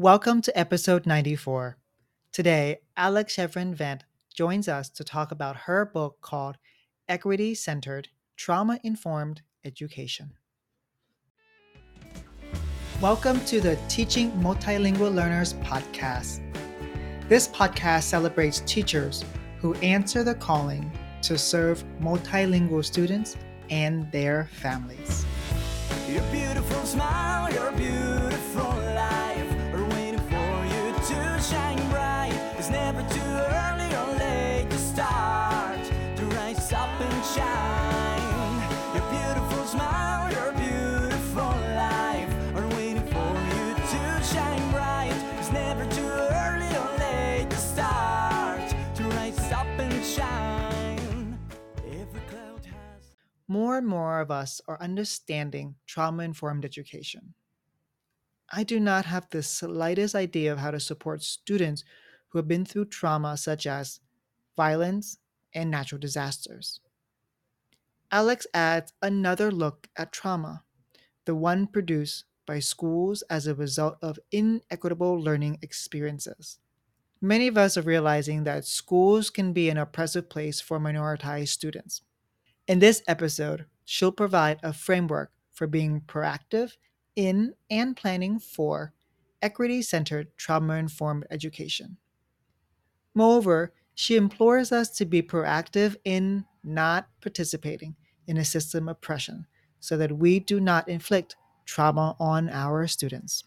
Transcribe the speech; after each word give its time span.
Welcome 0.00 0.40
to 0.42 0.58
episode 0.58 1.04
94. 1.04 1.76
Today, 2.32 2.78
Alex 2.96 3.36
Shevrin 3.36 3.76
Venet 3.76 4.00
joins 4.34 4.66
us 4.66 4.88
to 4.88 5.04
talk 5.04 5.30
about 5.30 5.56
her 5.68 5.84
book 5.84 6.22
called 6.22 6.56
Equity 7.06 7.54
Centered 7.54 8.08
Trauma 8.34 8.80
Informed 8.82 9.42
Education. 9.62 10.32
Welcome 13.02 13.44
to 13.44 13.60
the 13.60 13.78
Teaching 13.90 14.30
Multilingual 14.40 15.14
Learners 15.14 15.52
podcast. 15.52 16.40
This 17.28 17.46
podcast 17.48 18.04
celebrates 18.04 18.60
teachers 18.60 19.22
who 19.58 19.74
answer 19.82 20.24
the 20.24 20.34
calling 20.34 20.90
to 21.20 21.36
serve 21.36 21.84
multilingual 22.00 22.82
students 22.82 23.36
and 23.68 24.10
their 24.12 24.48
families. 24.50 25.26
More 53.50 53.76
and 53.76 53.86
more 53.86 54.20
of 54.22 54.30
us 54.30 54.62
are 54.66 54.80
understanding 54.80 55.76
trauma 55.86 56.22
informed 56.24 56.64
education. 56.64 57.34
I 58.52 58.64
do 58.64 58.78
not 58.78 59.06
have 59.06 59.30
the 59.30 59.42
slightest 59.42 60.14
idea 60.14 60.52
of 60.52 60.58
how 60.58 60.72
to 60.72 60.78
support 60.80 61.22
students 61.22 61.84
who 62.28 62.38
have 62.38 62.46
been 62.46 62.66
through 62.66 62.86
trauma 62.86 63.38
such 63.38 63.66
as 63.66 64.00
violence 64.56 65.18
and 65.54 65.70
natural 65.70 65.98
disasters. 66.00 66.80
Alex 68.12 68.46
adds 68.54 68.92
another 69.02 69.50
look 69.50 69.88
at 69.96 70.12
trauma, 70.12 70.64
the 71.26 71.34
one 71.34 71.66
produced 71.66 72.24
by 72.46 72.58
schools 72.60 73.22
as 73.24 73.46
a 73.46 73.54
result 73.54 73.98
of 74.02 74.18
inequitable 74.32 75.14
learning 75.20 75.58
experiences. 75.62 76.58
Many 77.20 77.48
of 77.48 77.58
us 77.58 77.76
are 77.78 77.82
realizing 77.82 78.44
that 78.44 78.66
schools 78.66 79.30
can 79.30 79.52
be 79.54 79.70
an 79.70 79.78
oppressive 79.78 80.28
place 80.30 80.60
for 80.60 80.78
minoritized 80.80 81.48
students. 81.50 82.02
In 82.70 82.78
this 82.78 83.02
episode, 83.08 83.66
she'll 83.84 84.12
provide 84.12 84.60
a 84.62 84.72
framework 84.72 85.32
for 85.50 85.66
being 85.66 86.02
proactive 86.02 86.76
in 87.16 87.54
and 87.68 87.96
planning 87.96 88.38
for 88.38 88.92
equity 89.42 89.82
centered 89.82 90.28
trauma 90.36 90.74
informed 90.74 91.26
education. 91.32 91.96
Moreover, 93.12 93.72
she 93.96 94.14
implores 94.14 94.70
us 94.70 94.88
to 94.98 95.04
be 95.04 95.20
proactive 95.20 95.96
in 96.04 96.44
not 96.62 97.08
participating 97.20 97.96
in 98.28 98.36
a 98.36 98.44
system 98.44 98.88
of 98.88 98.98
oppression 98.98 99.48
so 99.80 99.96
that 99.96 100.18
we 100.18 100.38
do 100.38 100.60
not 100.60 100.88
inflict 100.88 101.34
trauma 101.66 102.14
on 102.20 102.48
our 102.50 102.86
students. 102.86 103.42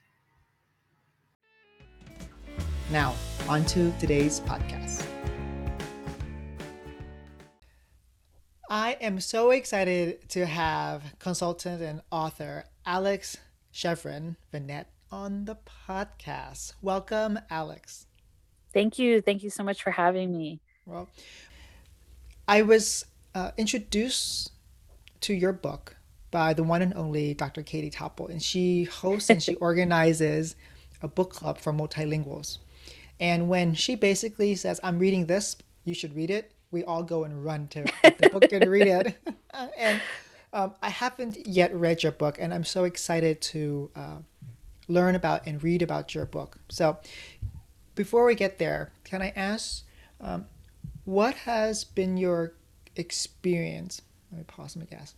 Now, 2.92 3.16
on 3.48 3.64
to 3.68 3.94
today's 4.02 4.42
podcast. 4.42 5.03
I 8.76 8.98
am 9.02 9.20
so 9.20 9.52
excited 9.52 10.28
to 10.30 10.48
have 10.48 11.14
consultant 11.20 11.80
and 11.84 12.02
author 12.12 12.64
Alex 12.88 13.38
Shevrin 13.72 14.36
Venet 14.52 14.86
on 15.12 15.46
the 15.46 15.58
podcast. 15.88 16.74
Welcome, 16.82 17.38
Alex. 17.52 18.08
Thank 18.74 18.98
you. 18.98 19.22
Thank 19.22 19.44
you 19.44 19.52
so 19.52 19.62
much 19.62 19.84
for 19.84 19.92
having 19.92 20.36
me. 20.36 20.60
Well, 20.88 21.08
I 22.48 22.64
was 22.64 23.06
uh, 23.36 23.52
introduced 23.58 24.52
to 25.22 25.36
your 25.36 25.54
book 25.54 25.96
by 26.32 26.56
the 26.56 26.64
one 26.64 26.82
and 26.82 26.96
only 26.96 27.36
Dr. 27.36 27.62
Katie 27.62 27.92
Toppel, 27.92 28.28
and 28.32 28.42
she 28.42 28.86
hosts 28.86 29.30
and 29.30 29.44
she 29.44 29.54
organizes 29.70 30.56
a 31.04 31.08
book 31.08 31.32
club 31.32 31.60
for 31.60 31.74
multilinguals. 31.74 32.58
And 33.20 33.48
when 33.48 33.76
she 33.76 33.94
basically 33.94 34.56
says, 34.56 34.80
I'm 34.82 34.98
reading 34.98 35.28
this, 35.28 35.58
you 35.86 35.94
should 35.94 36.16
read 36.16 36.32
it, 36.32 36.53
we 36.74 36.84
all 36.84 37.04
go 37.04 37.24
and 37.24 37.46
run 37.46 37.68
to 37.70 37.86
the 38.04 38.30
book 38.30 38.52
and 38.52 38.70
read 38.70 38.88
it. 38.88 39.18
and 39.78 40.02
um, 40.52 40.74
I 40.82 40.90
haven't 40.90 41.48
yet 41.48 41.74
read 41.74 42.04
your 42.04 42.12
book, 42.12 42.38
and 42.40 42.54
I'm 42.54 42.64
so 42.64 42.84
excited 42.84 43.40
to 43.42 43.92
uh, 43.96 44.18
learn 44.88 45.16
about 45.16 45.46
and 45.46 45.64
read 45.64 45.82
about 45.82 46.14
your 46.14 46.26
book. 46.26 46.58
So, 46.70 46.98
before 47.96 48.26
we 48.26 48.36
get 48.36 48.58
there, 48.58 48.92
can 49.04 49.22
I 49.22 49.32
ask 49.36 49.86
um, 50.20 50.46
what 51.06 51.36
has 51.36 51.84
been 51.84 52.18
your 52.18 52.54
experience? 52.96 54.02
Let 54.32 54.40
me 54.40 54.44
pause 54.46 54.76
my 54.76 54.86
gas. 54.86 55.14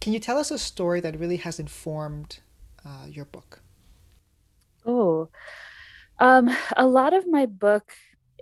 Can 0.00 0.12
you 0.12 0.20
tell 0.20 0.38
us 0.38 0.52
a 0.52 0.58
story 0.58 1.00
that 1.00 1.18
really 1.18 1.38
has 1.38 1.58
informed 1.58 2.38
uh, 2.86 3.06
your 3.08 3.24
book? 3.24 3.60
Oh, 4.86 5.28
um, 6.20 6.56
a 6.76 6.86
lot 6.86 7.14
of 7.14 7.26
my 7.26 7.46
book 7.46 7.92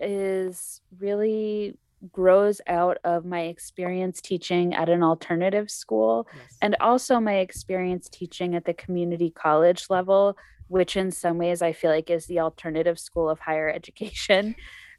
is 0.01 0.81
really 0.99 1.77
grows 2.13 2.61
out 2.67 2.99
of 3.05 3.25
my 3.25 3.43
experience 3.43 4.21
teaching 4.21 4.75
at 4.75 4.89
an 4.89 5.03
alternative 5.03 5.71
school 5.71 6.27
yes. 6.35 6.57
and 6.61 6.77
also 6.81 7.19
my 7.19 7.37
experience 7.37 8.09
teaching 8.09 8.55
at 8.55 8.65
the 8.65 8.75
community 8.75 9.31
college 9.31 9.87
level 9.89 10.37
which 10.69 10.97
in 10.97 11.11
some 11.11 11.39
ways 11.39 11.63
i 11.63 11.73
feel 11.73 11.91
like 11.91 12.11
is 12.11 12.27
the 12.27 12.39
alternative 12.39 12.99
school 12.99 13.29
of 13.29 13.41
higher 13.41 13.69
education 13.75 14.55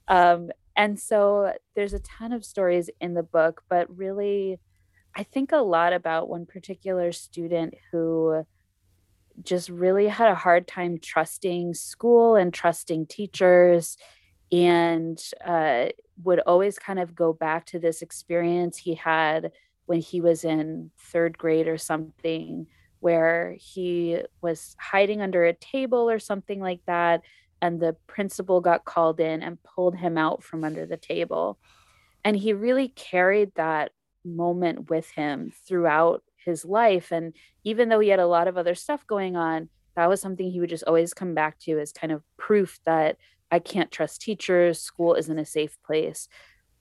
um, 0.08 0.50
and 0.76 1.00
so 1.00 1.54
there's 1.76 1.94
a 1.94 2.00
ton 2.00 2.34
of 2.34 2.44
stories 2.44 2.90
in 3.00 3.14
the 3.14 3.24
book 3.24 3.64
but 3.70 3.88
really 3.96 4.60
i 5.16 5.24
think 5.24 5.52
a 5.52 5.58
lot 5.58 5.94
about 5.94 6.28
one 6.28 6.46
particular 6.46 7.12
student 7.12 7.76
who 7.92 8.44
just 9.44 9.70
really 9.70 10.08
had 10.08 10.32
a 10.32 10.36
hard 10.36 10.68
time 10.68 10.98
trusting 11.00 11.74
school 11.76 12.36
and 12.36 12.54
trusting 12.54 13.06
teachers 13.06 13.98
and 14.52 15.22
uh, 15.46 15.88
would 16.24 16.40
always 16.42 16.80
kind 16.80 17.00
of 17.00 17.16
go 17.16 17.34
back 17.34 17.66
to 17.68 17.80
this 17.80 18.02
experience 18.02 18.78
he 18.78 18.96
had 18.96 19.52
when 19.86 20.00
he 20.00 20.22
was 20.22 20.44
in 20.44 20.92
third 20.98 21.38
grade 21.38 21.68
or 21.68 21.78
something 21.78 22.68
where 23.00 23.56
he 23.60 24.20
was 24.42 24.76
hiding 24.80 25.22
under 25.22 25.46
a 25.46 25.54
table 25.54 26.10
or 26.10 26.20
something 26.20 26.60
like 26.60 26.82
that 26.88 27.22
and 27.62 27.80
the 27.80 27.96
principal 28.08 28.62
got 28.62 28.86
called 28.86 29.20
in 29.20 29.42
and 29.42 29.62
pulled 29.64 29.96
him 29.96 30.18
out 30.18 30.44
from 30.44 30.64
under 30.64 30.86
the 30.86 30.98
table. 30.98 31.58
And 32.24 32.36
he 32.36 32.54
really 32.54 32.90
carried 32.90 33.54
that 33.56 33.92
moment 34.24 34.90
with 34.90 35.10
him 35.12 35.52
throughout 35.68 36.24
his 36.36 36.66
life 36.66 37.12
and 37.12 37.34
even 37.64 37.90
though 37.90 38.00
he 38.00 38.10
had 38.10 38.20
a 38.20 38.28
lot 38.28 38.48
of 38.48 38.58
other 38.58 38.76
stuff 38.76 39.06
going 39.06 39.36
on 39.36 39.70
that 39.98 40.08
was 40.08 40.22
something 40.22 40.50
he 40.50 40.60
would 40.60 40.70
just 40.70 40.84
always 40.86 41.14
come 41.14 41.34
back 41.34 41.58
to 41.60 41.80
as 41.80 41.92
kind 41.92 42.14
of 42.14 42.24
proof 42.38 42.80
that 42.86 43.18
I 43.52 43.60
can't 43.60 43.92
trust 43.92 44.22
teachers, 44.22 44.82
school 44.82 45.16
isn't 45.16 45.40
a 45.40 45.46
safe 45.46 45.78
place. 45.86 46.28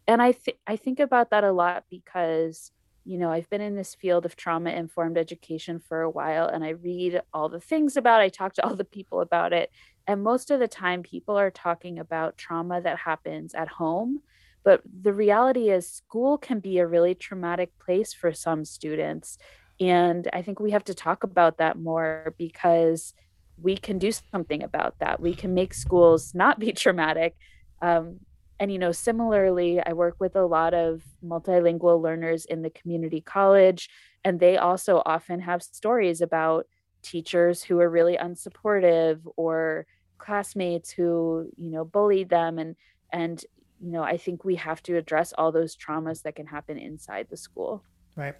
And 0.07 0.23
I 0.23 0.33
th- 0.33 0.59
I 0.67 0.77
think 0.77 1.01
about 1.01 1.31
that 1.31 1.45
a 1.45 1.53
lot 1.53 1.85
because 1.91 2.71
you 3.07 3.19
know, 3.19 3.31
I've 3.31 3.49
been 3.49 3.61
in 3.61 3.77
this 3.77 3.95
field 3.95 4.27
of 4.27 4.35
trauma 4.35 4.71
informed 4.71 5.17
education 5.17 5.79
for 5.79 6.03
a 6.03 6.11
while 6.11 6.49
and 6.49 6.65
I 6.65 6.71
read 6.71 7.23
all 7.33 7.49
the 7.49 7.61
things 7.61 7.97
about 7.97 8.21
it. 8.21 8.25
I 8.25 8.29
talk 8.29 8.55
to 8.55 8.67
all 8.67 8.75
the 8.75 8.85
people 8.85 9.21
about 9.21 9.53
it. 9.53 9.71
And 10.09 10.25
most 10.25 10.51
of 10.51 10.59
the 10.59 10.67
time 10.67 11.05
people 11.05 11.39
are 11.39 11.53
talking 11.53 12.01
about 12.01 12.37
trauma 12.37 12.81
that 12.81 12.99
happens 12.99 13.55
at 13.55 13.69
home. 13.69 14.23
But 14.65 14.83
the 15.03 15.13
reality 15.13 15.71
is 15.71 15.89
school 15.89 16.37
can 16.37 16.59
be 16.59 16.79
a 16.79 16.87
really 16.87 17.15
traumatic 17.15 17.71
place 17.79 18.13
for 18.13 18.33
some 18.33 18.65
students. 18.65 19.39
And 19.79 20.29
I 20.33 20.43
think 20.43 20.59
we 20.59 20.73
have 20.73 20.85
to 20.85 20.95
talk 20.95 21.23
about 21.23 21.59
that 21.59 21.79
more 21.79 22.35
because 22.37 23.15
we 23.61 23.77
can 23.77 23.99
do 23.99 24.13
something 24.13 24.63
about 24.63 24.99
that. 25.01 25.21
We 25.21 25.35
can 25.35 25.55
make 25.55 25.75
schools 25.75 26.35
not 26.35 26.59
be 26.59 26.73
traumatic. 26.85 27.37
Um, 27.83 28.21
and, 28.59 28.73
you 28.73 28.79
know, 28.79 28.93
similarly, 28.93 29.81
I 29.85 29.93
work 29.93 30.17
with 30.19 30.35
a 30.35 30.47
lot 30.47 30.73
of 30.73 31.03
multilingual 31.23 32.03
learners 32.03 32.47
in 32.47 32.63
the 32.63 32.71
community 32.71 33.21
college, 33.21 33.91
and 34.25 34.41
they 34.41 34.57
also 34.57 35.03
often 35.05 35.41
have 35.41 35.63
stories 35.63 36.23
about 36.23 36.67
teachers 37.03 37.63
who 37.63 37.79
are 37.81 37.91
really 37.91 38.17
unsupportive 38.17 39.21
or 39.37 39.87
classmates 40.19 40.91
who, 40.91 41.51
you 41.57 41.71
know, 41.71 41.85
bullied 41.85 42.31
them. 42.31 42.59
And, 42.59 42.77
and, 43.13 43.45
you 43.79 43.93
know, 43.93 44.03
I 44.03 44.17
think 44.17 44.45
we 44.45 44.57
have 44.57 44.83
to 44.85 44.97
address 44.97 45.35
all 45.37 45.53
those 45.53 45.77
traumas 45.77 46.23
that 46.23 46.35
can 46.35 46.47
happen 46.47 46.79
inside 46.79 47.27
the 47.29 47.37
school. 47.37 47.85
Right. 48.17 48.35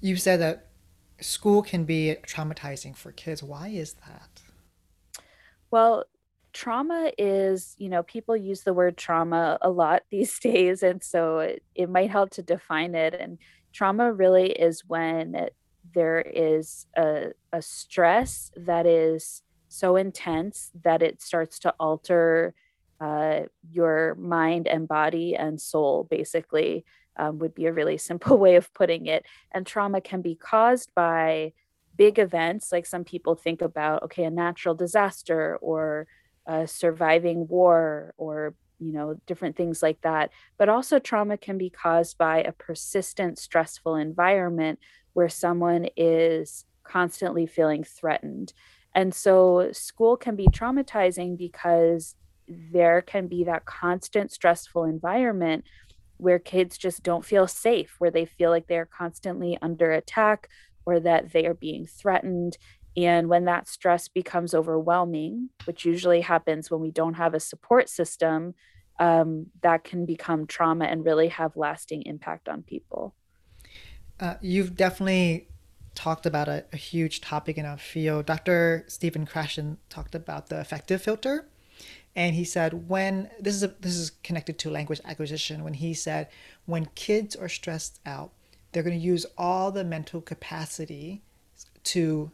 You 0.00 0.16
said 0.16 0.40
that 0.40 0.68
school 1.20 1.62
can 1.62 1.84
be 1.84 2.16
traumatizing 2.26 2.96
for 2.96 3.10
kids. 3.12 3.42
Why 3.42 3.68
is 3.68 3.94
that? 4.06 4.42
Well, 5.70 6.04
trauma 6.52 7.12
is, 7.18 7.74
you 7.78 7.88
know, 7.88 8.02
people 8.02 8.36
use 8.36 8.62
the 8.62 8.72
word 8.74 8.96
trauma 8.96 9.58
a 9.60 9.70
lot 9.70 10.02
these 10.10 10.38
days. 10.38 10.82
And 10.82 11.02
so 11.02 11.38
it, 11.40 11.62
it 11.74 11.90
might 11.90 12.10
help 12.10 12.30
to 12.30 12.42
define 12.42 12.94
it. 12.94 13.14
And 13.14 13.38
trauma 13.72 14.12
really 14.12 14.50
is 14.52 14.82
when 14.86 15.48
there 15.94 16.20
is 16.20 16.86
a, 16.96 17.28
a 17.52 17.62
stress 17.62 18.50
that 18.56 18.86
is 18.86 19.42
so 19.68 19.96
intense 19.96 20.70
that 20.84 21.02
it 21.02 21.20
starts 21.20 21.58
to 21.60 21.74
alter 21.78 22.54
uh, 23.00 23.40
your 23.70 24.14
mind 24.14 24.66
and 24.66 24.88
body 24.88 25.36
and 25.36 25.60
soul, 25.60 26.06
basically, 26.10 26.84
um, 27.18 27.38
would 27.38 27.54
be 27.54 27.66
a 27.66 27.72
really 27.72 27.98
simple 28.10 28.38
way 28.38 28.56
of 28.56 28.72
putting 28.72 29.06
it. 29.06 29.24
And 29.52 29.66
trauma 29.66 30.00
can 30.00 30.22
be 30.22 30.34
caused 30.34 30.90
by 30.94 31.52
big 31.96 32.18
events, 32.18 32.72
like 32.72 32.86
some 32.86 33.04
people 33.04 33.34
think 33.34 33.62
about, 33.62 34.02
okay, 34.04 34.24
a 34.24 34.30
natural 34.30 34.74
disaster 34.74 35.58
or 35.60 36.06
uh, 36.46 36.66
surviving 36.66 37.48
war 37.48 38.14
or 38.16 38.54
you 38.78 38.92
know 38.92 39.18
different 39.26 39.56
things 39.56 39.82
like 39.82 40.00
that. 40.02 40.30
But 40.58 40.68
also 40.68 40.98
trauma 40.98 41.36
can 41.38 41.58
be 41.58 41.70
caused 41.70 42.18
by 42.18 42.42
a 42.42 42.52
persistent 42.52 43.38
stressful 43.38 43.96
environment 43.96 44.78
where 45.14 45.28
someone 45.28 45.88
is 45.96 46.64
constantly 46.84 47.46
feeling 47.46 47.84
threatened. 47.84 48.52
And 48.94 49.14
so 49.14 49.70
school 49.72 50.16
can 50.16 50.36
be 50.36 50.46
traumatizing 50.46 51.36
because 51.36 52.14
there 52.48 53.02
can 53.02 53.26
be 53.26 53.44
that 53.44 53.64
constant 53.64 54.30
stressful 54.30 54.84
environment 54.84 55.64
where 56.18 56.38
kids 56.38 56.78
just 56.78 57.02
don't 57.02 57.24
feel 57.24 57.46
safe, 57.46 57.96
where 57.98 58.10
they 58.10 58.24
feel 58.24 58.50
like 58.50 58.66
they're 58.68 58.86
constantly 58.86 59.58
under 59.60 59.92
attack 59.92 60.48
or 60.86 61.00
that 61.00 61.32
they 61.32 61.46
are 61.46 61.54
being 61.54 61.86
threatened. 61.86 62.56
And 62.96 63.28
when 63.28 63.44
that 63.44 63.68
stress 63.68 64.08
becomes 64.08 64.54
overwhelming, 64.54 65.50
which 65.66 65.84
usually 65.84 66.22
happens 66.22 66.70
when 66.70 66.80
we 66.80 66.90
don't 66.90 67.14
have 67.14 67.34
a 67.34 67.40
support 67.40 67.90
system, 67.90 68.54
um, 68.98 69.46
that 69.62 69.84
can 69.84 70.06
become 70.06 70.46
trauma 70.46 70.86
and 70.86 71.04
really 71.04 71.28
have 71.28 71.56
lasting 71.56 72.02
impact 72.06 72.48
on 72.48 72.62
people. 72.62 73.14
Uh, 74.18 74.36
you've 74.40 74.74
definitely 74.74 75.48
talked 75.94 76.24
about 76.24 76.48
a, 76.48 76.64
a, 76.72 76.76
huge 76.76 77.20
topic 77.20 77.58
in 77.58 77.66
our 77.66 77.76
field. 77.76 78.24
Dr. 78.24 78.84
Stephen 78.86 79.26
Krashen 79.26 79.76
talked 79.90 80.14
about 80.14 80.48
the 80.48 80.58
affective 80.58 81.02
filter 81.02 81.46
and 82.16 82.34
he 82.34 82.44
said 82.44 82.88
when 82.88 83.30
this 83.38 83.54
is 83.54 83.62
a, 83.62 83.68
this 83.80 83.94
is 83.96 84.10
connected 84.22 84.58
to 84.60 84.70
language 84.70 85.00
acquisition 85.04 85.62
when 85.62 85.74
he 85.74 85.92
said 85.92 86.28
when 86.64 86.86
kids 86.94 87.36
are 87.36 87.48
stressed 87.48 88.00
out 88.06 88.32
they're 88.72 88.82
going 88.82 88.98
to 88.98 89.04
use 89.04 89.26
all 89.36 89.70
the 89.70 89.84
mental 89.84 90.20
capacity 90.20 91.22
to 91.84 92.30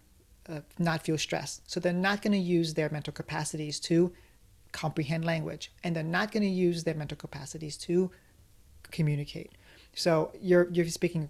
uh, 0.49 0.61
not 0.79 1.03
feel 1.03 1.19
stressed 1.19 1.69
so 1.71 1.79
they're 1.79 1.93
not 1.93 2.23
going 2.23 2.33
to 2.33 2.39
use 2.39 2.75
their 2.75 2.91
mental 2.91 3.13
capacities 3.13 3.79
to 3.79 4.13
comprehend 4.73 5.25
language 5.25 5.71
and 5.85 5.95
they're 5.95 6.03
not 6.03 6.33
going 6.33 6.43
to 6.43 6.49
use 6.49 6.85
their 6.85 6.95
mental 6.95 7.17
capacities 7.17 7.77
to 7.77 8.11
communicate 8.91 9.53
so 9.95 10.33
you're 10.41 10.69
you're 10.73 10.89
speaking 10.89 11.29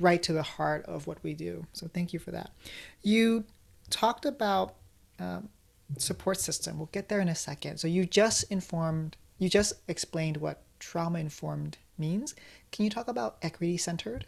right 0.00 0.22
to 0.22 0.32
the 0.32 0.42
heart 0.42 0.84
of 0.86 1.06
what 1.06 1.22
we 1.22 1.34
do 1.34 1.66
so 1.72 1.86
thank 1.92 2.12
you 2.12 2.18
for 2.18 2.30
that 2.30 2.50
you 3.02 3.44
talked 3.90 4.24
about 4.24 4.74
um, 5.20 5.48
support 5.98 6.40
system. 6.40 6.78
We'll 6.78 6.88
get 6.92 7.08
there 7.08 7.20
in 7.20 7.28
a 7.28 7.34
second. 7.34 7.78
So 7.78 7.88
you 7.88 8.06
just 8.06 8.44
informed, 8.44 9.16
you 9.38 9.48
just 9.48 9.74
explained 9.88 10.38
what 10.38 10.62
trauma 10.82 11.20
informed 11.20 11.78
means. 11.96 12.34
Can 12.72 12.84
you 12.84 12.90
talk 12.90 13.08
about 13.08 13.38
equity 13.40 13.76
centered? 13.76 14.26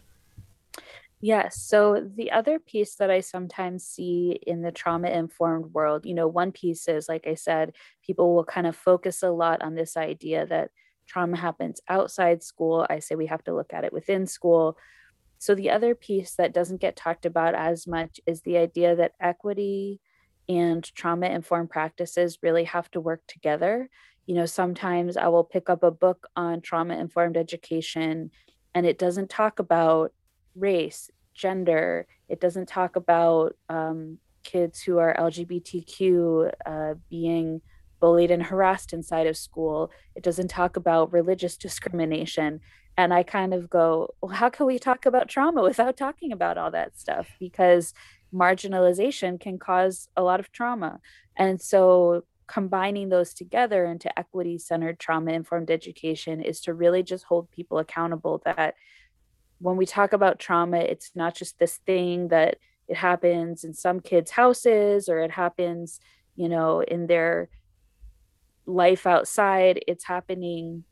Yes. 1.20 1.60
So 1.60 2.06
the 2.16 2.30
other 2.30 2.58
piece 2.58 2.96
that 2.96 3.10
I 3.10 3.20
sometimes 3.20 3.84
see 3.84 4.38
in 4.46 4.62
the 4.62 4.72
trauma 4.72 5.08
informed 5.08 5.72
world, 5.72 6.04
you 6.04 6.14
know, 6.14 6.28
one 6.28 6.52
piece 6.52 6.86
is, 6.86 7.08
like 7.08 7.26
I 7.26 7.34
said, 7.34 7.74
people 8.04 8.34
will 8.34 8.44
kind 8.44 8.66
of 8.66 8.76
focus 8.76 9.22
a 9.22 9.30
lot 9.30 9.62
on 9.62 9.74
this 9.74 9.96
idea 9.96 10.46
that 10.46 10.70
trauma 11.06 11.36
happens 11.36 11.80
outside 11.88 12.42
school. 12.42 12.86
I 12.88 12.98
say 12.98 13.14
we 13.14 13.26
have 13.26 13.42
to 13.44 13.54
look 13.54 13.72
at 13.72 13.84
it 13.84 13.92
within 13.92 14.26
school. 14.26 14.76
So 15.38 15.54
the 15.54 15.70
other 15.70 15.94
piece 15.94 16.34
that 16.36 16.54
doesn't 16.54 16.80
get 16.80 16.96
talked 16.96 17.26
about 17.26 17.54
as 17.54 17.86
much 17.86 18.20
is 18.26 18.42
the 18.42 18.58
idea 18.58 18.94
that 18.96 19.12
equity 19.20 20.00
and 20.48 20.84
trauma 20.94 21.26
informed 21.26 21.70
practices 21.70 22.38
really 22.42 22.64
have 22.64 22.90
to 22.90 23.00
work 23.00 23.22
together. 23.26 23.88
You 24.26 24.34
know, 24.34 24.46
sometimes 24.46 25.16
I 25.16 25.28
will 25.28 25.44
pick 25.44 25.68
up 25.68 25.82
a 25.82 25.90
book 25.90 26.28
on 26.36 26.60
trauma 26.60 26.98
informed 26.98 27.36
education 27.36 28.30
and 28.74 28.86
it 28.86 28.98
doesn't 28.98 29.30
talk 29.30 29.58
about 29.58 30.12
race, 30.56 31.10
gender, 31.34 32.06
it 32.28 32.40
doesn't 32.40 32.68
talk 32.68 32.96
about 32.96 33.56
um, 33.68 34.18
kids 34.42 34.80
who 34.80 34.98
are 34.98 35.16
LGBTQ 35.18 36.52
uh, 36.66 36.94
being 37.10 37.60
bullied 38.00 38.30
and 38.30 38.42
harassed 38.42 38.92
inside 38.92 39.26
of 39.26 39.36
school. 39.36 39.90
It 40.14 40.22
doesn't 40.22 40.48
talk 40.48 40.76
about 40.76 41.12
religious 41.12 41.56
discrimination. 41.56 42.60
And 42.96 43.12
I 43.12 43.22
kind 43.22 43.52
of 43.54 43.68
go, 43.68 44.14
well, 44.20 44.32
how 44.32 44.50
can 44.50 44.66
we 44.66 44.78
talk 44.78 45.06
about 45.06 45.28
trauma 45.28 45.62
without 45.70 45.96
talking 45.96 46.32
about 46.32 46.58
all 46.58 46.70
that 46.70 46.98
stuff? 46.98 47.28
Because 47.40 47.94
marginalization 48.32 49.40
can 49.40 49.58
cause 49.58 50.08
a 50.16 50.22
lot 50.22 50.40
of 50.40 50.52
trauma. 50.52 51.00
And 51.36 51.60
so 51.60 52.24
combining 52.46 53.08
those 53.08 53.32
together 53.32 53.84
into 53.86 54.16
equity 54.18 54.58
centered 54.58 54.98
trauma 54.98 55.32
informed 55.32 55.70
education 55.70 56.42
is 56.42 56.60
to 56.60 56.74
really 56.74 57.02
just 57.02 57.24
hold 57.24 57.50
people 57.50 57.78
accountable 57.78 58.42
that 58.44 58.74
when 59.58 59.76
we 59.76 59.86
talk 59.86 60.12
about 60.12 60.38
trauma, 60.38 60.78
it's 60.78 61.10
not 61.14 61.34
just 61.34 61.58
this 61.58 61.78
thing 61.86 62.28
that 62.28 62.58
it 62.88 62.96
happens 62.96 63.64
in 63.64 63.72
some 63.72 64.00
kids' 64.00 64.30
houses 64.30 65.08
or 65.08 65.20
it 65.20 65.30
happens, 65.30 66.00
you 66.36 66.48
know, 66.48 66.80
in 66.80 67.06
their 67.06 67.48
life 68.66 69.06
outside. 69.06 69.82
It's 69.88 70.04
happening 70.04 70.84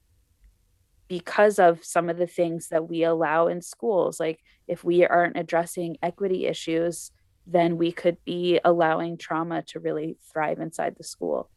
because 1.09 1.59
of 1.59 1.85
some 1.85 2.09
of 2.09 2.17
the 2.17 2.27
things 2.27 2.69
that 2.69 2.89
we 2.89 3.03
allow 3.03 3.49
in 3.49 3.61
schools. 3.61 4.19
Like 4.19 4.41
if 4.67 4.83
we 4.83 5.05
aren't 5.05 5.37
addressing 5.37 5.99
equity 6.03 6.47
issues, 6.47 7.11
then 7.47 7.77
we 7.77 7.93
could 7.93 8.17
be 8.25 8.61
allowing 8.65 9.17
trauma 9.17 9.63
to 9.63 9.81
really 9.81 10.17
thrive 10.33 10.61
inside 10.61 10.97
the 10.97 11.05
school. 11.05 11.49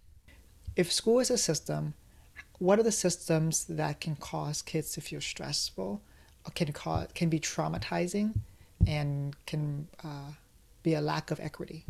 If 0.76 0.92
school 0.92 1.20
is 1.20 1.30
a 1.30 1.38
system, 1.38 1.94
what 2.60 2.80
are 2.80 2.84
the 2.84 2.92
systems 2.92 3.66
that 3.66 4.02
can 4.02 4.16
cause 4.16 4.62
kids 4.62 4.92
to 4.94 5.02
feel 5.02 5.22
stressful, 5.22 6.02
can 6.54 6.72
cause 6.74 7.08
can 7.14 7.30
be 7.30 7.40
traumatizing, 7.40 8.34
and 8.88 9.36
can 9.46 9.88
uh, 10.04 10.32
be 10.84 10.94
a 10.94 11.02
lack 11.02 11.32
of 11.32 11.40
equity? 11.40 11.86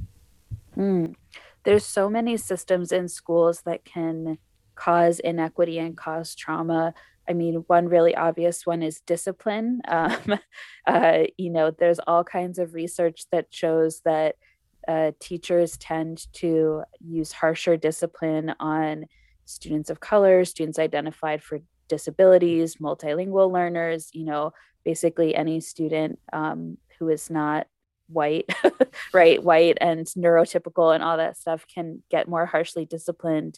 Mm. 0.77 1.15
There's 1.63 1.85
so 1.85 2.09
many 2.09 2.37
systems 2.37 2.91
in 2.91 3.07
schools 3.07 3.61
that 3.61 3.85
can 3.85 4.37
cause 4.75 5.19
inequity 5.19 5.79
and 5.79 5.97
cause 5.97 6.35
trauma. 6.35 6.93
I 7.27 7.33
mean, 7.33 7.63
one 7.67 7.87
really 7.87 8.15
obvious 8.15 8.65
one 8.65 8.83
is 8.83 9.01
discipline. 9.01 9.81
Um, 9.95 10.39
uh, 10.85 11.23
you 11.37 11.49
know, 11.49 11.71
there's 11.71 11.99
all 12.05 12.23
kinds 12.23 12.59
of 12.59 12.73
research 12.73 13.25
that 13.31 13.47
shows 13.49 14.01
that 14.05 14.35
uh, 14.87 15.11
teachers 15.19 15.77
tend 15.77 16.27
to 16.33 16.83
use 16.99 17.31
harsher 17.31 17.77
discipline 17.77 18.53
on 18.59 19.05
students 19.45 19.89
of 19.89 19.99
color, 19.99 20.45
students 20.45 20.77
identified 20.77 21.41
for 21.41 21.59
disabilities, 21.87 22.75
multilingual 22.75 23.51
learners, 23.51 24.09
you 24.13 24.25
know, 24.25 24.51
basically 24.83 25.35
any 25.35 25.59
student 25.59 26.19
um, 26.33 26.77
who 26.99 27.09
is 27.09 27.29
not 27.29 27.67
white, 28.07 28.49
right? 29.13 29.43
White 29.43 29.77
and 29.81 30.05
neurotypical 30.07 30.93
and 30.93 31.03
all 31.03 31.17
that 31.17 31.37
stuff 31.37 31.65
can 31.73 32.03
get 32.09 32.27
more 32.27 32.45
harshly 32.45 32.85
disciplined. 32.85 33.57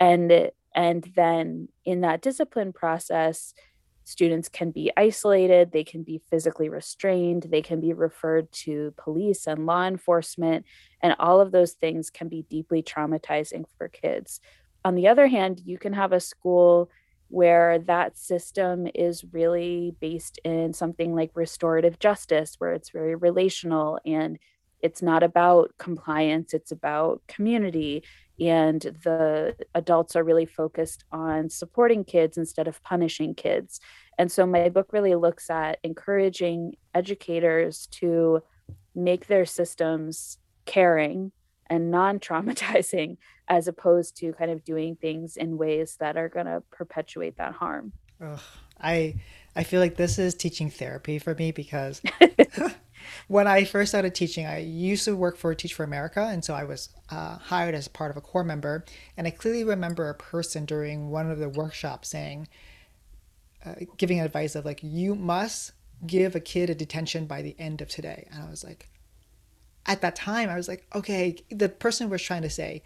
And 0.00 0.50
and 0.74 1.10
then 1.14 1.68
in 1.84 2.00
that 2.02 2.22
discipline 2.22 2.72
process, 2.72 3.54
students 4.04 4.48
can 4.48 4.70
be 4.70 4.90
isolated, 4.96 5.72
they 5.72 5.84
can 5.84 6.02
be 6.02 6.20
physically 6.30 6.68
restrained, 6.68 7.44
they 7.44 7.62
can 7.62 7.80
be 7.80 7.92
referred 7.92 8.50
to 8.52 8.92
police 8.96 9.46
and 9.46 9.66
law 9.66 9.86
enforcement, 9.86 10.64
and 11.00 11.14
all 11.18 11.40
of 11.40 11.52
those 11.52 11.72
things 11.72 12.10
can 12.10 12.28
be 12.28 12.44
deeply 12.50 12.82
traumatizing 12.82 13.64
for 13.78 13.88
kids. 13.88 14.40
On 14.84 14.94
the 14.94 15.08
other 15.08 15.28
hand, 15.28 15.60
you 15.64 15.78
can 15.78 15.92
have 15.92 16.12
a 16.12 16.20
school 16.20 16.90
where 17.28 17.78
that 17.78 18.18
system 18.18 18.86
is 18.94 19.24
really 19.32 19.94
based 20.00 20.38
in 20.44 20.74
something 20.74 21.14
like 21.14 21.30
restorative 21.34 21.98
justice, 21.98 22.56
where 22.58 22.72
it's 22.72 22.90
very 22.90 23.14
relational 23.14 23.98
and 24.04 24.38
it's 24.80 25.00
not 25.00 25.22
about 25.22 25.72
compliance, 25.78 26.52
it's 26.52 26.72
about 26.72 27.22
community 27.28 28.02
and 28.48 28.80
the 29.04 29.54
adults 29.74 30.16
are 30.16 30.24
really 30.24 30.46
focused 30.46 31.04
on 31.12 31.48
supporting 31.48 32.04
kids 32.04 32.36
instead 32.36 32.66
of 32.66 32.82
punishing 32.82 33.34
kids. 33.34 33.80
And 34.18 34.30
so 34.30 34.46
my 34.46 34.68
book 34.68 34.92
really 34.92 35.14
looks 35.14 35.48
at 35.50 35.78
encouraging 35.82 36.74
educators 36.94 37.86
to 37.92 38.42
make 38.94 39.26
their 39.26 39.46
systems 39.46 40.38
caring 40.64 41.32
and 41.68 41.90
non 41.90 42.18
traumatizing 42.18 43.16
as 43.48 43.68
opposed 43.68 44.16
to 44.16 44.32
kind 44.32 44.50
of 44.50 44.64
doing 44.64 44.96
things 44.96 45.36
in 45.36 45.58
ways 45.58 45.96
that 46.00 46.16
are 46.16 46.28
going 46.28 46.46
to 46.46 46.62
perpetuate 46.70 47.36
that 47.36 47.52
harm. 47.52 47.92
Ugh, 48.20 48.40
I 48.80 49.16
I 49.54 49.64
feel 49.64 49.80
like 49.80 49.96
this 49.96 50.18
is 50.18 50.34
teaching 50.34 50.70
therapy 50.70 51.18
for 51.18 51.34
me 51.34 51.52
because 51.52 52.00
when 53.28 53.46
I 53.46 53.64
first 53.64 53.90
started 53.90 54.14
teaching, 54.14 54.46
I 54.46 54.58
used 54.58 55.04
to 55.04 55.16
work 55.16 55.36
for 55.36 55.54
Teach 55.54 55.74
for 55.74 55.84
America, 55.84 56.20
and 56.20 56.44
so 56.44 56.54
I 56.54 56.64
was 56.64 56.88
uh, 57.10 57.38
hired 57.38 57.74
as 57.74 57.88
part 57.88 58.10
of 58.10 58.16
a 58.16 58.20
corps 58.20 58.44
member. 58.44 58.84
And 59.16 59.26
I 59.26 59.30
clearly 59.30 59.64
remember 59.64 60.08
a 60.08 60.14
person 60.14 60.64
during 60.64 61.10
one 61.10 61.30
of 61.30 61.38
the 61.38 61.48
workshops 61.48 62.08
saying, 62.08 62.48
uh, 63.64 63.74
giving 63.96 64.20
advice 64.20 64.54
of 64.54 64.64
like, 64.64 64.80
you 64.82 65.14
must 65.14 65.72
give 66.06 66.34
a 66.34 66.40
kid 66.40 66.70
a 66.70 66.74
detention 66.74 67.26
by 67.26 67.42
the 67.42 67.54
end 67.58 67.80
of 67.80 67.88
today. 67.88 68.26
And 68.32 68.42
I 68.42 68.50
was 68.50 68.64
like, 68.64 68.88
at 69.86 70.00
that 70.00 70.16
time, 70.16 70.48
I 70.48 70.56
was 70.56 70.68
like, 70.68 70.86
okay, 70.94 71.36
the 71.50 71.68
person 71.68 72.10
was 72.10 72.22
trying 72.22 72.42
to 72.42 72.50
say, 72.50 72.82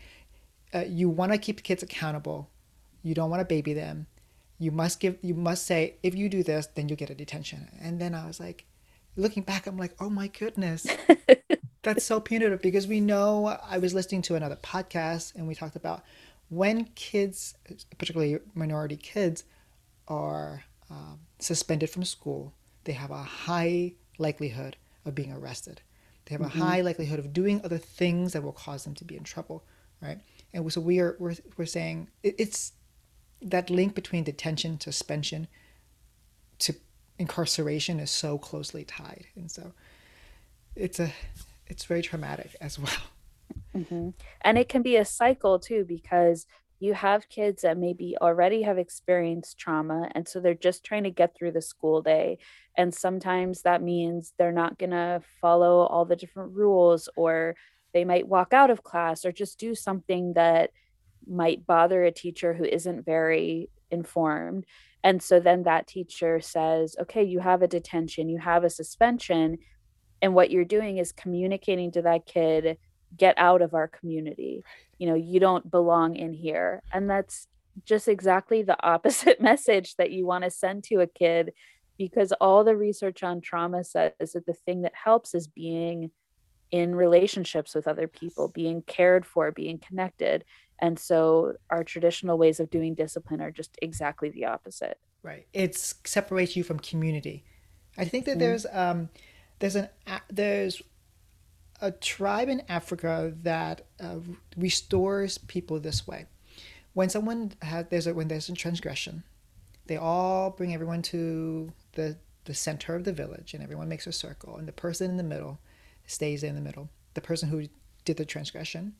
uh, 0.75 0.85
you 0.87 1.09
want 1.09 1.33
to 1.33 1.39
keep 1.39 1.63
kids 1.63 1.83
accountable. 1.83 2.51
You 3.03 3.15
don't 3.15 3.31
want 3.31 3.41
to 3.41 3.45
baby 3.45 3.73
them. 3.73 4.07
You 4.59 4.71
must 4.71 5.01
give. 5.01 5.19
You 5.23 5.35
must 5.35 5.67
say, 5.67 5.97
if 6.03 6.15
you 6.15 6.29
do 6.29 6.43
this, 6.43 6.67
then 6.75 6.89
you 6.89 6.97
get 6.97 7.11
a 7.11 7.15
detention. 7.15 7.69
And 7.81 8.01
then 8.01 8.15
I 8.15 8.27
was 8.27 8.41
like, 8.41 8.65
looking 9.17 9.43
back, 9.43 9.67
I'm 9.67 9.77
like, 9.77 9.95
oh 10.01 10.11
my 10.11 10.29
goodness, 10.29 10.87
that's 11.83 12.05
so 12.05 12.21
punitive 12.21 12.63
because 12.63 12.87
we 12.87 13.01
know. 13.01 13.59
I 13.69 13.79
was 13.79 13.95
listening 13.95 14.23
to 14.23 14.35
another 14.35 14.57
podcast 14.57 15.35
and 15.35 15.49
we 15.49 15.55
talked 15.55 15.77
about 15.77 16.05
when 16.49 16.85
kids, 16.95 17.55
particularly 17.99 18.39
minority 18.55 18.97
kids, 18.97 19.45
are 20.09 20.65
um, 20.91 21.21
suspended 21.39 21.91
from 21.91 22.05
school, 22.05 22.55
they 22.85 22.93
have 22.93 23.11
a 23.11 23.23
high 23.23 23.95
likelihood 24.19 24.77
of 25.05 25.15
being 25.15 25.33
arrested. 25.33 25.81
They 26.27 26.35
have 26.35 26.43
mm-hmm. 26.43 26.61
a 26.61 26.65
high 26.65 26.81
likelihood 26.81 27.19
of 27.19 27.33
doing 27.33 27.61
other 27.65 27.79
things 27.79 28.33
that 28.33 28.43
will 28.43 28.53
cause 28.53 28.85
them 28.85 28.95
to 28.95 29.05
be 29.05 29.17
in 29.17 29.25
trouble, 29.25 29.65
right? 30.01 30.21
And 30.53 30.71
so 30.73 30.81
we 30.81 31.01
are 31.01 31.17
we're, 31.19 31.35
we're 31.57 31.67
saying 31.67 32.09
it's 32.23 32.73
that 33.43 33.71
link 33.71 33.95
between 33.95 34.25
detention, 34.25 34.81
suspension, 34.81 35.49
to 36.61 36.75
incarceration 37.19 38.01
is 38.01 38.11
so 38.11 38.39
closely 38.39 38.85
tied, 38.85 39.27
and 39.37 39.51
so 39.51 39.73
it's 40.75 41.01
a 41.01 41.13
it's 41.67 41.85
very 41.85 42.03
traumatic 42.03 42.55
as 42.61 42.79
well. 42.79 42.93
Mm-hmm. 43.77 44.11
And 44.43 44.59
it 44.59 44.69
can 44.69 44.83
be 44.83 44.97
a 44.97 45.05
cycle 45.05 45.59
too, 45.59 45.85
because 45.87 46.47
you 46.79 46.95
have 46.95 47.29
kids 47.29 47.63
that 47.63 47.79
maybe 47.79 48.17
already 48.21 48.63
have 48.63 48.79
experienced 48.79 49.59
trauma 49.59 50.11
and 50.15 50.29
so 50.29 50.41
they're 50.41 50.55
just 50.55 50.85
trying 50.85 51.05
to 51.05 51.11
get 51.11 51.35
through 51.35 51.53
the 51.53 51.63
school 51.63 52.03
day 52.03 52.39
and 52.77 52.95
sometimes 52.95 53.63
that 53.63 53.83
means 53.83 54.35
they're 54.37 54.53
not 54.53 54.79
going 54.79 54.91
to 54.91 55.21
follow 55.41 55.87
all 55.87 56.05
the 56.05 56.17
different 56.17 56.53
rules 56.53 57.09
or 57.17 57.57
they 57.95 58.05
might 58.05 58.29
walk 58.29 58.53
out 58.53 58.71
of 58.71 58.83
class 58.83 59.25
or 59.25 59.33
just 59.33 59.59
do 59.59 59.75
something 59.75 60.35
that 60.35 60.71
might 61.27 61.67
bother 61.67 62.05
a 62.05 62.13
teacher 62.13 62.53
who 62.53 62.65
isn't 62.65 63.07
very 63.07 63.71
informed 63.91 64.67
and 65.07 65.23
so 65.23 65.39
then 65.39 65.63
that 65.63 65.87
teacher 65.87 66.41
says 66.41 66.97
okay 67.01 67.23
you 67.23 67.41
have 67.41 67.63
a 67.63 67.69
detention 67.69 68.29
you 68.29 68.39
have 68.39 68.65
a 68.65 68.71
suspension 68.71 69.57
and 70.23 70.35
what 70.35 70.51
you're 70.51 70.65
doing 70.65 70.99
is 70.99 71.13
communicating 71.13 71.91
to 71.93 72.03
that 72.03 72.27
kid 72.27 72.79
get 73.17 73.37
out 73.39 73.63
of 73.63 73.75
our 73.75 73.89
community. 73.89 74.63
You 74.99 75.09
know 75.09 75.15
you 75.15 75.41
don't 75.41 75.71
belong 75.71 76.17
in 76.17 76.33
here 76.33 76.83
and 76.93 77.09
that's 77.09 77.49
just 77.85 78.09
exactly 78.09 78.63
the 78.63 78.77
opposite 78.87 79.41
message 79.41 79.97
that 79.97 80.11
you 80.11 80.27
want 80.27 80.45
to 80.45 80.51
send 80.51 80.85
to 80.85 81.01
a 81.01 81.07
kid 81.07 81.53
because 81.99 82.33
all 82.33 82.65
the 82.65 82.77
research 82.77 83.23
on 83.23 83.41
trauma 83.41 83.85
says 83.85 84.13
that 84.19 84.47
the 84.47 84.53
thing 84.53 84.83
that 84.83 84.93
helps 84.95 85.35
is 85.35 85.47
being 85.47 86.11
in 86.71 86.95
relationships 86.95 87.75
with 87.75 87.87
other 87.87 88.09
people 88.09 88.49
being 88.49 88.83
cared 88.83 89.25
for 89.25 89.53
being 89.53 89.79
connected 89.79 90.45
and 90.79 90.99
so 90.99 91.55
our 91.71 91.83
traditional 91.85 92.39
ways 92.39 92.61
of 92.61 92.71
doing 92.71 92.95
discipline 92.95 93.41
are 93.41 93.51
just 93.51 93.77
exactly 93.83 94.29
the 94.31 94.45
opposite 94.45 94.99
right 95.23 95.47
it 95.53 95.77
separates 95.77 96.57
you 96.57 96.63
from 96.63 96.79
community 96.79 97.45
i 97.99 98.05
think 98.05 98.25
that 98.25 98.33
mm-hmm. 98.33 98.41
there's 98.41 98.67
um 98.73 99.09
there's 99.59 99.77
an 99.77 99.89
there's 100.31 100.83
a 101.81 101.91
tribe 101.91 102.49
in 102.49 102.63
Africa 102.69 103.35
that 103.43 103.83
uh, 104.01 104.17
restores 104.57 105.39
people 105.39 105.79
this 105.79 106.07
way. 106.07 106.27
When 106.95 107.11
someone 107.11 107.53
has 107.63 107.87
there's 107.91 108.07
a 108.07 108.15
when 108.15 108.29
there's 108.29 108.49
a 108.49 108.55
transgression, 108.55 109.23
they 109.87 109.97
all 109.97 110.51
bring 110.51 110.73
everyone 110.73 111.03
to 111.03 111.73
the 111.93 112.17
the 112.45 112.55
center 112.55 112.95
of 112.95 113.05
the 113.05 113.13
village, 113.13 113.55
and 113.55 113.63
everyone 113.63 113.89
makes 113.89 114.07
a 114.07 114.13
circle, 114.13 114.57
and 114.57 114.67
the 114.67 114.73
person 114.73 115.11
in 115.11 115.17
the 115.17 115.23
middle 115.23 115.59
stays 116.07 116.43
in 116.43 116.55
the 116.55 116.61
middle. 116.61 116.89
The 117.15 117.21
person 117.21 117.49
who 117.49 117.67
did 118.05 118.17
the 118.17 118.25
transgression, 118.25 118.95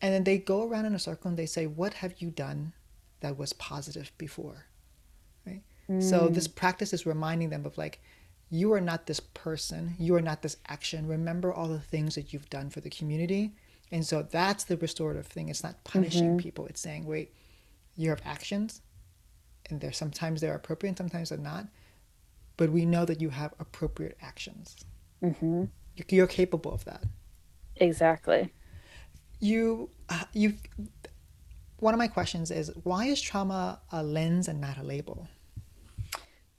and 0.00 0.14
then 0.14 0.24
they 0.24 0.38
go 0.38 0.62
around 0.62 0.86
in 0.86 0.94
a 0.94 0.98
circle 0.98 1.28
and 1.28 1.38
they 1.38 1.46
say, 1.46 1.66
"What 1.66 1.94
have 1.94 2.14
you 2.18 2.30
done 2.30 2.72
that 3.20 3.36
was 3.36 3.52
positive 3.52 4.12
before?" 4.18 4.66
Right. 5.46 5.62
Mm. 5.90 6.02
So 6.02 6.28
this 6.28 6.48
practice 6.48 6.92
is 6.92 7.06
reminding 7.06 7.50
them 7.50 7.66
of 7.66 7.78
like 7.78 8.00
you 8.50 8.72
are 8.72 8.80
not 8.80 9.06
this 9.06 9.20
person, 9.20 9.94
you 9.98 10.14
are 10.14 10.22
not 10.22 10.42
this 10.42 10.56
action. 10.68 11.06
Remember 11.06 11.52
all 11.52 11.68
the 11.68 11.80
things 11.80 12.14
that 12.14 12.32
you've 12.32 12.48
done 12.48 12.70
for 12.70 12.80
the 12.80 12.90
community. 12.90 13.54
And 13.90 14.04
so 14.04 14.22
that's 14.22 14.64
the 14.64 14.76
restorative 14.76 15.26
thing. 15.26 15.48
It's 15.48 15.62
not 15.62 15.82
punishing 15.84 16.30
mm-hmm. 16.30 16.38
people, 16.38 16.66
it's 16.66 16.80
saying, 16.80 17.06
wait, 17.06 17.34
you 17.96 18.10
have 18.10 18.20
actions, 18.24 18.82
and 19.68 19.80
there 19.80 19.92
sometimes 19.92 20.40
they're 20.40 20.54
appropriate, 20.54 20.90
and 20.90 20.98
sometimes 20.98 21.30
they're 21.30 21.38
not. 21.38 21.66
But 22.56 22.70
we 22.70 22.84
know 22.84 23.04
that 23.04 23.20
you 23.20 23.30
have 23.30 23.54
appropriate 23.58 24.16
actions. 24.20 24.76
Mm-hmm. 25.22 25.64
You're 26.08 26.26
capable 26.26 26.72
of 26.72 26.84
that. 26.84 27.04
Exactly. 27.76 28.52
You, 29.40 29.90
uh, 30.08 30.24
you. 30.32 30.54
One 31.78 31.94
of 31.94 31.98
my 31.98 32.08
questions 32.08 32.50
is 32.50 32.72
why 32.82 33.06
is 33.06 33.20
trauma 33.20 33.80
a 33.92 34.02
lens 34.02 34.48
and 34.48 34.60
not 34.60 34.78
a 34.78 34.82
label? 34.82 35.28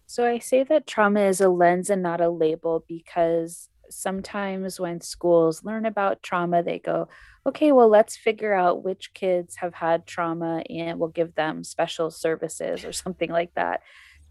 So 0.05 0.25
I 0.25 0.39
say 0.39 0.63
that 0.63 0.87
trauma 0.87 1.21
is 1.21 1.41
a 1.41 1.49
lens 1.49 1.89
and 1.89 2.01
not 2.01 2.21
a 2.21 2.29
label 2.29 2.83
because 2.87 3.69
sometimes 3.89 4.79
when 4.79 5.01
schools 5.01 5.63
learn 5.63 5.85
about 5.85 6.23
trauma, 6.23 6.63
they 6.63 6.79
go, 6.79 7.09
okay, 7.45 7.71
well, 7.71 7.89
let's 7.89 8.15
figure 8.15 8.53
out 8.53 8.83
which 8.83 9.13
kids 9.13 9.57
have 9.57 9.73
had 9.73 10.05
trauma 10.05 10.63
and 10.69 10.99
we'll 10.99 11.09
give 11.09 11.35
them 11.35 11.63
special 11.63 12.11
services 12.11 12.85
or 12.85 12.93
something 12.93 13.29
like 13.29 13.53
that. 13.55 13.81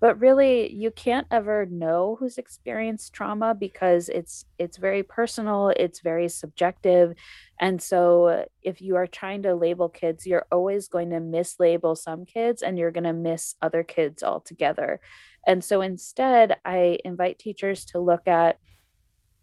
But 0.00 0.20
really, 0.20 0.72
you 0.72 0.92
can't 0.92 1.26
ever 1.30 1.66
know 1.66 2.16
who's 2.20 2.38
experienced 2.38 3.12
trauma 3.12 3.54
because 3.54 4.08
it's 4.08 4.44
it's 4.58 4.76
very 4.76 5.02
personal, 5.02 5.70
it's 5.76 6.00
very 6.00 6.28
subjective. 6.28 7.14
And 7.60 7.82
so 7.82 8.46
if 8.62 8.80
you 8.80 8.94
are 8.94 9.08
trying 9.08 9.42
to 9.42 9.56
label 9.56 9.88
kids, 9.88 10.24
you're 10.24 10.46
always 10.52 10.86
going 10.88 11.10
to 11.10 11.16
mislabel 11.20 11.96
some 11.98 12.24
kids 12.24 12.62
and 12.62 12.78
you're 12.78 12.92
going 12.92 13.04
to 13.04 13.12
miss 13.12 13.56
other 13.60 13.82
kids 13.82 14.22
altogether. 14.22 15.00
And 15.46 15.64
so 15.64 15.80
instead, 15.80 16.58
I 16.64 16.98
invite 17.04 17.40
teachers 17.40 17.84
to 17.86 17.98
look 17.98 18.28
at 18.28 18.58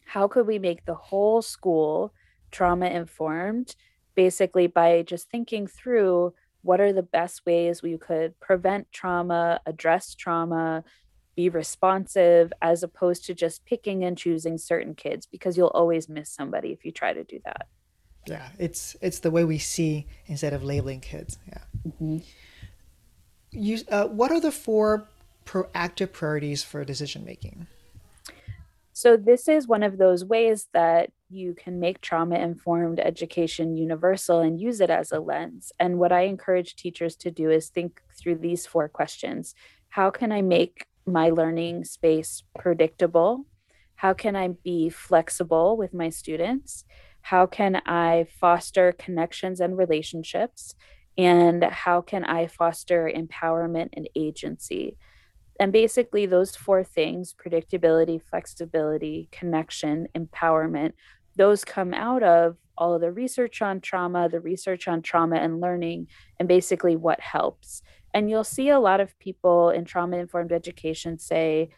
how 0.05 0.27
could 0.27 0.47
we 0.47 0.59
make 0.59 0.85
the 0.85 0.95
whole 0.95 1.41
school 1.41 2.13
trauma 2.51 2.88
informed, 2.88 3.75
basically 4.15 4.67
by 4.67 5.01
just 5.01 5.29
thinking 5.29 5.67
through 5.67 6.33
what 6.65 6.81
are 6.81 6.91
the 6.91 7.03
best 7.03 7.45
ways 7.45 7.84
we 7.84 7.95
could 7.98 8.39
prevent 8.39 8.91
trauma, 8.91 9.62
address 9.67 10.15
trauma, 10.15 10.84
be 11.36 11.48
responsive, 11.48 12.51
as 12.62 12.81
opposed 12.81 13.25
to 13.25 13.36
just 13.36 13.65
picking 13.65 14.03
and 14.03 14.17
choosing 14.17 14.57
certain 14.57 14.95
kids, 14.95 15.27
because 15.27 15.57
you'll 15.57 15.67
always 15.67 16.10
miss 16.10 16.29
somebody 16.29 16.72
if 16.72 16.84
you 16.84 16.91
try 16.91 17.13
to 17.13 17.24
do 17.24 17.39
that. 17.45 17.67
Yeah, 18.25 18.50
it's 18.57 18.95
it's 19.01 19.19
the 19.19 19.29
way 19.29 19.43
we 19.43 19.60
see 19.60 20.07
instead 20.25 20.53
of 20.53 20.63
labeling 20.63 21.01
kids. 21.01 21.38
Yeah. 21.48 21.63
Mm-hmm. 21.88 22.17
You, 23.51 23.79
uh, 23.91 24.07
what 24.07 24.31
are 24.31 24.39
the 24.39 24.51
four 24.51 25.07
proactive 25.45 26.12
priorities 26.12 26.63
for 26.63 26.84
decision 26.84 27.24
making? 27.24 27.67
So, 28.98 29.18
this 29.18 29.50
is 29.50 29.68
one 29.68 29.84
of 29.84 29.98
those 29.98 30.24
ways 30.24 30.70
that 30.72 31.12
you 31.30 31.54
can 31.54 31.82
make 31.82 32.00
trauma 32.00 32.36
informed 32.36 32.98
education 32.98 33.75
universal 33.75 34.40
and 34.40 34.58
use 34.58 34.80
it 34.80 34.90
as 34.90 35.12
a 35.12 35.20
lens. 35.20 35.74
And 35.78 36.00
what 36.00 36.14
I 36.14 36.22
encourage 36.22 36.78
teachers 36.78 37.18
to 37.18 37.30
do 37.30 37.50
is 37.50 37.68
think 37.68 38.02
through 38.18 38.38
these 38.38 38.66
four 38.66 38.88
questions 38.88 39.54
How 39.90 40.12
can 40.12 40.32
I 40.32 40.42
make 40.42 40.86
my 41.06 41.30
learning 41.30 41.84
space 41.84 42.44
predictable? 42.58 43.46
How 43.96 44.14
can 44.14 44.38
I 44.38 44.48
be 44.64 44.88
flexible 44.88 45.75
with 45.75 45.94
my 45.94 46.08
students? 46.08 46.86
How 47.20 47.48
can 47.48 47.82
I 47.86 48.28
foster 48.40 48.94
connections 48.94 49.60
and 49.60 49.78
relationships? 49.78 50.74
And 51.18 51.66
how 51.66 52.00
can 52.00 52.24
I 52.24 52.48
foster 52.48 53.12
empowerment 53.14 53.90
and 53.92 54.08
agency? 54.16 54.96
And 55.59 55.71
basically 55.71 56.25
those 56.25 56.55
four 56.55 56.83
things 56.83 57.33
predictability 57.33 58.21
flexibility 58.21 59.29
connection 59.31 60.07
empowerment 60.15 60.91
those 61.35 61.63
come 61.63 61.93
out 61.93 62.24
of 62.24 62.57
all 62.77 62.93
of 62.93 63.01
the 63.01 63.12
research 63.12 63.62
on 63.62 63.79
trauma 63.79 64.29
the 64.29 64.39
research 64.39 64.88
on 64.88 65.01
trauma 65.01 65.38
and 65.38 65.62
learning 65.62 66.07
and 66.39 66.47
basically 66.47 66.95
what 66.95 67.19
helps. 67.19 67.81
And 68.13 68.29
you'll 68.29 68.43
see 68.43 68.69
a 68.69 68.79
lot 68.79 69.00
of 69.00 69.17
people 69.19 69.69
in 69.69 69.85
trauma 69.85 70.17
informed 70.17 70.51
education 70.51 71.19
say 71.19 71.69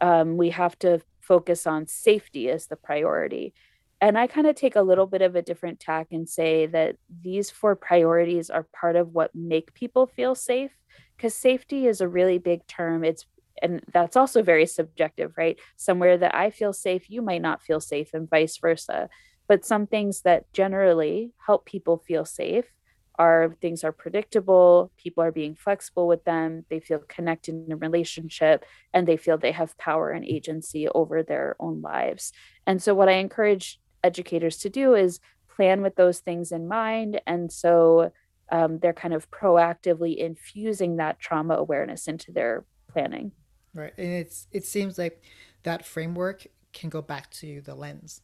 um, 0.00 0.36
we 0.36 0.50
have 0.50 0.78
to 0.80 1.00
focus 1.20 1.66
on 1.66 1.86
safety 1.86 2.50
as 2.50 2.66
the 2.66 2.76
priority. 2.76 3.54
And 4.00 4.16
i 4.16 4.28
kind 4.28 4.46
of 4.46 4.54
take 4.54 4.76
a 4.76 4.82
little 4.82 5.06
bit 5.06 5.22
of 5.22 5.34
a 5.34 5.42
different 5.42 5.80
tack 5.80 6.08
and 6.12 6.28
say 6.28 6.66
that 6.66 6.96
these 7.22 7.50
four 7.50 7.74
priorities 7.74 8.48
are 8.48 8.66
part 8.72 8.94
of 8.94 9.12
what 9.12 9.34
make 9.34 9.74
people 9.74 10.06
feel 10.06 10.36
safe 10.36 10.70
because 11.18 11.34
safety 11.34 11.86
is 11.86 12.00
a 12.00 12.08
really 12.08 12.38
big 12.38 12.66
term 12.66 13.04
it's 13.04 13.26
and 13.60 13.82
that's 13.92 14.16
also 14.16 14.42
very 14.42 14.66
subjective 14.66 15.34
right 15.36 15.58
somewhere 15.76 16.16
that 16.16 16.34
i 16.34 16.48
feel 16.48 16.72
safe 16.72 17.10
you 17.10 17.20
might 17.20 17.42
not 17.42 17.62
feel 17.62 17.80
safe 17.80 18.14
and 18.14 18.30
vice 18.30 18.56
versa 18.56 19.08
but 19.48 19.64
some 19.64 19.86
things 19.86 20.22
that 20.22 20.50
generally 20.52 21.32
help 21.46 21.66
people 21.66 21.98
feel 21.98 22.24
safe 22.24 22.72
are 23.18 23.56
things 23.60 23.82
are 23.82 23.90
predictable 23.90 24.92
people 24.96 25.24
are 25.24 25.32
being 25.32 25.56
flexible 25.56 26.06
with 26.06 26.24
them 26.24 26.64
they 26.70 26.78
feel 26.78 27.00
connected 27.08 27.52
in 27.52 27.72
a 27.72 27.76
relationship 27.76 28.64
and 28.94 29.08
they 29.08 29.16
feel 29.16 29.36
they 29.36 29.52
have 29.52 29.76
power 29.76 30.10
and 30.10 30.24
agency 30.24 30.88
over 30.88 31.22
their 31.22 31.56
own 31.58 31.82
lives 31.82 32.32
and 32.66 32.80
so 32.80 32.94
what 32.94 33.08
i 33.08 33.14
encourage 33.14 33.80
educators 34.04 34.56
to 34.58 34.70
do 34.70 34.94
is 34.94 35.20
plan 35.58 35.82
with 35.82 35.96
those 35.96 36.20
things 36.20 36.52
in 36.52 36.68
mind. 36.68 37.20
And 37.26 37.52
so 37.52 38.12
um, 38.50 38.78
they're 38.78 38.92
kind 38.92 39.14
of 39.14 39.30
proactively 39.30 40.16
infusing 40.16 40.96
that 40.96 41.18
trauma 41.18 41.54
awareness 41.54 42.08
into 42.08 42.32
their 42.32 42.64
planning. 42.90 43.32
Right. 43.74 43.92
And 43.96 44.12
it's 44.12 44.46
it 44.52 44.64
seems 44.64 44.98
like 44.98 45.22
that 45.62 45.84
framework 45.84 46.46
can 46.72 46.90
go 46.90 47.02
back 47.02 47.30
to 47.30 47.60
the 47.60 47.74
lens 47.74 48.22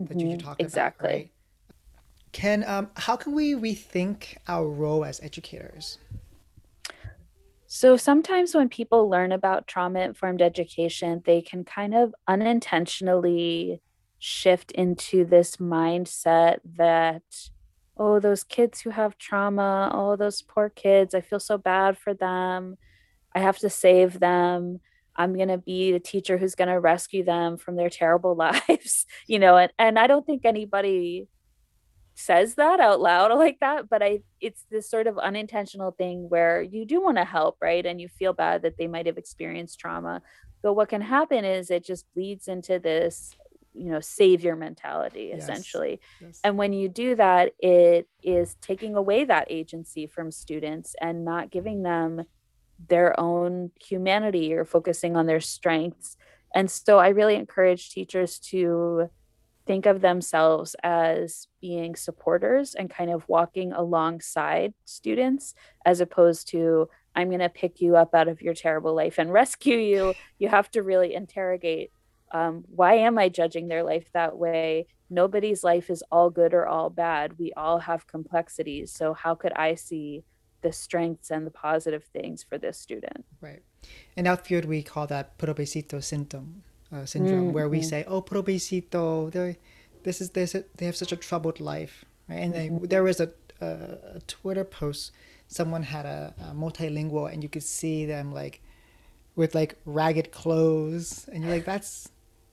that 0.00 0.16
mm-hmm. 0.16 0.30
you 0.30 0.36
talked 0.36 0.60
exactly. 0.60 1.08
about. 1.08 1.16
Right? 1.16 1.30
Can 2.32 2.64
um, 2.66 2.90
how 2.96 3.16
can 3.16 3.32
we 3.32 3.54
rethink 3.54 4.36
our 4.48 4.66
role 4.66 5.04
as 5.04 5.20
educators? 5.20 5.98
So 7.66 7.96
sometimes 7.96 8.54
when 8.54 8.68
people 8.68 9.08
learn 9.08 9.32
about 9.32 9.66
trauma 9.66 10.00
informed 10.00 10.42
education, 10.42 11.22
they 11.24 11.40
can 11.40 11.64
kind 11.64 11.94
of 11.94 12.14
unintentionally 12.28 13.80
shift 14.18 14.72
into 14.72 15.24
this 15.24 15.56
mindset 15.56 16.58
that, 16.76 17.22
oh, 17.96 18.20
those 18.20 18.44
kids 18.44 18.80
who 18.80 18.90
have 18.90 19.18
trauma, 19.18 19.90
oh, 19.92 20.16
those 20.16 20.42
poor 20.42 20.68
kids, 20.70 21.14
I 21.14 21.20
feel 21.20 21.40
so 21.40 21.58
bad 21.58 21.98
for 21.98 22.14
them. 22.14 22.76
I 23.34 23.40
have 23.40 23.58
to 23.58 23.70
save 23.70 24.20
them. 24.20 24.80
I'm 25.14 25.34
going 25.34 25.48
to 25.48 25.58
be 25.58 25.92
the 25.92 26.00
teacher 26.00 26.38
who's 26.38 26.54
going 26.54 26.68
to 26.68 26.80
rescue 26.80 27.24
them 27.24 27.58
from 27.58 27.76
their 27.76 27.90
terrible 27.90 28.34
lives, 28.68 29.06
you 29.26 29.38
know, 29.38 29.56
and, 29.56 29.72
and 29.78 29.98
I 29.98 30.06
don't 30.06 30.24
think 30.24 30.44
anybody 30.44 31.28
says 32.14 32.54
that 32.56 32.80
out 32.80 33.00
loud 33.00 33.32
like 33.38 33.58
that 33.60 33.88
but 33.88 34.02
i 34.02 34.20
it's 34.40 34.64
this 34.70 34.90
sort 34.90 35.06
of 35.06 35.18
unintentional 35.18 35.92
thing 35.92 36.28
where 36.28 36.62
you 36.62 36.84
do 36.84 37.02
want 37.02 37.16
to 37.16 37.24
help 37.24 37.56
right 37.60 37.86
and 37.86 38.00
you 38.00 38.08
feel 38.08 38.32
bad 38.32 38.62
that 38.62 38.76
they 38.78 38.86
might 38.86 39.06
have 39.06 39.18
experienced 39.18 39.78
trauma 39.78 40.20
but 40.62 40.74
what 40.74 40.88
can 40.88 41.00
happen 41.00 41.44
is 41.44 41.70
it 41.70 41.84
just 41.84 42.06
bleeds 42.14 42.48
into 42.48 42.78
this 42.78 43.34
you 43.74 43.90
know 43.90 44.00
savior 44.00 44.54
mentality 44.54 45.30
yes. 45.32 45.42
essentially 45.42 46.00
yes. 46.20 46.40
and 46.44 46.56
when 46.56 46.72
you 46.72 46.88
do 46.88 47.14
that 47.14 47.52
it 47.58 48.08
is 48.22 48.56
taking 48.60 48.94
away 48.94 49.24
that 49.24 49.46
agency 49.50 50.06
from 50.06 50.30
students 50.30 50.94
and 51.00 51.24
not 51.24 51.50
giving 51.50 51.76
mm-hmm. 51.76 52.16
them 52.16 52.26
their 52.88 53.18
own 53.18 53.70
humanity 53.80 54.52
or 54.52 54.64
focusing 54.64 55.16
on 55.16 55.26
their 55.26 55.40
strengths 55.40 56.16
and 56.54 56.70
so 56.70 56.98
i 56.98 57.08
really 57.08 57.34
encourage 57.34 57.90
teachers 57.90 58.38
to 58.38 59.08
think 59.64 59.86
of 59.86 60.00
themselves 60.00 60.74
as 60.82 61.46
being 61.60 61.94
supporters 61.94 62.74
and 62.74 62.90
kind 62.90 63.10
of 63.10 63.28
walking 63.28 63.72
alongside 63.72 64.74
students 64.84 65.54
as 65.86 66.00
opposed 66.00 66.48
to 66.48 66.88
i'm 67.14 67.28
going 67.28 67.40
to 67.40 67.48
pick 67.48 67.80
you 67.80 67.96
up 67.96 68.14
out 68.14 68.28
of 68.28 68.42
your 68.42 68.54
terrible 68.54 68.94
life 68.94 69.18
and 69.18 69.32
rescue 69.40 69.76
you 69.76 70.14
you 70.38 70.48
have 70.48 70.70
to 70.70 70.82
really 70.82 71.14
interrogate 71.14 71.90
um, 72.32 72.64
why 72.68 72.94
am 72.94 73.18
i 73.18 73.28
judging 73.28 73.68
their 73.68 73.82
life 73.82 74.10
that 74.12 74.36
way 74.36 74.86
nobody's 75.10 75.62
life 75.62 75.90
is 75.90 76.02
all 76.10 76.30
good 76.30 76.54
or 76.54 76.66
all 76.66 76.90
bad 76.90 77.38
we 77.38 77.52
all 77.56 77.78
have 77.78 78.06
complexities 78.06 78.90
so 78.90 79.12
how 79.14 79.34
could 79.34 79.52
i 79.54 79.74
see 79.74 80.24
the 80.62 80.72
strengths 80.72 81.30
and 81.30 81.46
the 81.46 81.50
positive 81.50 82.04
things 82.04 82.42
for 82.42 82.56
this 82.58 82.78
student 82.78 83.24
right 83.40 83.62
in 84.16 84.26
outfield 84.26 84.64
we 84.64 84.82
call 84.82 85.06
that 85.06 85.36
pobrecito 85.38 86.02
symptom 86.02 86.62
uh, 86.92 87.06
syndrome, 87.06 87.44
mm-hmm. 87.44 87.52
where 87.52 87.68
we 87.68 87.78
mm-hmm. 87.78 87.88
say, 87.88 88.04
"Oh, 88.06 88.20
they 89.30 89.56
this 90.02 90.20
is 90.20 90.30
this 90.30 90.54
they 90.76 90.86
have 90.86 90.96
such 90.96 91.12
a 91.12 91.16
troubled 91.16 91.60
life," 91.60 92.04
right? 92.28 92.36
And 92.36 92.54
mm-hmm. 92.54 92.78
they, 92.78 92.86
there 92.86 93.02
was 93.02 93.20
a, 93.20 93.30
a, 93.60 93.66
a, 94.16 94.20
Twitter 94.26 94.64
post. 94.64 95.12
Someone 95.48 95.84
had 95.84 96.06
a, 96.06 96.34
a, 96.38 96.54
multilingual, 96.54 97.32
and 97.32 97.42
you 97.42 97.48
could 97.48 97.62
see 97.62 98.04
them 98.04 98.32
like 98.32 98.60
with 99.36 99.54
like 99.54 99.76
ragged 99.86 100.32
clothes, 100.32 101.28
and 101.32 101.42
you're 101.42 101.52
like, 101.52 101.64
"That's 101.64 102.10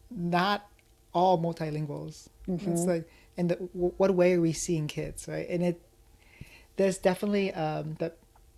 not 0.10 0.70
all 1.14 1.42
multilinguals." 1.42 2.30
Mm-hmm. 2.48 2.72
It's 2.72 2.86
like, 2.86 3.10
and 3.38 3.50
the, 3.50 3.56
what 3.56 4.14
way 4.14 4.34
are 4.34 4.42
we 4.42 4.54
seeing 4.54 4.88
kids, 4.88 5.28
right? 5.28 5.48
And 5.50 5.64
it 5.64 5.82
there's 6.78 6.98
definitely 6.98 7.54
um, 7.54 7.96
that 8.00 8.18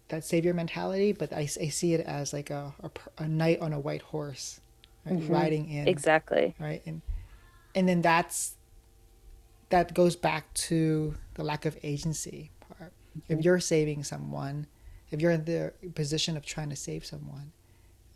that 0.10 0.24
savior 0.26 0.54
mentality, 0.54 1.14
but 1.14 1.32
I, 1.32 1.42
I 1.42 1.70
see 1.70 1.94
it 1.94 2.02
as 2.02 2.34
like 2.34 2.50
a, 2.50 2.74
a, 2.84 2.92
a 3.24 3.28
knight 3.28 3.62
on 3.62 3.72
a 3.72 3.80
white 3.80 4.02
horse 4.02 4.60
right? 5.06 5.20
mm-hmm. 5.20 5.34
riding 5.34 5.70
in 5.70 5.88
exactly 5.88 6.56
right 6.60 6.82
and 6.86 7.02
and 7.76 7.88
then 7.88 8.02
that's 8.02 8.56
that 9.70 9.94
goes 9.94 10.16
back 10.16 10.54
to 10.54 11.16
the 11.36 11.44
lack 11.44 11.66
of 11.66 11.78
agency 11.84 12.52
part 12.68 12.92
mm-hmm. 13.18 13.34
if 13.34 13.46
you're 13.46 13.60
saving 13.60 14.04
someone 14.04 14.68
if 15.10 15.22
you're 15.22 15.32
in 15.32 15.46
the 15.46 15.74
position 15.96 16.38
of 16.38 16.46
trying 16.46 16.70
to 16.70 16.76
save 16.76 17.06
someone 17.06 17.52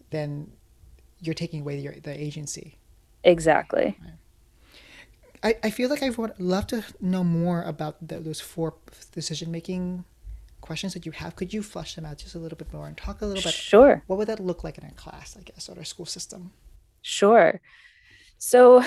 then 0.09 0.51
you're 1.21 1.35
taking 1.35 1.61
away 1.61 1.79
your 1.79 1.93
the 2.03 2.21
agency 2.21 2.77
exactly? 3.25 3.97
I, 5.43 5.55
I 5.63 5.69
feel 5.69 5.89
like 5.89 6.01
I 6.01 6.09
would 6.09 6.39
love 6.39 6.67
to 6.67 6.83
know 7.01 7.23
more 7.23 7.61
about 7.63 8.07
the, 8.07 8.19
those 8.19 8.41
four 8.41 8.75
decision 9.11 9.51
making 9.51 10.05
questions 10.61 10.93
that 10.93 11.05
you 11.05 11.11
have. 11.11 11.35
Could 11.35 11.53
you 11.53 11.61
flush 11.61 11.95
them 11.95 12.05
out 12.05 12.17
just 12.17 12.33
a 12.33 12.39
little 12.39 12.57
bit 12.57 12.73
more 12.73 12.87
and 12.87 12.97
talk 12.97 13.21
a 13.21 13.25
little 13.25 13.43
bit? 13.43 13.53
Sure. 13.53 14.03
What 14.07 14.17
would 14.17 14.27
that 14.27 14.39
look 14.39 14.63
like 14.63 14.77
in 14.77 14.85
a 14.85 14.91
class, 14.91 15.37
I 15.39 15.43
guess, 15.43 15.69
or 15.69 15.79
a 15.79 15.85
school 15.85 16.07
system? 16.07 16.51
Sure. 17.01 17.61
So, 18.37 18.83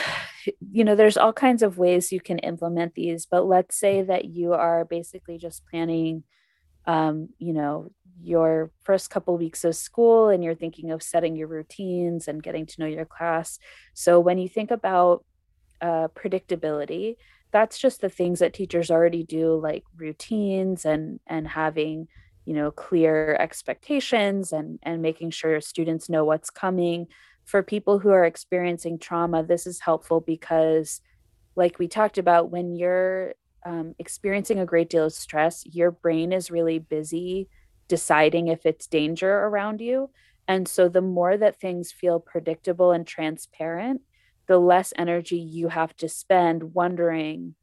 you 0.72 0.84
know, 0.84 0.96
there's 0.96 1.16
all 1.16 1.32
kinds 1.32 1.62
of 1.62 1.78
ways 1.78 2.12
you 2.12 2.20
can 2.20 2.38
implement 2.40 2.94
these, 2.94 3.26
but 3.26 3.46
let's 3.46 3.76
say 3.76 4.02
that 4.02 4.24
you 4.24 4.52
are 4.54 4.84
basically 4.84 5.38
just 5.38 5.64
planning, 5.66 6.24
um, 6.86 7.28
you 7.38 7.52
know, 7.52 7.90
your 8.22 8.70
first 8.82 9.10
couple 9.10 9.36
weeks 9.36 9.64
of 9.64 9.76
school 9.76 10.28
and 10.28 10.42
you're 10.42 10.54
thinking 10.54 10.90
of 10.90 11.02
setting 11.02 11.36
your 11.36 11.48
routines 11.48 12.28
and 12.28 12.42
getting 12.42 12.66
to 12.66 12.80
know 12.80 12.86
your 12.86 13.04
class. 13.04 13.58
So, 13.94 14.20
when 14.20 14.38
you 14.38 14.48
think 14.48 14.70
about 14.70 15.24
uh, 15.80 16.08
predictability, 16.08 17.16
that's 17.50 17.78
just 17.78 18.00
the 18.00 18.08
things 18.08 18.40
that 18.40 18.52
teachers 18.52 18.90
already 18.90 19.22
do, 19.24 19.58
like 19.58 19.84
routines 19.96 20.84
and 20.84 21.20
and 21.26 21.48
having 21.48 22.08
you 22.44 22.54
know 22.54 22.70
clear 22.70 23.36
expectations 23.38 24.52
and 24.52 24.78
and 24.82 25.02
making 25.02 25.30
sure 25.30 25.60
students 25.60 26.08
know 26.08 26.24
what's 26.24 26.50
coming 26.50 27.06
for 27.48 27.62
people 27.62 27.98
who 27.98 28.10
are 28.10 28.26
experiencing 28.26 28.98
trauma, 28.98 29.42
this 29.42 29.66
is 29.66 29.80
helpful 29.80 30.20
because, 30.20 31.00
like 31.56 31.78
we 31.78 31.88
talked 31.88 32.18
about, 32.18 32.50
when 32.50 32.76
you're 32.76 33.32
um, 33.64 33.94
experiencing 33.98 34.58
a 34.58 34.66
great 34.66 34.90
deal 34.90 35.06
of 35.06 35.14
stress, 35.14 35.64
your 35.64 35.90
brain 35.90 36.30
is 36.30 36.50
really 36.50 36.78
busy 36.78 37.48
deciding 37.88 38.48
if 38.48 38.64
it's 38.64 38.86
danger 38.86 39.30
around 39.30 39.80
you. 39.80 40.10
And 40.46 40.66
so, 40.66 40.88
the 40.88 41.02
more 41.02 41.36
that 41.36 41.60
things 41.60 41.92
feel 41.92 42.20
predictable 42.20 42.92
and 42.92 43.06
transparent, 43.06 44.02
the 44.46 44.58
less 44.58 44.92
energy 44.96 45.36
you 45.36 45.68
have 45.68 45.94
to 45.96 46.08
spend 46.08 46.74
wondering, 46.74 47.54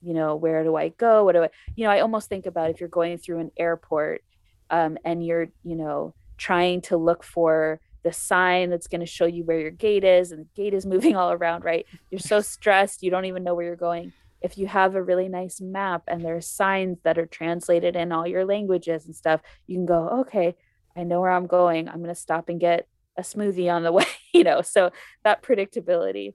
you 0.00 0.14
know, 0.14 0.34
where 0.34 0.64
do 0.64 0.74
I 0.76 0.88
go? 0.88 1.24
What 1.24 1.34
do 1.34 1.44
I, 1.44 1.50
you 1.76 1.84
know, 1.84 1.90
I 1.90 2.00
almost 2.00 2.28
think 2.28 2.46
about 2.46 2.70
if 2.70 2.80
you're 2.80 2.88
going 2.88 3.18
through 3.18 3.38
an 3.38 3.52
airport 3.56 4.22
um, 4.70 4.98
and 5.04 5.24
you're, 5.24 5.48
you 5.62 5.76
know, 5.76 6.14
trying 6.36 6.80
to 6.82 6.96
look 6.96 7.22
for 7.22 7.80
the 8.02 8.12
sign 8.12 8.70
that's 8.70 8.88
going 8.88 9.00
to 9.00 9.06
show 9.06 9.26
you 9.26 9.44
where 9.44 9.60
your 9.60 9.70
gate 9.70 10.04
is 10.04 10.32
and 10.32 10.40
the 10.40 10.48
gate 10.54 10.74
is 10.74 10.84
moving 10.94 11.16
all 11.16 11.30
around 11.30 11.64
right 11.64 11.86
you're 12.10 12.18
so 12.18 12.40
stressed 12.40 13.02
you 13.02 13.10
don't 13.10 13.26
even 13.26 13.44
know 13.44 13.54
where 13.54 13.66
you're 13.66 13.76
going 13.76 14.12
if 14.42 14.58
you 14.58 14.66
have 14.66 14.94
a 14.94 15.02
really 15.02 15.28
nice 15.28 15.60
map 15.60 16.02
and 16.08 16.22
there's 16.22 16.46
signs 16.46 16.98
that 17.04 17.18
are 17.18 17.26
translated 17.26 17.96
in 17.96 18.12
all 18.12 18.26
your 18.26 18.44
languages 18.44 19.06
and 19.06 19.14
stuff 19.14 19.40
you 19.66 19.76
can 19.76 19.86
go 19.86 20.08
okay 20.08 20.54
i 20.96 21.02
know 21.02 21.20
where 21.20 21.30
i'm 21.30 21.46
going 21.46 21.88
i'm 21.88 22.02
going 22.02 22.08
to 22.08 22.14
stop 22.14 22.48
and 22.48 22.60
get 22.60 22.86
a 23.16 23.22
smoothie 23.22 23.72
on 23.72 23.82
the 23.82 23.92
way 23.98 24.06
you 24.32 24.44
know 24.44 24.62
so 24.62 24.90
that 25.24 25.42
predictability 25.42 26.34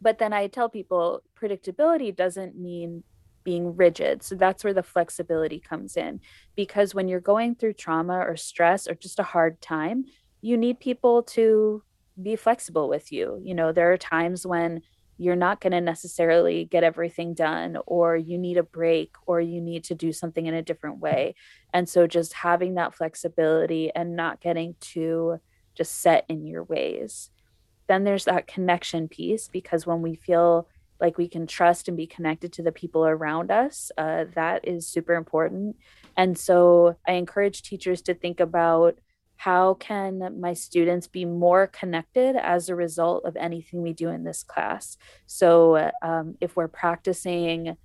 but 0.00 0.18
then 0.18 0.32
i 0.32 0.46
tell 0.46 0.68
people 0.68 1.22
predictability 1.40 2.14
doesn't 2.14 2.56
mean 2.56 3.02
being 3.44 3.76
rigid. 3.76 4.22
So 4.22 4.34
that's 4.34 4.64
where 4.64 4.72
the 4.72 4.82
flexibility 4.82 5.60
comes 5.60 5.96
in. 5.96 6.20
Because 6.56 6.94
when 6.94 7.06
you're 7.06 7.20
going 7.20 7.54
through 7.54 7.74
trauma 7.74 8.18
or 8.18 8.36
stress 8.36 8.88
or 8.88 8.94
just 8.94 9.20
a 9.20 9.24
hard 9.24 9.60
time, 9.60 10.06
you 10.40 10.56
need 10.56 10.80
people 10.80 11.22
to 11.22 11.82
be 12.20 12.36
flexible 12.36 12.88
with 12.88 13.12
you. 13.12 13.40
You 13.42 13.54
know, 13.54 13.72
there 13.72 13.92
are 13.92 13.98
times 13.98 14.46
when 14.46 14.80
you're 15.16 15.36
not 15.36 15.60
going 15.60 15.72
to 15.72 15.80
necessarily 15.80 16.64
get 16.64 16.84
everything 16.84 17.34
done, 17.34 17.78
or 17.86 18.16
you 18.16 18.36
need 18.36 18.58
a 18.58 18.62
break, 18.62 19.14
or 19.26 19.40
you 19.40 19.60
need 19.60 19.84
to 19.84 19.94
do 19.94 20.12
something 20.12 20.46
in 20.46 20.54
a 20.54 20.62
different 20.62 20.98
way. 20.98 21.34
And 21.72 21.88
so 21.88 22.06
just 22.06 22.32
having 22.32 22.74
that 22.74 22.94
flexibility 22.94 23.92
and 23.94 24.16
not 24.16 24.40
getting 24.40 24.74
too 24.80 25.40
just 25.74 26.00
set 26.00 26.24
in 26.28 26.46
your 26.46 26.64
ways. 26.64 27.30
Then 27.86 28.04
there's 28.04 28.24
that 28.24 28.46
connection 28.46 29.08
piece 29.08 29.48
because 29.48 29.86
when 29.86 30.02
we 30.02 30.14
feel 30.14 30.68
like 31.00 31.18
we 31.18 31.28
can 31.28 31.46
trust 31.46 31.88
and 31.88 31.96
be 31.96 32.06
connected 32.06 32.52
to 32.54 32.62
the 32.62 32.72
people 32.72 33.04
around 33.04 33.50
us, 33.50 33.90
uh, 33.98 34.24
that 34.34 34.66
is 34.66 34.86
super 34.86 35.14
important. 35.14 35.76
And 36.16 36.38
so 36.38 36.96
I 37.06 37.12
encourage 37.12 37.62
teachers 37.62 38.00
to 38.02 38.14
think 38.14 38.40
about 38.40 38.98
how 39.44 39.74
can 39.74 40.40
my 40.40 40.54
students 40.54 41.06
be 41.06 41.26
more 41.26 41.66
connected 41.66 42.34
as 42.34 42.68
a 42.68 42.74
result 42.74 43.24
of 43.26 43.36
anything 43.36 43.82
we 43.82 43.92
do 43.92 44.08
in 44.08 44.24
this 44.24 44.42
class 44.42 44.96
so 45.26 45.90
um, 46.02 46.34
if 46.40 46.56
we're 46.56 46.68
practicing 46.68 47.76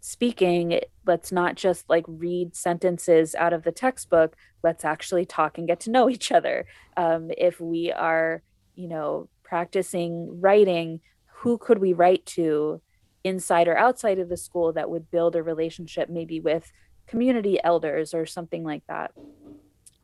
speaking 0.00 0.80
let's 1.06 1.32
not 1.32 1.54
just 1.54 1.88
like 1.88 2.04
read 2.06 2.54
sentences 2.54 3.34
out 3.34 3.54
of 3.54 3.62
the 3.62 3.72
textbook 3.72 4.36
let's 4.62 4.84
actually 4.84 5.24
talk 5.24 5.56
and 5.56 5.66
get 5.66 5.80
to 5.80 5.90
know 5.90 6.10
each 6.10 6.30
other 6.30 6.66
um, 6.96 7.30
if 7.38 7.60
we 7.60 7.90
are 7.90 8.42
you 8.74 8.88
know 8.88 9.28
practicing 9.42 10.40
writing 10.40 11.00
who 11.38 11.56
could 11.56 11.78
we 11.78 11.92
write 11.92 12.24
to 12.26 12.80
inside 13.24 13.66
or 13.66 13.76
outside 13.76 14.18
of 14.18 14.28
the 14.28 14.36
school 14.36 14.72
that 14.72 14.90
would 14.90 15.10
build 15.10 15.34
a 15.36 15.42
relationship 15.42 16.08
maybe 16.08 16.38
with 16.38 16.70
community 17.06 17.58
elders 17.64 18.14
or 18.14 18.26
something 18.26 18.62
like 18.62 18.82
that. 18.86 19.12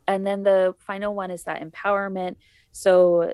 And 0.07 0.27
then 0.27 0.43
the 0.43 0.75
final 0.79 1.15
one 1.15 1.31
is 1.31 1.45
that 1.45 1.63
empowerment. 1.63 2.37
So 2.73 3.33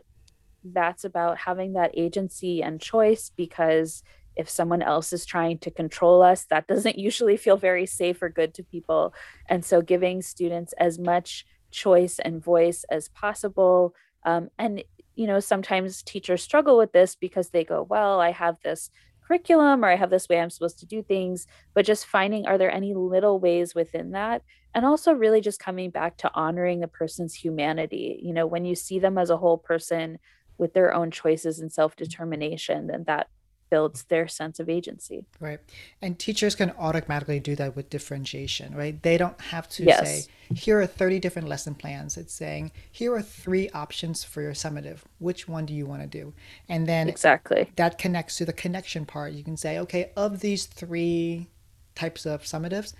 that's 0.64 1.04
about 1.04 1.38
having 1.38 1.72
that 1.72 1.92
agency 1.94 2.62
and 2.62 2.80
choice 2.80 3.30
because 3.36 4.02
if 4.36 4.48
someone 4.48 4.82
else 4.82 5.12
is 5.12 5.26
trying 5.26 5.58
to 5.58 5.70
control 5.70 6.22
us, 6.22 6.44
that 6.46 6.66
doesn't 6.66 6.98
usually 7.08 7.36
feel 7.36 7.56
very 7.56 7.86
safe 7.86 8.22
or 8.22 8.28
good 8.28 8.54
to 8.54 8.62
people. 8.62 9.14
And 9.48 9.64
so 9.64 9.82
giving 9.82 10.22
students 10.22 10.72
as 10.78 10.98
much 10.98 11.46
choice 11.70 12.18
and 12.18 12.42
voice 12.42 12.84
as 12.90 13.08
possible. 13.08 13.94
Um, 14.24 14.50
and, 14.58 14.82
you 15.14 15.26
know, 15.26 15.40
sometimes 15.40 16.02
teachers 16.02 16.42
struggle 16.42 16.76
with 16.76 16.92
this 16.92 17.14
because 17.14 17.50
they 17.50 17.64
go, 17.64 17.82
well, 17.82 18.20
I 18.20 18.32
have 18.32 18.56
this 18.62 18.90
curriculum 19.30 19.84
or 19.84 19.88
I 19.88 19.96
have 19.96 20.10
this 20.10 20.28
way 20.28 20.40
I'm 20.40 20.50
supposed 20.50 20.80
to 20.80 20.86
do 20.86 21.02
things, 21.02 21.46
but 21.72 21.86
just 21.86 22.06
finding 22.06 22.46
are 22.46 22.58
there 22.58 22.70
any 22.70 22.94
little 22.94 23.38
ways 23.38 23.74
within 23.74 24.10
that? 24.10 24.42
And 24.74 24.84
also, 24.84 25.12
really 25.12 25.40
just 25.40 25.60
coming 25.60 25.90
back 25.90 26.16
to 26.18 26.30
honoring 26.34 26.80
the 26.80 26.88
person's 26.88 27.34
humanity. 27.34 28.20
You 28.22 28.32
know, 28.32 28.46
when 28.46 28.64
you 28.64 28.74
see 28.74 28.98
them 28.98 29.18
as 29.18 29.30
a 29.30 29.36
whole 29.36 29.58
person 29.58 30.18
with 30.58 30.74
their 30.74 30.94
own 30.94 31.10
choices 31.10 31.58
and 31.60 31.72
self 31.72 31.96
determination, 31.96 32.86
then 32.88 33.04
that 33.06 33.28
builds 33.70 34.02
their 34.04 34.28
sense 34.28 34.60
of 34.60 34.68
agency. 34.68 35.24
Right. 35.38 35.60
And 36.02 36.18
teachers 36.18 36.54
can 36.54 36.72
automatically 36.78 37.40
do 37.40 37.56
that 37.56 37.76
with 37.76 37.88
differentiation, 37.88 38.74
right? 38.74 39.00
They 39.02 39.16
don't 39.16 39.40
have 39.40 39.68
to 39.70 39.84
yes. 39.84 40.26
say, 40.26 40.32
here 40.54 40.80
are 40.80 40.86
30 40.86 41.20
different 41.20 41.48
lesson 41.48 41.74
plans. 41.74 42.16
It's 42.16 42.34
saying, 42.34 42.72
here 42.90 43.14
are 43.14 43.22
three 43.22 43.70
options 43.70 44.24
for 44.24 44.42
your 44.42 44.52
summative. 44.52 44.98
Which 45.18 45.48
one 45.48 45.66
do 45.66 45.72
you 45.72 45.86
want 45.86 46.02
to 46.02 46.08
do? 46.08 46.34
And 46.68 46.86
then 46.86 47.08
exactly 47.08 47.70
that 47.76 47.98
connects 47.98 48.36
to 48.36 48.44
the 48.44 48.52
connection 48.52 49.06
part. 49.06 49.32
You 49.32 49.44
can 49.44 49.56
say, 49.56 49.78
okay, 49.78 50.10
of 50.16 50.40
these 50.40 50.66
three 50.66 51.48
types 51.94 52.26
of 52.26 52.42
summatives, 52.42 52.94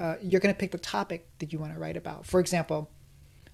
uh, 0.00 0.16
you're 0.20 0.40
going 0.40 0.54
to 0.54 0.58
pick 0.58 0.72
the 0.72 0.78
topic 0.78 1.28
that 1.38 1.52
you 1.52 1.58
want 1.58 1.72
to 1.72 1.78
write 1.78 1.96
about. 1.96 2.26
For 2.26 2.40
example, 2.40 2.90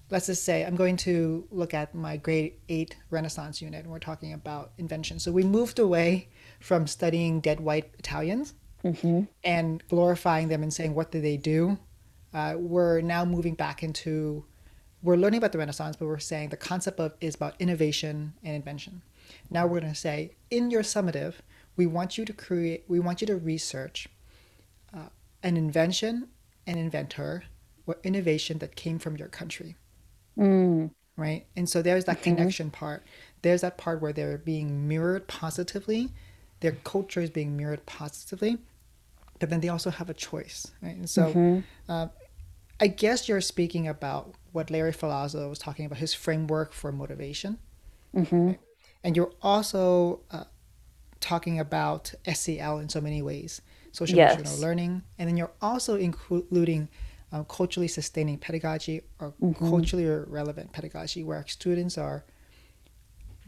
let's 0.09 0.27
just 0.27 0.43
say 0.43 0.65
I'm 0.65 0.75
going 0.75 0.97
to 0.97 1.47
look 1.51 1.73
at 1.73 1.95
my 1.95 2.17
grade 2.17 2.53
eight 2.69 2.95
Renaissance 3.09 3.61
unit 3.61 3.83
and 3.83 3.91
we're 3.91 3.99
talking 3.99 4.33
about 4.33 4.71
invention. 4.77 5.19
So 5.19 5.31
we 5.31 5.43
moved 5.43 5.79
away 5.79 6.29
from 6.65 6.87
studying 6.87 7.41
dead 7.41 7.59
white 7.59 7.93
Italians 7.99 8.55
mm-hmm. 8.83 9.21
and 9.43 9.87
glorifying 9.87 10.47
them 10.47 10.63
and 10.63 10.73
saying, 10.73 10.95
what 10.95 11.11
do 11.11 11.21
they 11.21 11.37
do? 11.37 11.77
Uh, 12.33 12.55
we're 12.57 13.01
now 13.01 13.23
moving 13.23 13.53
back 13.53 13.83
into, 13.83 14.43
we're 15.03 15.15
learning 15.15 15.37
about 15.37 15.51
the 15.51 15.59
Renaissance, 15.59 15.95
but 15.95 16.07
we're 16.07 16.17
saying 16.17 16.49
the 16.49 16.57
concept 16.57 16.99
of 16.99 17.13
is 17.21 17.35
about 17.35 17.53
innovation 17.59 18.33
and 18.43 18.55
invention. 18.55 19.03
Now 19.51 19.67
we're 19.67 19.79
going 19.79 19.93
to 19.93 19.99
say, 19.99 20.31
in 20.49 20.71
your 20.71 20.81
summative, 20.81 21.35
we 21.75 21.85
want 21.85 22.17
you 22.17 22.25
to 22.25 22.33
create, 22.33 22.83
we 22.87 22.99
want 22.99 23.21
you 23.21 23.27
to 23.27 23.35
research 23.35 24.07
uh, 24.91 25.09
an 25.43 25.57
invention, 25.57 26.29
an 26.65 26.79
inventor, 26.79 27.43
or 27.85 27.97
innovation 28.03 28.57
that 28.57 28.75
came 28.75 28.97
from 28.97 29.17
your 29.17 29.27
country. 29.27 29.75
Mm. 30.35 30.89
Right. 31.15 31.45
And 31.55 31.69
so 31.69 31.83
there's 31.83 32.05
that 32.05 32.21
mm-hmm. 32.21 32.35
connection 32.37 32.71
part. 32.71 33.05
There's 33.43 33.61
that 33.61 33.77
part 33.77 34.01
where 34.01 34.13
they're 34.13 34.39
being 34.39 34.87
mirrored 34.87 35.27
positively, 35.27 36.09
their 36.59 36.73
culture 36.83 37.21
is 37.21 37.29
being 37.29 37.57
mirrored 37.57 37.85
positively, 37.85 38.57
but 39.39 39.49
then 39.49 39.59
they 39.59 39.69
also 39.69 39.89
have 39.89 40.09
a 40.09 40.13
choice. 40.13 40.71
Right. 40.81 40.95
And 40.95 41.09
so 41.09 41.27
mm-hmm. 41.27 41.59
uh, 41.89 42.07
I 42.79 42.87
guess 42.87 43.29
you're 43.29 43.41
speaking 43.41 43.87
about 43.87 44.35
what 44.51 44.69
Larry 44.69 44.91
Ferlazzo 44.91 45.49
was 45.49 45.59
talking 45.59 45.85
about, 45.85 45.99
his 45.99 46.13
framework 46.13 46.73
for 46.73 46.91
motivation. 46.91 47.57
Mm-hmm. 48.15 48.47
Right? 48.47 48.59
And 49.03 49.15
you're 49.15 49.33
also 49.41 50.21
uh, 50.31 50.45
talking 51.19 51.59
about 51.59 52.13
SEL 52.33 52.79
in 52.79 52.89
so 52.89 53.01
many 53.01 53.21
ways 53.21 53.61
social 53.95 54.17
yes. 54.17 54.35
emotional 54.35 54.61
learning. 54.61 55.03
And 55.17 55.29
then 55.29 55.37
you're 55.37 55.53
also 55.61 55.95
including 55.95 56.89
um, 57.31 57.45
culturally 57.45 57.87
sustaining 57.87 58.37
pedagogy 58.37 59.01
or 59.19 59.33
mm-hmm. 59.41 59.69
culturally 59.69 60.05
relevant 60.05 60.73
pedagogy, 60.73 61.23
where 61.23 61.45
students 61.47 61.97
are, 61.97 62.25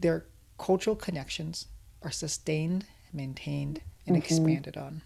their 0.00 0.24
cultural 0.58 0.96
connections 0.96 1.66
are 2.02 2.10
sustained, 2.10 2.86
maintained, 3.12 3.80
and 4.06 4.16
mm-hmm. 4.16 4.24
expanded 4.24 4.76
on. 4.76 5.02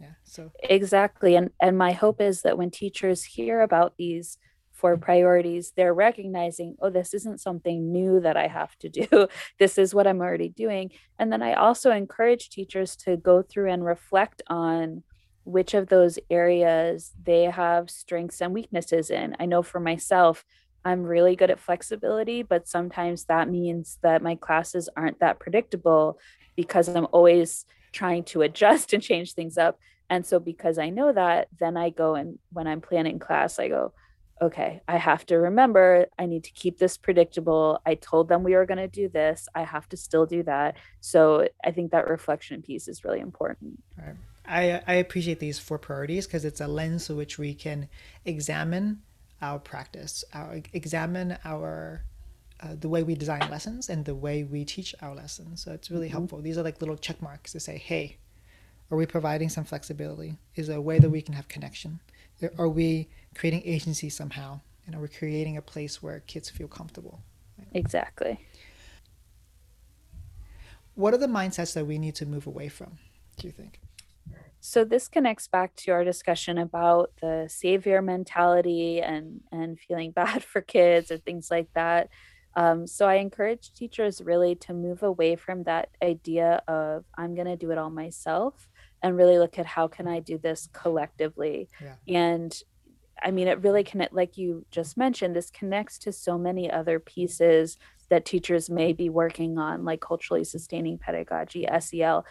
Yeah. 0.00 0.12
So 0.24 0.52
exactly, 0.60 1.36
and 1.36 1.50
and 1.60 1.78
my 1.78 1.92
hope 1.92 2.20
is 2.20 2.42
that 2.42 2.58
when 2.58 2.70
teachers 2.70 3.24
hear 3.24 3.60
about 3.60 3.94
these 3.96 4.38
four 4.76 4.96
priorities, 4.98 5.72
they're 5.74 5.94
recognizing, 5.94 6.76
oh, 6.80 6.90
this 6.90 7.14
isn't 7.14 7.40
something 7.40 7.90
new 7.90 8.20
that 8.20 8.36
I 8.36 8.46
have 8.46 8.76
to 8.78 8.88
do. 8.88 9.26
this 9.58 9.78
is 9.78 9.94
what 9.94 10.06
I'm 10.06 10.20
already 10.20 10.50
doing. 10.50 10.90
And 11.18 11.32
then 11.32 11.42
I 11.42 11.54
also 11.54 11.90
encourage 11.90 12.50
teachers 12.50 12.94
to 12.96 13.16
go 13.16 13.42
through 13.42 13.70
and 13.70 13.84
reflect 13.84 14.42
on 14.48 15.02
which 15.44 15.74
of 15.74 15.88
those 15.88 16.18
areas 16.28 17.12
they 17.22 17.44
have 17.44 17.88
strengths 17.88 18.40
and 18.40 18.52
weaknesses 18.52 19.10
in. 19.10 19.34
I 19.40 19.46
know 19.46 19.62
for 19.62 19.80
myself, 19.80 20.44
I'm 20.84 21.02
really 21.02 21.36
good 21.36 21.50
at 21.50 21.60
flexibility, 21.60 22.42
but 22.42 22.68
sometimes 22.68 23.24
that 23.24 23.48
means 23.48 23.98
that 24.02 24.22
my 24.22 24.36
classes 24.36 24.88
aren't 24.96 25.20
that 25.20 25.40
predictable 25.40 26.18
because 26.54 26.88
I'm 26.88 27.06
always 27.12 27.64
trying 27.92 28.24
to 28.24 28.42
adjust 28.42 28.92
and 28.92 29.02
change 29.02 29.32
things 29.32 29.58
up. 29.58 29.78
And 30.08 30.24
so, 30.24 30.38
because 30.38 30.78
I 30.78 30.90
know 30.90 31.12
that, 31.12 31.48
then 31.58 31.76
I 31.76 31.90
go 31.90 32.14
and 32.14 32.38
when 32.52 32.66
I'm 32.66 32.80
planning 32.80 33.18
class, 33.18 33.58
I 33.58 33.68
go, 33.68 33.92
okay, 34.40 34.82
I 34.86 34.98
have 34.98 35.24
to 35.26 35.36
remember 35.36 36.06
I 36.18 36.26
need 36.26 36.44
to 36.44 36.52
keep 36.52 36.78
this 36.78 36.96
predictable. 36.96 37.80
I 37.84 37.94
told 37.94 38.28
them 38.28 38.42
we 38.42 38.54
were 38.54 38.66
going 38.66 38.78
to 38.78 38.86
do 38.86 39.08
this. 39.08 39.48
I 39.54 39.64
have 39.64 39.88
to 39.88 39.96
still 39.96 40.26
do 40.26 40.44
that. 40.44 40.76
So, 41.00 41.48
I 41.64 41.72
think 41.72 41.90
that 41.90 42.08
reflection 42.08 42.62
piece 42.62 42.86
is 42.86 43.04
really 43.04 43.20
important. 43.20 43.82
I, 44.48 44.80
I 44.86 44.94
appreciate 44.94 45.40
these 45.40 45.58
four 45.58 45.78
priorities 45.78 46.26
because 46.26 46.44
it's 46.44 46.60
a 46.60 46.68
lens 46.68 47.06
through 47.06 47.16
which 47.16 47.38
we 47.38 47.54
can 47.54 47.88
examine 48.24 49.02
our 49.42 49.58
practice, 49.58 50.24
our 50.32 50.60
examine 50.72 51.36
our 51.44 52.02
uh, 52.60 52.74
the 52.80 52.88
way 52.88 53.02
we 53.02 53.14
design 53.14 53.46
lessons 53.50 53.90
and 53.90 54.04
the 54.04 54.14
way 54.14 54.42
we 54.42 54.64
teach 54.64 54.94
our 55.02 55.14
lessons. 55.14 55.62
So 55.62 55.72
it's 55.72 55.90
really 55.90 56.06
mm-hmm. 56.06 56.16
helpful. 56.16 56.40
These 56.40 56.56
are 56.56 56.62
like 56.62 56.80
little 56.80 56.96
check 56.96 57.20
marks 57.20 57.52
to 57.52 57.60
say, 57.60 57.76
hey, 57.76 58.16
are 58.90 58.96
we 58.96 59.04
providing 59.04 59.48
some 59.48 59.64
flexibility? 59.64 60.38
Is 60.54 60.68
there 60.68 60.78
a 60.78 60.80
way 60.80 60.98
that 60.98 61.10
we 61.10 61.20
can 61.20 61.34
have 61.34 61.48
connection? 61.48 62.00
Are 62.58 62.68
we 62.68 63.08
creating 63.34 63.62
agency 63.64 64.08
somehow? 64.08 64.60
And 64.86 64.94
are 64.94 65.00
we 65.00 65.08
creating 65.08 65.56
a 65.56 65.62
place 65.62 66.02
where 66.02 66.20
kids 66.20 66.48
feel 66.48 66.68
comfortable? 66.68 67.20
Exactly. 67.74 68.40
What 70.94 71.12
are 71.12 71.18
the 71.18 71.26
mindsets 71.26 71.74
that 71.74 71.86
we 71.86 71.98
need 71.98 72.14
to 72.16 72.26
move 72.26 72.46
away 72.46 72.68
from, 72.68 72.98
do 73.36 73.46
you 73.46 73.52
think? 73.52 73.80
So 74.66 74.82
this 74.82 75.06
connects 75.06 75.46
back 75.46 75.76
to 75.76 75.92
our 75.92 76.02
discussion 76.02 76.58
about 76.58 77.12
the 77.20 77.46
savior 77.48 78.02
mentality 78.02 79.00
and 79.00 79.40
and 79.52 79.78
feeling 79.78 80.10
bad 80.22 80.42
for 80.42 80.60
kids 80.60 81.12
or 81.12 81.18
things 81.18 81.52
like 81.52 81.68
that. 81.74 82.08
Um, 82.56 82.86
so 82.88 83.06
I 83.06 83.16
encourage 83.16 83.72
teachers 83.74 84.20
really 84.20 84.56
to 84.56 84.72
move 84.72 85.04
away 85.04 85.36
from 85.36 85.62
that 85.64 85.90
idea 86.02 86.62
of 86.66 87.04
I'm 87.16 87.36
going 87.36 87.46
to 87.46 87.56
do 87.56 87.70
it 87.70 87.78
all 87.78 87.90
myself 87.90 88.68
and 89.02 89.16
really 89.16 89.38
look 89.38 89.56
at 89.56 89.66
how 89.66 89.86
can 89.86 90.08
I 90.08 90.18
do 90.18 90.36
this 90.36 90.68
collectively. 90.72 91.68
Yeah. 91.80 91.94
And 92.08 92.60
I 93.22 93.30
mean, 93.30 93.46
it 93.46 93.62
really 93.62 93.84
connect, 93.84 94.14
like 94.14 94.36
you 94.36 94.66
just 94.70 94.96
mentioned, 94.96 95.36
this 95.36 95.50
connects 95.50 95.98
to 96.00 96.12
so 96.12 96.36
many 96.36 96.70
other 96.70 96.98
pieces 96.98 97.78
that 98.08 98.24
teachers 98.24 98.70
may 98.70 98.92
be 98.92 99.10
working 99.10 99.58
on, 99.58 99.84
like 99.84 100.00
culturally 100.00 100.44
sustaining 100.44 100.98
pedagogy, 100.98 101.66
SEL, 101.80 102.24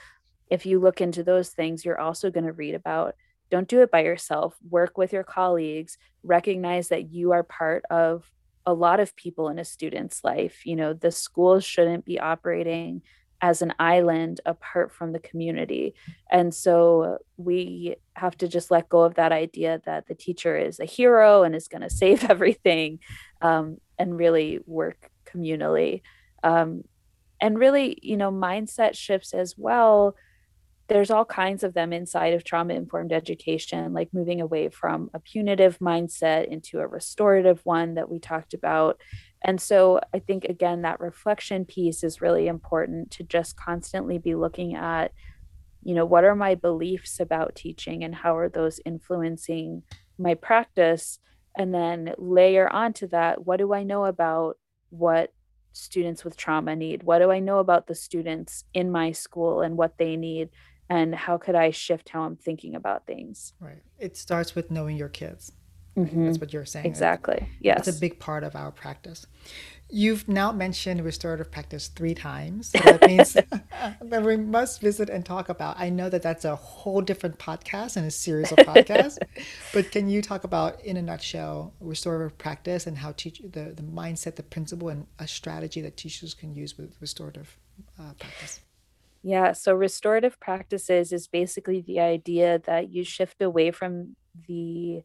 if 0.49 0.65
you 0.65 0.79
look 0.79 1.01
into 1.01 1.23
those 1.23 1.49
things, 1.49 1.83
you're 1.83 1.99
also 1.99 2.29
going 2.29 2.45
to 2.45 2.53
read 2.53 2.75
about 2.75 3.15
don't 3.51 3.67
do 3.67 3.81
it 3.81 3.91
by 3.91 4.03
yourself, 4.03 4.55
work 4.69 4.97
with 4.97 5.13
your 5.13 5.23
colleagues, 5.23 5.97
recognize 6.23 6.89
that 6.89 7.11
you 7.11 7.31
are 7.31 7.43
part 7.43 7.83
of 7.89 8.29
a 8.65 8.73
lot 8.73 8.99
of 8.99 9.15
people 9.15 9.49
in 9.49 9.59
a 9.59 9.65
student's 9.65 10.23
life. 10.23 10.65
You 10.65 10.75
know, 10.75 10.93
the 10.93 11.11
schools 11.11 11.63
shouldn't 11.63 12.05
be 12.05 12.19
operating 12.19 13.03
as 13.41 13.61
an 13.61 13.73
island 13.77 14.41
apart 14.45 14.91
from 14.91 15.11
the 15.11 15.19
community. 15.19 15.93
And 16.31 16.53
so 16.53 17.19
we 17.37 17.95
have 18.13 18.35
to 18.37 18.47
just 18.47 18.71
let 18.71 18.89
go 18.89 19.01
of 19.01 19.15
that 19.15 19.31
idea 19.31 19.81
that 19.85 20.07
the 20.07 20.15
teacher 20.15 20.57
is 20.57 20.79
a 20.79 20.85
hero 20.85 21.43
and 21.43 21.55
is 21.55 21.67
going 21.67 21.81
to 21.87 21.89
save 21.89 22.23
everything 22.23 22.99
um, 23.41 23.77
and 23.99 24.17
really 24.17 24.59
work 24.65 25.11
communally. 25.25 26.01
Um, 26.43 26.83
and 27.41 27.59
really, 27.59 27.99
you 28.01 28.17
know, 28.17 28.31
mindset 28.31 28.95
shifts 28.95 29.33
as 29.33 29.55
well 29.57 30.15
there's 30.87 31.09
all 31.09 31.25
kinds 31.25 31.63
of 31.63 31.73
them 31.73 31.91
inside 31.91 32.33
of 32.33 32.43
trauma 32.43 32.73
informed 32.73 33.11
education, 33.11 33.93
like 33.93 34.13
moving 34.13 34.39
away 34.39 34.69
from 34.69 35.09
a 35.13 35.19
punitive 35.19 35.79
mindset 35.79 36.47
into 36.47 36.79
a 36.79 36.87
restorative 36.87 37.59
one 37.63 37.95
that 37.95 38.09
we 38.09 38.19
talked 38.19 38.53
about. 38.53 39.01
And 39.43 39.59
so 39.59 39.99
I 40.13 40.19
think, 40.19 40.45
again, 40.45 40.83
that 40.83 40.99
reflection 40.99 41.65
piece 41.65 42.03
is 42.03 42.21
really 42.21 42.47
important 42.47 43.11
to 43.11 43.23
just 43.23 43.55
constantly 43.55 44.19
be 44.19 44.35
looking 44.35 44.75
at, 44.75 45.11
you 45.83 45.95
know, 45.95 46.05
what 46.05 46.23
are 46.23 46.35
my 46.35 46.53
beliefs 46.53 47.19
about 47.19 47.55
teaching 47.55 48.03
and 48.03 48.13
how 48.13 48.37
are 48.37 48.49
those 48.49 48.79
influencing 48.85 49.83
my 50.19 50.35
practice? 50.35 51.19
And 51.57 51.73
then 51.73 52.13
layer 52.17 52.67
onto 52.71 53.07
that, 53.07 53.45
what 53.45 53.57
do 53.57 53.73
I 53.73 53.83
know 53.83 54.05
about 54.05 54.57
what 54.89 55.33
students 55.73 56.23
with 56.23 56.37
trauma 56.37 56.75
need? 56.75 57.03
What 57.03 57.19
do 57.19 57.31
I 57.31 57.39
know 57.39 57.59
about 57.59 57.87
the 57.87 57.95
students 57.95 58.65
in 58.73 58.91
my 58.91 59.11
school 59.11 59.61
and 59.61 59.77
what 59.77 59.97
they 59.97 60.15
need? 60.15 60.49
And 60.89 61.15
how 61.15 61.37
could 61.37 61.55
i 61.55 61.71
shift 61.71 62.09
how 62.09 62.23
i'm 62.23 62.35
thinking 62.35 62.75
about 62.75 63.05
things 63.05 63.53
right 63.59 63.81
it 63.99 64.17
starts 64.17 64.55
with 64.55 64.71
knowing 64.71 64.97
your 64.97 65.09
kids 65.09 65.51
mm-hmm. 65.97 66.25
that's 66.25 66.39
what 66.39 66.53
you're 66.53 66.65
saying 66.65 66.85
exactly 66.85 67.47
yes 67.59 67.87
it's 67.87 67.97
a 67.97 67.99
big 67.99 68.19
part 68.19 68.43
of 68.43 68.55
our 68.55 68.71
practice 68.71 69.25
You've 69.87 70.27
now 70.27 70.51
mentioned 70.51 71.05
restorative 71.05 71.51
practice 71.51 71.89
three 71.89 72.15
times. 72.15 72.69
So 72.69 72.79
that 72.79 73.05
means 73.05 73.33
that 74.01 74.23
we 74.23 74.35
must 74.35 74.81
visit 74.81 75.09
and 75.09 75.23
talk 75.23 75.49
about. 75.49 75.79
I 75.79 75.89
know 75.89 76.09
that 76.09 76.23
that's 76.23 76.43
a 76.43 76.55
whole 76.55 77.01
different 77.01 77.37
podcast 77.37 77.95
and 77.95 78.05
a 78.05 78.11
series 78.11 78.51
of 78.51 78.57
podcasts, 78.59 79.19
but 79.73 79.91
can 79.91 80.09
you 80.09 80.23
talk 80.23 80.43
about, 80.43 80.81
in 80.83 80.97
a 80.97 81.03
nutshell, 81.03 81.73
restorative 81.79 82.35
practice 82.39 82.87
and 82.87 82.97
how 82.97 83.11
teach 83.11 83.41
the, 83.43 83.73
the 83.75 83.83
mindset, 83.83 84.37
the 84.37 84.43
principle, 84.43 84.89
and 84.89 85.05
a 85.19 85.27
strategy 85.27 85.81
that 85.81 85.97
teachers 85.97 86.33
can 86.33 86.55
use 86.55 86.77
with 86.77 86.95
restorative 86.99 87.55
uh, 87.99 88.13
practice? 88.19 88.61
Yeah, 89.27 89.53
so 89.53 89.73
restorative 89.73 90.39
practices 90.39 91.11
is 91.11 91.27
basically 91.27 91.81
the 91.81 91.99
idea 91.99 92.59
that 92.65 92.91
you 92.91 93.03
shift 93.03 93.41
away 93.41 93.71
from 93.71 94.15
the 94.47 95.01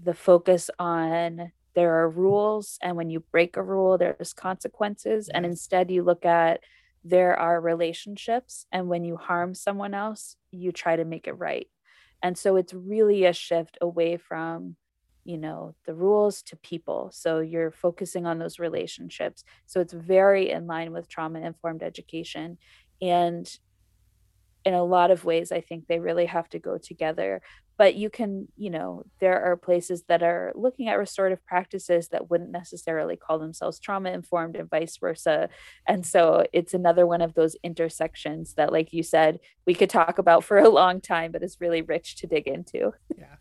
the 0.00 0.14
focus 0.14 0.70
on 0.78 1.52
there 1.74 1.94
are 1.94 2.10
rules 2.10 2.78
and 2.82 2.96
when 2.96 3.10
you 3.10 3.20
break 3.32 3.56
a 3.56 3.62
rule 3.62 3.98
there's 3.98 4.34
consequences 4.34 5.28
and 5.30 5.46
instead 5.46 5.90
you 5.90 6.02
look 6.02 6.26
at 6.26 6.60
there 7.04 7.38
are 7.38 7.60
relationships 7.60 8.66
and 8.72 8.88
when 8.88 9.04
you 9.04 9.16
harm 9.16 9.54
someone 9.54 9.94
else 9.94 10.36
you 10.52 10.72
try 10.72 10.96
to 10.96 11.04
make 11.06 11.26
it 11.28 11.34
right. 11.34 11.68
And 12.22 12.36
so 12.36 12.56
it's 12.56 12.74
really 12.74 13.24
a 13.24 13.32
shift 13.32 13.78
away 13.80 14.16
from 14.16 14.76
you 15.24 15.36
know 15.38 15.74
the 15.86 15.94
rules 15.94 16.42
to 16.42 16.56
people. 16.56 17.10
So 17.12 17.40
you're 17.40 17.70
focusing 17.70 18.26
on 18.26 18.38
those 18.38 18.58
relationships. 18.58 19.44
So 19.66 19.80
it's 19.80 19.92
very 19.92 20.50
in 20.50 20.66
line 20.66 20.92
with 20.92 21.08
trauma 21.08 21.40
informed 21.40 21.82
education 21.82 22.58
and 23.00 23.58
in 24.64 24.74
a 24.74 24.84
lot 24.84 25.10
of 25.10 25.24
ways 25.24 25.52
i 25.52 25.60
think 25.60 25.86
they 25.86 25.98
really 25.98 26.26
have 26.26 26.48
to 26.48 26.58
go 26.58 26.78
together. 26.78 27.40
But 27.76 27.94
you 27.94 28.10
can 28.10 28.48
you 28.56 28.70
know 28.70 29.04
there 29.20 29.40
are 29.40 29.56
places 29.56 30.02
that 30.08 30.22
are 30.22 30.52
looking 30.56 30.88
at 30.88 30.98
restorative 30.98 31.44
practices 31.46 32.08
that 32.08 32.28
wouldn't 32.28 32.50
necessarily 32.50 33.16
call 33.16 33.38
themselves 33.38 33.78
trauma 33.78 34.10
informed 34.10 34.56
and 34.56 34.68
vice 34.68 34.96
versa. 34.96 35.48
And 35.86 36.04
so 36.04 36.44
it's 36.52 36.74
another 36.74 37.06
one 37.06 37.22
of 37.22 37.34
those 37.34 37.56
intersections 37.62 38.54
that 38.54 38.72
like 38.72 38.92
you 38.92 39.04
said 39.04 39.38
we 39.64 39.74
could 39.74 39.90
talk 39.90 40.18
about 40.18 40.42
for 40.42 40.58
a 40.58 40.68
long 40.68 41.00
time 41.00 41.30
but 41.30 41.42
it's 41.42 41.60
really 41.60 41.82
rich 41.82 42.16
to 42.16 42.26
dig 42.26 42.48
into. 42.48 42.92
Yeah. 43.16 43.36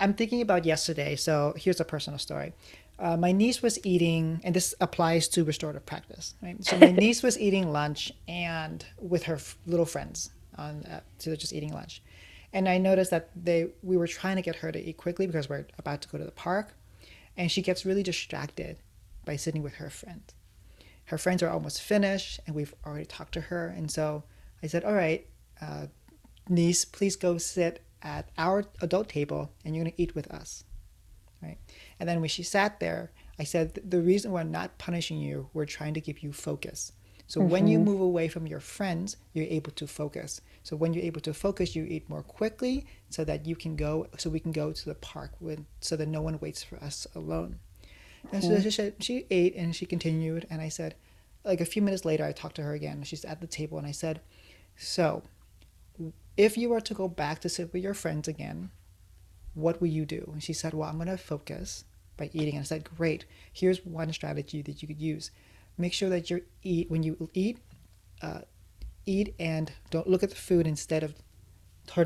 I'm 0.00 0.14
thinking 0.14 0.40
about 0.40 0.64
yesterday. 0.64 1.16
So 1.16 1.54
here's 1.56 1.80
a 1.80 1.84
personal 1.84 2.18
story 2.18 2.54
uh, 2.98 3.16
my 3.16 3.32
niece 3.32 3.62
was 3.62 3.84
eating, 3.84 4.40
and 4.42 4.54
this 4.54 4.74
applies 4.80 5.28
to 5.28 5.44
restorative 5.44 5.86
practice. 5.86 6.34
Right? 6.42 6.62
So 6.64 6.76
my 6.78 6.90
niece 7.04 7.22
was 7.22 7.38
eating 7.38 7.72
lunch 7.72 8.12
and 8.26 8.84
with 9.00 9.24
her 9.24 9.36
f- 9.36 9.56
little 9.66 9.86
friends 9.86 10.30
on, 10.56 10.84
uh, 10.84 11.00
so 11.18 11.30
they're 11.30 11.36
just 11.36 11.52
eating 11.52 11.72
lunch, 11.72 12.02
and 12.52 12.68
I 12.68 12.78
noticed 12.78 13.10
that 13.12 13.30
they 13.36 13.68
we 13.82 13.96
were 13.96 14.08
trying 14.08 14.36
to 14.36 14.42
get 14.42 14.56
her 14.56 14.72
to 14.72 14.80
eat 14.80 14.96
quickly 14.96 15.26
because 15.26 15.48
we're 15.48 15.66
about 15.78 16.02
to 16.02 16.08
go 16.08 16.18
to 16.18 16.24
the 16.24 16.32
park, 16.32 16.74
and 17.36 17.50
she 17.50 17.62
gets 17.62 17.86
really 17.86 18.02
distracted 18.02 18.78
by 19.24 19.36
sitting 19.36 19.62
with 19.62 19.74
her 19.74 19.90
friends. 19.90 20.34
Her 21.04 21.18
friends 21.18 21.42
are 21.42 21.50
almost 21.50 21.80
finished, 21.80 22.40
and 22.46 22.56
we've 22.56 22.74
already 22.84 23.06
talked 23.06 23.32
to 23.34 23.42
her, 23.42 23.68
and 23.68 23.90
so 23.90 24.24
I 24.62 24.66
said, 24.66 24.84
"All 24.84 24.94
right, 24.94 25.24
uh, 25.60 25.86
niece, 26.48 26.84
please 26.84 27.14
go 27.14 27.38
sit 27.38 27.84
at 28.02 28.28
our 28.36 28.64
adult 28.80 29.08
table, 29.08 29.52
and 29.64 29.76
you're 29.76 29.84
gonna 29.84 29.94
eat 29.96 30.16
with 30.16 30.28
us." 30.32 30.64
And 32.00 32.08
then 32.08 32.20
when 32.20 32.28
she 32.28 32.42
sat 32.42 32.80
there, 32.80 33.10
I 33.38 33.44
said, 33.44 33.80
"The 33.84 34.00
reason 34.00 34.32
we're 34.32 34.42
not 34.42 34.78
punishing 34.78 35.18
you, 35.18 35.50
we're 35.52 35.66
trying 35.66 35.94
to 35.94 36.00
give 36.00 36.22
you 36.22 36.32
focus." 36.32 36.92
So 37.28 37.40
mm-hmm. 37.40 37.50
when 37.50 37.68
you 37.68 37.78
mm-hmm. 37.78 37.84
move 37.84 38.00
away 38.00 38.28
from 38.28 38.46
your 38.46 38.58
friends, 38.58 39.16
you're 39.34 39.46
able 39.46 39.70
to 39.72 39.86
focus. 39.86 40.40
So 40.62 40.76
when 40.76 40.94
you're 40.94 41.04
able 41.04 41.20
to 41.20 41.34
focus, 41.34 41.76
you 41.76 41.84
eat 41.84 42.08
more 42.08 42.22
quickly 42.22 42.86
so 43.10 43.22
that 43.24 43.46
you 43.46 43.54
can 43.54 43.76
go, 43.76 44.08
so 44.16 44.30
we 44.30 44.40
can 44.40 44.50
go 44.50 44.72
to 44.72 44.84
the 44.84 44.94
park 44.94 45.32
with, 45.38 45.64
so 45.80 45.94
that 45.96 46.08
no 46.08 46.22
one 46.22 46.40
waits 46.40 46.62
for 46.62 46.76
us 46.76 47.06
alone. 47.14 47.60
And 48.32 48.42
so 48.42 48.50
mm-hmm. 48.50 48.68
she, 48.68 48.92
she 48.98 49.26
ate 49.30 49.54
and 49.54 49.76
she 49.76 49.84
continued. 49.84 50.46
And 50.50 50.62
I 50.62 50.70
said, 50.70 50.94
like 51.44 51.60
a 51.60 51.66
few 51.66 51.82
minutes 51.82 52.04
later, 52.04 52.24
I 52.24 52.32
talked 52.32 52.56
to 52.56 52.62
her 52.62 52.72
again. 52.72 53.02
She's 53.02 53.24
at 53.24 53.40
the 53.40 53.46
table 53.46 53.78
and 53.78 53.86
I 53.86 53.92
said, 53.92 54.20
so 54.76 55.22
if 56.36 56.56
you 56.56 56.70
were 56.70 56.80
to 56.80 56.94
go 56.94 57.08
back 57.08 57.40
to 57.40 57.48
sit 57.48 57.72
with 57.72 57.82
your 57.82 57.94
friends 57.94 58.26
again, 58.26 58.70
what 59.54 59.80
will 59.80 59.88
you 59.88 60.06
do? 60.06 60.30
And 60.32 60.42
she 60.42 60.52
said, 60.52 60.72
well, 60.72 60.88
I'm 60.88 60.96
going 60.96 61.08
to 61.08 61.18
focus 61.18 61.84
by 62.18 62.28
eating. 62.34 62.54
And 62.54 62.60
I 62.60 62.64
said, 62.64 62.84
great. 62.96 63.24
Here's 63.52 63.84
one 63.86 64.12
strategy 64.12 64.60
that 64.62 64.82
you 64.82 64.88
could 64.88 65.00
use. 65.00 65.30
Make 65.78 65.94
sure 65.94 66.10
that 66.10 66.28
you 66.28 66.42
eat 66.62 66.90
when 66.90 67.02
you 67.02 67.30
eat 67.32 67.58
uh, 68.20 68.40
eat 69.06 69.34
and 69.38 69.72
don't 69.90 70.08
look 70.08 70.22
at 70.22 70.30
the 70.30 70.36
food 70.36 70.66
instead 70.66 71.02
of 71.02 71.14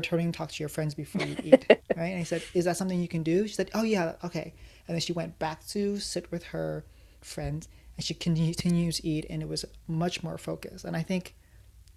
turning 0.01 0.31
to 0.31 0.37
talk 0.37 0.49
to 0.49 0.63
your 0.63 0.69
friends 0.69 0.93
before 0.93 1.25
you 1.25 1.35
eat 1.43 1.65
right? 1.97 2.11
And 2.11 2.19
i 2.19 2.23
said 2.23 2.41
is 2.53 2.63
that 2.65 2.77
something 2.77 3.01
you 3.01 3.09
can 3.09 3.23
do? 3.23 3.47
She 3.47 3.53
said 3.53 3.69
oh 3.73 3.83
yeah 3.83 4.13
okay. 4.23 4.53
And 4.87 4.95
then 4.95 5.01
she 5.01 5.11
went 5.11 5.37
back 5.39 5.65
to 5.67 5.97
sit 5.97 6.31
with 6.31 6.43
her 6.45 6.85
friends 7.21 7.67
and 7.97 8.05
she 8.05 8.13
continues 8.13 8.55
to 8.97 9.07
eat 9.07 9.25
and 9.29 9.41
it 9.41 9.49
was 9.49 9.65
much 9.87 10.23
more 10.23 10.37
focused. 10.37 10.85
And 10.85 10.95
i 10.95 11.01
think 11.01 11.35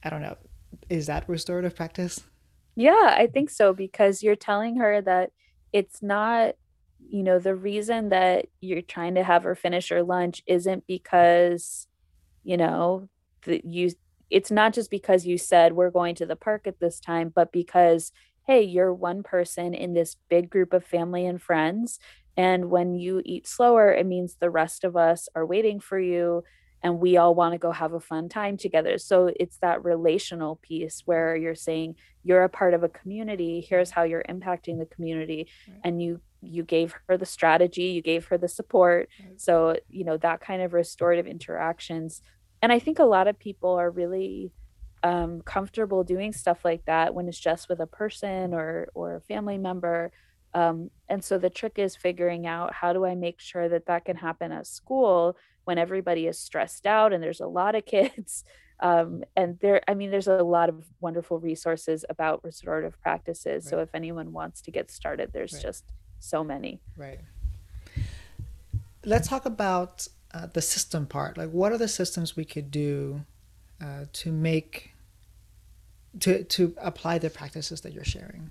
i 0.03 0.11
don't 0.11 0.23
know 0.23 0.37
is 0.91 1.07
that 1.07 1.29
restorative 1.29 1.77
practice? 1.77 2.23
Yeah 2.75 3.15
i 3.17 3.29
think 3.29 3.51
so 3.51 3.73
because 3.73 4.23
you're 4.23 4.37
telling 4.37 4.77
her 4.77 5.01
that 5.03 5.31
it's 5.73 6.03
not 6.03 6.57
you 7.11 7.23
know, 7.23 7.39
the 7.39 7.55
reason 7.55 8.11
that 8.11 8.47
you're 8.61 8.83
trying 8.83 9.15
to 9.17 9.25
have 9.25 9.45
her 9.45 9.55
finish 9.55 9.89
her 9.91 10.03
lunch 10.03 10.43
isn't 10.47 10.87
because, 10.87 11.87
you 12.45 12.57
know, 12.57 13.09
that 13.47 13.65
you 13.65 13.91
it's 14.31 14.51
not 14.51 14.73
just 14.75 14.91
because 14.91 15.25
you 15.27 15.39
said 15.39 15.73
we're 15.73 15.91
going 15.91 16.15
to 16.17 16.27
the 16.27 16.37
park 16.37 16.67
at 16.67 16.81
this 16.81 17.01
time, 17.01 17.33
but 17.35 17.53
because 17.53 18.13
hey, 18.47 18.63
you're 18.63 18.95
one 18.95 19.23
person 19.25 19.75
in 19.75 19.93
this 19.95 20.17
big 20.29 20.49
group 20.51 20.73
of 20.73 20.85
family 20.85 21.27
and 21.27 21.43
friends. 21.43 21.99
And 22.37 22.71
when 22.71 22.95
you 22.95 23.21
eat 23.25 23.49
slower, 23.49 23.93
it 23.93 24.07
means 24.07 24.37
the 24.37 24.51
rest 24.51 24.85
of 24.85 24.97
us 24.97 25.29
are 25.35 25.45
waiting 25.45 25.81
for 25.81 25.99
you 25.99 26.45
and 26.83 27.01
we 27.01 27.17
all 27.17 27.35
want 27.35 27.53
to 27.53 27.59
go 27.59 27.73
have 27.73 27.95
a 27.95 28.01
fun 28.01 28.29
time 28.29 28.57
together. 28.57 28.99
So 28.99 29.33
it's 29.39 29.57
that 29.59 29.85
relational 29.85 30.57
piece 30.57 31.03
where 31.05 31.37
you're 31.37 31.55
saying 31.55 31.97
you're 32.23 32.45
a 32.45 32.49
part 32.49 32.75
of 32.75 32.83
a 32.83 32.89
community, 32.89 33.65
here's 33.67 33.91
how 33.91 34.03
you're 34.03 34.25
impacting 34.29 34.79
the 34.79 34.87
community 34.87 35.49
right. 35.69 35.81
and 35.85 36.03
you 36.03 36.21
you 36.43 36.63
gave 36.63 36.95
her 37.09 37.17
the 37.17 37.27
strategy, 37.27 37.85
you 37.85 38.03
gave 38.03 38.27
her 38.27 38.39
the 38.39 38.49
support. 38.49 39.09
Right. 39.19 39.41
So, 39.41 39.77
you 39.89 40.05
know, 40.05 40.17
that 40.19 40.41
kind 40.41 40.63
of 40.63 40.75
restorative 40.75 41.27
interactions. 41.27 42.23
And 42.63 42.73
I 42.73 42.79
think 42.79 42.99
a 42.99 43.05
lot 43.05 43.27
of 43.27 43.39
people 43.39 43.71
are 43.71 43.91
really 43.91 44.53
um, 45.03 45.43
comfortable 45.43 46.05
doing 46.05 46.33
stuff 46.33 46.65
like 46.65 46.85
that 46.87 47.15
when 47.15 47.29
it's 47.29 47.39
just 47.39 47.69
with 47.69 47.81
a 47.81 47.87
person 47.87 48.55
or 48.55 48.89
or 48.95 49.17
a 49.17 49.21
family 49.21 49.59
member. 49.59 50.13
Um, 50.55 50.91
and 51.09 51.23
so 51.23 51.39
the 51.39 51.51
trick 51.51 51.75
is 51.77 51.97
figuring 51.97 52.47
out 52.47 52.73
how 52.73 52.93
do 52.93 53.05
I 53.05 53.15
make 53.15 53.41
sure 53.41 53.69
that 53.69 53.87
that 53.87 54.05
can 54.05 54.17
happen 54.17 54.53
at 54.53 54.67
school 54.67 55.37
when 55.67 55.79
everybody 55.79 56.27
is 56.27 56.39
stressed 56.39 56.87
out 56.87 57.13
and 57.13 57.23
there's 57.23 57.41
a 57.41 57.47
lot 57.47 57.75
of 57.75 57.85
kids. 57.97 58.45
Um, 58.81 59.25
and 59.37 59.59
there, 59.61 59.81
I 59.89 59.95
mean, 59.95 60.11
there's 60.11 60.29
a 60.29 60.43
lot 60.43 60.69
of 60.69 60.85
wonderful 61.01 61.39
resources 61.39 62.05
about 62.09 62.45
restorative 62.45 63.01
practices. 63.01 63.65
Right. 63.65 63.71
So 63.71 63.79
if 63.81 63.95
anyone 63.95 64.33
wants 64.33 64.61
to 64.63 64.71
get 64.71 64.91
started, 64.91 65.33
there's 65.33 65.55
right. 65.55 65.63
just 65.63 65.85
so 66.21 66.45
many. 66.45 66.81
Right. 66.97 67.21
Let's 69.05 69.29
talk 69.29 69.47
about 69.47 70.09
uh, 70.33 70.47
the 70.53 70.63
system 70.63 71.07
part. 71.07 71.37
Like, 71.39 71.51
what 71.51 71.73
are 71.73 71.79
the 71.79 71.89
systems 71.89 72.37
we 72.37 72.45
could 72.45 72.71
do 72.71 73.25
uh, 73.81 74.07
to 74.13 74.33
make 74.33 74.93
to 76.21 76.45
to 76.45 76.75
apply 76.79 77.19
the 77.19 77.31
practices 77.31 77.83
that 77.83 77.93
you're 77.93 78.05
sharing? 78.05 78.51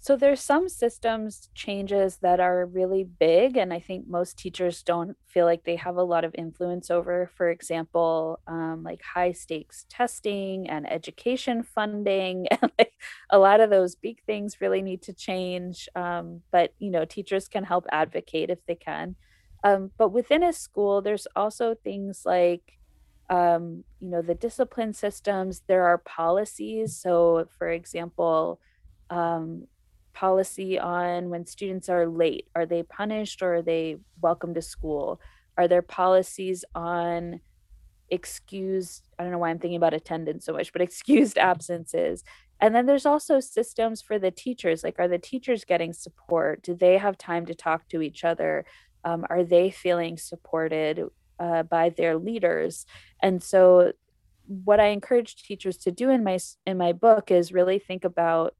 So 0.00 0.16
there's 0.16 0.40
some 0.40 0.68
systems 0.68 1.48
changes 1.54 2.18
that 2.18 2.38
are 2.38 2.64
really 2.66 3.02
big, 3.04 3.56
and 3.56 3.72
I 3.72 3.80
think 3.80 4.06
most 4.06 4.38
teachers 4.38 4.82
don't 4.84 5.16
feel 5.26 5.44
like 5.44 5.64
they 5.64 5.74
have 5.76 5.96
a 5.96 6.02
lot 6.04 6.24
of 6.24 6.34
influence 6.38 6.88
over. 6.88 7.28
For 7.34 7.50
example, 7.50 8.40
um, 8.46 8.84
like 8.84 9.02
high 9.02 9.32
stakes 9.32 9.84
testing 9.90 10.70
and 10.70 10.90
education 10.90 11.64
funding, 11.64 12.46
and 12.62 12.70
like 12.78 12.92
a 13.30 13.38
lot 13.38 13.60
of 13.60 13.70
those 13.70 13.96
big 13.96 14.22
things 14.24 14.60
really 14.60 14.82
need 14.82 15.02
to 15.02 15.12
change. 15.12 15.88
Um, 15.96 16.42
but 16.52 16.74
you 16.78 16.90
know, 16.90 17.04
teachers 17.04 17.48
can 17.48 17.64
help 17.64 17.84
advocate 17.90 18.50
if 18.50 18.64
they 18.66 18.76
can. 18.76 19.16
Um, 19.64 19.90
but 19.98 20.10
within 20.10 20.44
a 20.44 20.52
school, 20.52 21.02
there's 21.02 21.26
also 21.34 21.74
things 21.74 22.22
like 22.24 22.62
um, 23.30 23.84
you 24.00 24.08
know 24.08 24.22
the 24.22 24.34
discipline 24.34 24.92
systems. 24.94 25.62
There 25.66 25.84
are 25.86 25.98
policies. 25.98 26.96
So, 26.96 27.46
for 27.58 27.68
example 27.68 28.60
um, 29.10 29.66
policy 30.18 30.76
on 30.80 31.30
when 31.30 31.46
students 31.46 31.88
are 31.88 32.08
late? 32.08 32.48
Are 32.56 32.66
they 32.66 32.82
punished 32.82 33.40
or 33.40 33.56
are 33.56 33.62
they 33.62 33.98
welcome 34.20 34.52
to 34.54 34.62
school? 34.62 35.20
Are 35.56 35.68
there 35.68 35.82
policies 35.82 36.64
on 36.74 37.40
excused, 38.10 39.08
I 39.16 39.22
don't 39.22 39.30
know 39.30 39.38
why 39.38 39.50
I'm 39.50 39.60
thinking 39.60 39.76
about 39.76 39.94
attendance 39.94 40.44
so 40.44 40.54
much, 40.54 40.72
but 40.72 40.82
excused 40.88 41.38
absences? 41.38 42.24
And 42.60 42.74
then 42.74 42.86
there's 42.86 43.06
also 43.06 43.38
systems 43.38 44.02
for 44.02 44.18
the 44.18 44.32
teachers. 44.32 44.82
Like, 44.82 44.96
are 44.98 45.06
the 45.06 45.18
teachers 45.18 45.64
getting 45.64 45.92
support? 45.92 46.62
Do 46.62 46.74
they 46.74 46.98
have 46.98 47.16
time 47.16 47.46
to 47.46 47.54
talk 47.54 47.88
to 47.90 48.02
each 48.02 48.24
other? 48.24 48.64
Um, 49.04 49.24
are 49.30 49.44
they 49.44 49.70
feeling 49.70 50.18
supported 50.18 51.04
uh, 51.38 51.62
by 51.62 51.90
their 51.90 52.16
leaders? 52.16 52.86
And 53.22 53.40
so 53.40 53.92
what 54.48 54.80
I 54.80 54.86
encourage 54.86 55.36
teachers 55.36 55.76
to 55.76 55.92
do 55.92 56.10
in 56.10 56.24
my 56.24 56.38
in 56.66 56.76
my 56.76 56.92
book 56.92 57.30
is 57.30 57.52
really 57.52 57.78
think 57.78 58.04
about 58.04 58.56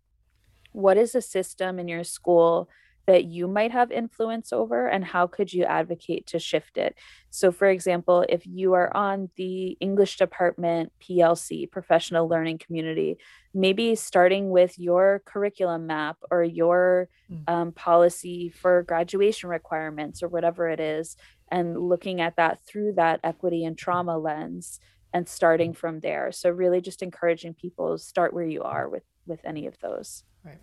what 0.73 0.97
is 0.97 1.15
a 1.15 1.23
system 1.23 1.79
in 1.79 1.89
your 1.89 2.05
school 2.05 2.69
that 3.07 3.25
you 3.25 3.49
might 3.49 3.73
have 3.73 3.91
influence 3.91 4.53
over 4.53 4.87
and 4.87 5.03
how 5.03 5.27
could 5.27 5.51
you 5.51 5.65
advocate 5.65 6.27
to 6.27 6.39
shift 6.39 6.77
it? 6.77 6.95
So 7.31 7.51
for 7.51 7.69
example 7.69 8.25
if 8.29 8.47
you 8.47 8.75
are 8.75 8.95
on 8.95 9.31
the 9.37 9.79
english 9.81 10.17
department 10.19 10.93
plc 11.01 11.71
professional 11.71 12.29
learning 12.29 12.59
community 12.59 13.17
maybe 13.55 13.95
starting 13.95 14.51
with 14.51 14.79
your 14.79 15.23
curriculum 15.25 15.87
map 15.87 16.17
or 16.31 16.43
your 16.43 17.09
mm. 17.31 17.43
um, 17.49 17.73
policy 17.73 18.51
for 18.51 18.83
graduation 18.83 19.49
requirements 19.49 20.23
or 20.23 20.29
whatever 20.29 20.69
it 20.69 20.81
is 20.81 21.17
and 21.51 21.79
looking 21.79 22.21
at 22.21 22.37
that 22.37 22.61
through 22.67 22.93
that 22.93 23.21
equity 23.25 23.65
and 23.65 23.79
trauma 23.79 24.19
lens 24.19 24.81
and 25.13 25.29
starting 25.29 25.73
from 25.73 26.01
there. 26.01 26.31
So 26.33 26.51
really 26.51 26.81
just 26.81 27.03
encouraging 27.03 27.55
people 27.55 27.97
start 27.99 28.35
where 28.35 28.45
you 28.45 28.63
are 28.63 28.89
with 28.89 29.05
with 29.27 29.41
any 29.45 29.67
of 29.67 29.79
those 29.81 30.25
Right. 30.45 30.59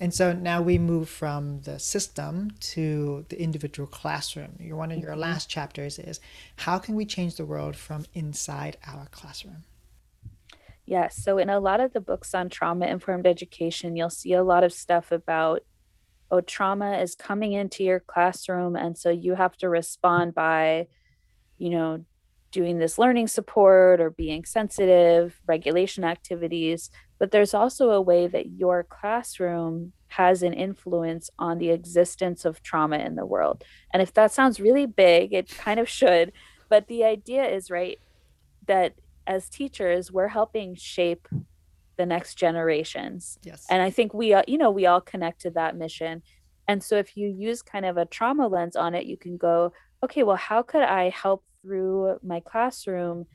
And 0.00 0.14
so 0.14 0.32
now 0.32 0.62
we 0.62 0.78
move 0.78 1.08
from 1.08 1.62
the 1.62 1.78
system 1.78 2.52
to 2.60 3.26
the 3.28 3.40
individual 3.40 3.86
classroom. 3.86 4.56
Your 4.60 4.76
one 4.76 4.92
of 4.92 4.98
your 4.98 5.12
mm-hmm. 5.12 5.20
last 5.20 5.48
chapters 5.48 5.98
is 5.98 6.20
how 6.56 6.78
can 6.78 6.94
we 6.94 7.04
change 7.04 7.36
the 7.36 7.44
world 7.44 7.76
from 7.76 8.06
inside 8.14 8.76
our 8.86 9.06
classroom? 9.10 9.64
Yes. 10.86 11.22
So 11.22 11.36
in 11.36 11.50
a 11.50 11.60
lot 11.60 11.80
of 11.80 11.92
the 11.92 12.00
books 12.00 12.34
on 12.34 12.48
trauma 12.48 12.86
informed 12.86 13.26
education, 13.26 13.96
you'll 13.96 14.08
see 14.08 14.32
a 14.32 14.42
lot 14.42 14.64
of 14.64 14.72
stuff 14.72 15.12
about 15.12 15.62
oh 16.30 16.40
trauma 16.40 16.98
is 16.98 17.14
coming 17.14 17.52
into 17.52 17.84
your 17.84 18.00
classroom 18.00 18.76
and 18.76 18.96
so 18.98 19.10
you 19.10 19.34
have 19.34 19.56
to 19.56 19.68
respond 19.68 20.34
by 20.34 20.86
you 21.56 21.70
know 21.70 22.04
doing 22.50 22.78
this 22.78 22.98
learning 22.98 23.28
support 23.28 24.00
or 24.00 24.10
being 24.10 24.44
sensitive, 24.44 25.40
regulation 25.46 26.04
activities, 26.04 26.90
but 27.18 27.30
there's 27.30 27.54
also 27.54 27.90
a 27.90 28.00
way 28.00 28.26
that 28.26 28.50
your 28.52 28.84
classroom 28.84 29.92
has 30.08 30.42
an 30.42 30.54
influence 30.54 31.30
on 31.38 31.58
the 31.58 31.70
existence 31.70 32.44
of 32.44 32.62
trauma 32.62 32.98
in 32.98 33.16
the 33.16 33.26
world. 33.26 33.64
And 33.92 34.00
if 34.00 34.14
that 34.14 34.32
sounds 34.32 34.60
really 34.60 34.86
big, 34.86 35.32
it 35.32 35.48
kind 35.56 35.78
of 35.78 35.88
should, 35.98 36.32
but 36.68 36.86
the 36.88 37.04
idea 37.04 37.44
is 37.44 37.70
right 37.70 37.98
that 38.66 38.94
as 39.26 39.48
teachers, 39.48 40.10
we're 40.10 40.28
helping 40.28 40.74
shape 40.74 41.28
the 41.98 42.06
next 42.06 42.36
generations. 42.36 43.38
Yes. 43.42 43.66
And 43.68 43.82
I 43.82 43.90
think 43.90 44.14
we, 44.14 44.32
uh, 44.32 44.42
you 44.46 44.56
know, 44.56 44.70
we 44.70 44.86
all 44.86 45.00
connect 45.00 45.42
to 45.42 45.50
that 45.50 45.76
mission. 45.76 46.22
And 46.66 46.82
so 46.82 46.96
if 46.96 47.16
you 47.16 47.28
use 47.28 47.60
kind 47.60 47.84
of 47.84 47.96
a 47.96 48.06
trauma 48.06 48.46
lens 48.46 48.76
on 48.76 48.94
it, 48.94 49.06
you 49.06 49.16
can 49.16 49.36
go, 49.36 49.72
okay, 50.02 50.22
well, 50.22 50.36
how 50.36 50.62
could 50.62 50.82
I 50.82 51.10
help 51.10 51.44
through 51.68 52.18
my 52.22 52.40
classroom 52.40 53.26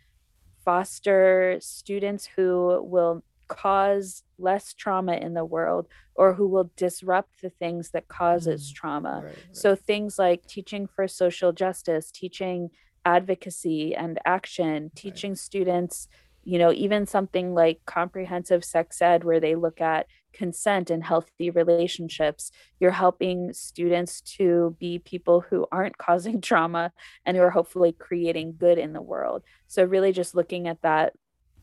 foster 0.66 1.58
students 1.60 2.28
who 2.36 2.82
will 2.84 3.24
cause 3.48 4.24
less 4.40 4.74
trauma 4.74 5.14
in 5.14 5.34
the 5.36 5.46
world 5.46 5.88
or 6.16 6.34
who 6.34 6.48
will 6.48 6.72
disrupt 6.76 7.42
the 7.42 7.50
things 7.50 7.92
that 7.92 8.08
causes 8.08 8.72
mm, 8.72 8.76
trauma 8.76 9.22
right, 9.24 9.26
right. 9.26 9.36
so 9.52 9.76
things 9.76 10.18
like 10.18 10.46
teaching 10.48 10.88
for 10.88 11.08
social 11.08 11.52
justice 11.52 12.10
teaching 12.10 12.70
advocacy 13.06 13.94
and 13.94 14.18
action 14.26 14.90
teaching 14.96 15.32
right. 15.32 15.38
students 15.38 16.08
you 16.44 16.58
know 16.58 16.72
even 16.72 17.06
something 17.06 17.54
like 17.54 17.82
comprehensive 17.86 18.64
sex 18.64 19.02
ed 19.02 19.24
where 19.24 19.42
they 19.42 19.56
look 19.56 19.82
at 19.82 20.08
consent 20.34 20.90
and 20.90 21.04
healthy 21.04 21.50
relationships. 21.50 22.52
You're 22.80 22.92
helping 22.92 23.54
students 23.54 24.22
to 24.38 24.76
be 24.80 25.00
people 25.00 25.42
who 25.42 25.68
aren't 25.72 25.98
causing 26.06 26.42
trauma 26.42 26.92
and 27.26 27.38
who 27.38 27.44
are 27.44 27.52
hopefully 27.52 27.92
creating 27.92 28.56
good 28.58 28.78
in 28.78 28.94
the 28.94 29.02
world. 29.02 29.44
So 29.68 29.84
really 29.84 30.12
just 30.12 30.36
looking 30.36 30.68
at 30.68 30.82
that 30.82 31.14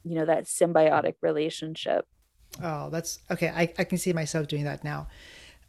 you 0.02 0.14
know 0.14 0.24
that 0.24 0.44
symbiotic 0.44 1.14
relationship. 1.20 2.06
Oh 2.62 2.90
that's 2.90 3.18
okay. 3.30 3.48
I, 3.48 3.72
I 3.78 3.84
can 3.84 3.98
see 3.98 4.12
myself 4.12 4.46
doing 4.46 4.64
that 4.64 4.82
now. 4.82 5.08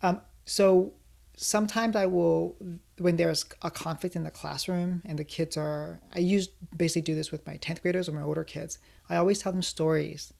Um, 0.02 0.22
so 0.46 0.94
sometimes 1.38 1.96
i 1.96 2.06
will 2.06 2.56
when 3.00 3.16
there's 3.16 3.46
a 3.62 3.72
conflict 3.72 4.16
in 4.16 4.24
the 4.24 4.30
classroom 4.30 5.02
and 5.06 5.18
the 5.18 5.24
kids 5.24 5.56
are 5.56 6.00
i 6.14 6.20
use 6.20 6.50
basically 6.76 7.02
do 7.02 7.16
this 7.16 7.32
with 7.32 7.48
my 7.48 7.58
10th 7.58 7.82
graders 7.82 8.10
or 8.10 8.12
my 8.12 8.22
older 8.22 8.44
kids. 8.44 8.78
I 9.10 9.16
always 9.16 9.40
tell 9.40 9.52
them 9.52 9.62
stories 9.62 10.34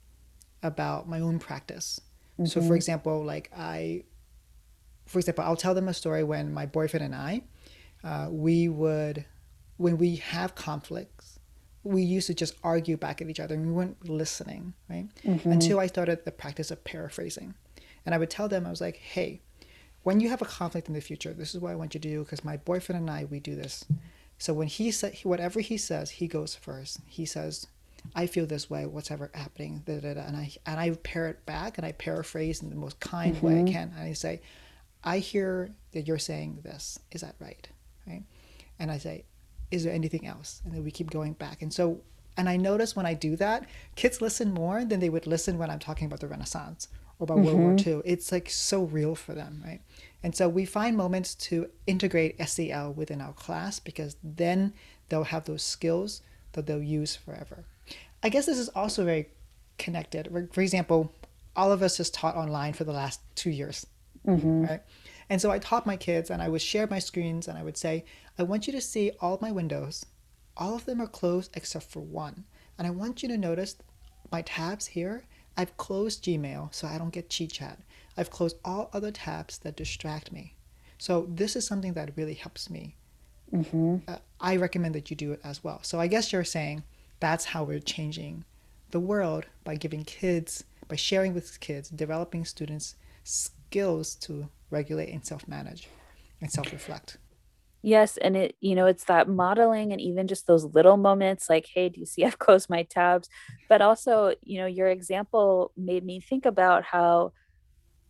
about 0.62 1.10
my 1.10 1.20
own 1.20 1.40
practice 1.40 2.00
mm-hmm. 2.42 2.46
so 2.48 2.60
for 2.60 2.68
mm-hmm. 2.68 2.76
example 2.76 3.24
like 3.24 3.52
i 3.56 4.04
for 5.06 5.20
example 5.20 5.44
i'll 5.44 5.56
tell 5.56 5.74
them 5.74 5.88
a 5.88 5.94
story 5.94 6.24
when 6.24 6.54
my 6.54 6.66
boyfriend 6.66 7.06
and 7.06 7.16
i 7.16 7.42
uh, 8.04 8.28
we 8.32 8.68
would 8.68 9.26
when 9.78 9.98
we 9.98 10.16
have 10.16 10.56
conflicts 10.56 11.40
we 11.84 12.04
used 12.04 12.28
to 12.28 12.34
just 12.34 12.56
argue 12.64 12.98
back 12.98 13.22
at 13.22 13.30
each 13.30 13.40
other 13.40 13.56
and 13.56 13.66
we 13.66 13.72
weren't 13.72 14.08
listening, 14.08 14.74
right? 14.90 15.08
Mm-hmm. 15.26 15.52
Until 15.52 15.80
I 15.80 15.88
started 15.88 16.26
the 16.26 16.32
practice 16.32 16.70
of 16.70 16.84
paraphrasing. 16.84 17.56
And 18.06 18.14
I 18.14 18.18
would 18.18 18.30
tell 18.30 18.48
them, 18.48 18.66
I 18.66 18.70
was 18.70 18.82
like, 18.82 18.98
hey, 18.98 19.42
when 20.04 20.20
you 20.20 20.30
have 20.30 20.42
a 20.42 20.46
conflict 20.46 20.88
in 20.88 20.94
the 20.94 21.02
future, 21.02 21.34
this 21.34 21.54
is 21.54 21.62
what 21.62 21.72
I 21.72 21.76
want 21.76 21.94
you 21.94 22.00
to 22.00 22.08
do 22.08 22.24
because 22.24 22.44
my 22.44 22.58
boyfriend 22.58 23.02
and 23.02 23.10
I, 23.10 23.26
we 23.26 23.40
do 23.40 23.56
this. 23.56 23.86
So 24.38 24.54
when 24.54 24.68
he 24.68 24.92
said, 24.92 25.18
whatever 25.24 25.60
he 25.60 25.78
says, 25.78 26.12
he 26.12 26.28
goes 26.28 26.56
first. 26.56 27.00
He 27.06 27.26
says, 27.26 27.68
I 28.16 28.28
feel 28.28 28.46
this 28.46 28.70
way, 28.70 28.86
what's 28.86 29.12
ever 29.12 29.32
happening, 29.34 29.84
da, 29.86 30.00
da, 30.00 30.14
da. 30.16 30.22
and 30.22 30.36
I 30.36 30.52
and 30.66 30.80
I 30.80 30.92
parrot 30.92 31.46
back 31.46 31.78
and 31.78 31.86
I 31.86 31.94
paraphrase 31.94 32.62
in 32.62 32.70
the 32.70 32.76
most 32.76 33.00
kind 33.00 33.36
mm-hmm. 33.36 33.46
way 33.46 33.54
I 33.54 33.58
mm-hmm. 33.58 33.74
can, 33.74 33.94
and 33.96 34.04
I 34.04 34.14
say, 34.14 34.42
I 35.04 35.20
hear 35.20 35.70
that 35.94 36.08
you're 36.08 36.20
saying 36.20 36.60
this. 36.64 37.00
Is 37.12 37.22
that 37.22 37.36
right? 37.40 37.68
Right? 38.08 38.24
And 38.80 38.92
I 38.92 38.98
say, 38.98 39.26
is 39.72 39.84
there 39.84 39.94
anything 39.94 40.28
else? 40.28 40.62
And 40.66 40.74
then 40.74 40.84
we 40.84 40.92
keep 40.92 41.10
going 41.10 41.34
back. 41.34 41.62
And 41.62 41.74
so, 41.74 42.02
and 42.38 42.50
I 42.50 42.58
notice 42.58 42.96
when 42.96 43.06
I 43.06 43.14
do 43.14 43.36
that, 43.38 43.66
kids 43.96 44.22
listen 44.22 44.54
more 44.54 44.86
than 44.86 45.00
they 45.00 45.10
would 45.10 45.28
listen 45.28 45.58
when 45.58 45.70
I'm 45.70 45.80
talking 45.80 46.06
about 46.06 46.20
the 46.20 46.28
Renaissance 46.28 46.88
or 47.20 47.24
about 47.24 47.38
mm-hmm. 47.38 47.46
World 47.46 47.60
War 47.60 47.72
II. 47.72 47.78
Mm-hmm. 47.78 48.00
It's 48.06 48.32
like 48.32 48.50
so 48.50 48.84
real 48.84 49.16
for 49.16 49.34
them, 49.34 49.62
right? 49.66 49.82
And 50.24 50.36
so 50.36 50.48
we 50.48 50.66
find 50.66 50.96
moments 50.96 51.34
to 51.36 51.70
integrate 51.88 52.42
SEL 52.48 52.94
within 52.94 53.22
our 53.22 53.34
class 53.34 53.80
because 53.80 54.18
then 54.24 54.74
they'll 55.10 55.24
have 55.26 55.46
those 55.46 55.64
skills 55.64 56.22
that 56.54 56.68
they'll 56.68 56.84
use 56.84 57.16
forever. 57.16 57.66
I 58.24 58.30
guess 58.30 58.46
this 58.46 58.60
is 58.60 58.70
also 58.70 59.06
very 59.06 59.30
connected. 59.78 60.50
For 60.52 60.62
example, 60.62 61.14
all 61.56 61.72
of 61.72 61.82
us 61.82 61.98
has 61.98 62.10
taught 62.10 62.36
online 62.36 62.74
for 62.74 62.84
the 62.84 62.94
last 62.94 63.20
two 63.36 63.50
years, 63.50 63.86
mm-hmm. 64.26 64.66
right? 64.66 64.82
And 65.30 65.42
so 65.42 65.50
I 65.50 65.60
taught 65.60 65.86
my 65.86 65.98
kids 65.98 66.30
and 66.30 66.42
I 66.42 66.50
would 66.50 66.62
share 66.62 66.88
my 66.88 67.00
screens 67.00 67.48
and 67.48 67.58
I 67.58 67.64
would 67.64 67.78
say, 67.78 68.06
I 68.38 68.44
want 68.44 68.68
you 68.68 68.74
to 68.74 68.82
see 68.82 69.12
all 69.22 69.40
my 69.42 69.52
windows. 69.52 70.06
All 70.58 70.76
of 70.76 70.86
them 70.86 71.02
are 71.02 71.08
closed 71.08 71.52
except 71.56 71.86
for 71.86 72.02
one. 72.02 72.46
And 72.78 72.86
I 72.86 72.92
want 72.92 73.24
you 73.24 73.30
to 73.30 73.38
notice 73.38 73.76
my 74.32 74.42
tabs 74.42 74.88
here. 74.88 75.24
I've 75.58 75.78
closed 75.78 76.24
Gmail 76.24 76.74
so 76.74 76.88
I 76.88 76.98
don't 76.98 77.14
get 77.14 77.30
cheat 77.30 77.52
chat. 77.52 77.80
I've 78.18 78.30
closed 78.30 78.58
all 78.64 78.90
other 78.94 79.12
tabs 79.12 79.58
that 79.60 79.76
distract 79.76 80.32
me. 80.32 80.56
So 80.98 81.28
this 81.30 81.56
is 81.56 81.66
something 81.66 81.94
that 81.94 82.12
really 82.16 82.34
helps 82.34 82.70
me. 82.70 82.96
Mm-hmm. 83.54 83.98
Uh, 84.08 84.18
I 84.40 84.56
recommend 84.58 84.96
that 84.96 85.10
you 85.10 85.16
do 85.16 85.32
it 85.32 85.42
as 85.44 85.64
well. 85.64 85.80
So 85.84 86.00
I 86.00 86.08
guess 86.08 86.32
you're 86.32 86.44
saying 86.44 86.84
that's 87.22 87.46
how 87.46 87.64
we're 87.64 87.80
changing 87.80 88.44
the 88.90 89.00
world 89.00 89.46
by 89.64 89.76
giving 89.76 90.04
kids, 90.04 90.66
by 90.90 90.98
sharing 90.98 91.34
with 91.34 91.58
kids, 91.62 91.90
developing 91.90 92.44
students 92.44 92.96
skills 93.24 94.16
to 94.16 94.50
regulate 94.70 95.14
and 95.14 95.26
self-manage 95.26 95.88
and 96.42 96.52
self-reflect. 96.52 97.18
Yes 97.84 98.18
and 98.18 98.36
it 98.36 98.56
you 98.60 98.76
know 98.76 98.86
it's 98.86 99.06
that 99.06 99.28
modeling 99.30 99.92
and 99.92 100.02
even 100.02 100.28
just 100.28 100.46
those 100.46 100.66
little 100.66 100.98
moments 100.98 101.50
like 101.50 101.68
hey 101.74 101.90
do 101.90 102.00
you 102.00 102.06
see 102.06 102.24
i've 102.24 102.38
closed 102.46 102.70
my 102.70 102.84
tabs? 102.84 103.30
But 103.70 103.82
also 103.82 104.36
you 104.42 104.60
know 104.60 104.68
your 104.68 104.88
example 104.88 105.72
made 105.78 106.04
me 106.04 106.20
think 106.20 106.46
about 106.46 106.84
how 106.84 107.32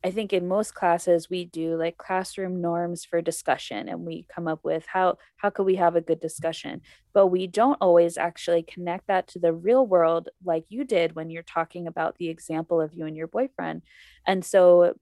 i 0.04 0.12
think 0.12 0.34
in 0.34 0.48
most 0.48 0.74
classes 0.74 1.30
we 1.30 1.46
do 1.46 1.76
like 1.76 1.98
classroom 1.98 2.62
norms 2.62 3.06
for 3.06 3.22
discussion 3.22 3.90
and 3.90 4.02
we 4.02 4.26
come 4.34 4.48
up 4.48 4.60
with 4.64 4.86
how 4.88 5.18
how 5.42 5.50
could 5.50 5.66
we 5.66 5.76
have 5.76 5.96
a 5.96 6.02
good 6.02 6.20
discussion? 6.20 6.82
But 7.14 7.28
we 7.28 7.48
don't 7.48 7.78
always 7.82 8.18
actually 8.18 8.62
connect 8.62 9.08
that 9.08 9.28
to 9.30 9.40
the 9.40 9.54
real 9.54 9.86
world 9.86 10.30
like 10.46 10.66
you 10.70 10.84
did 10.84 11.16
when 11.16 11.32
you're 11.32 11.42
talking 11.42 11.88
about 11.88 12.18
the 12.18 12.30
example 12.30 12.80
of 12.80 12.94
you 12.94 13.06
and 13.06 13.18
your 13.18 13.28
boyfriend. 13.28 13.82
And 14.28 14.46
so 14.46 14.94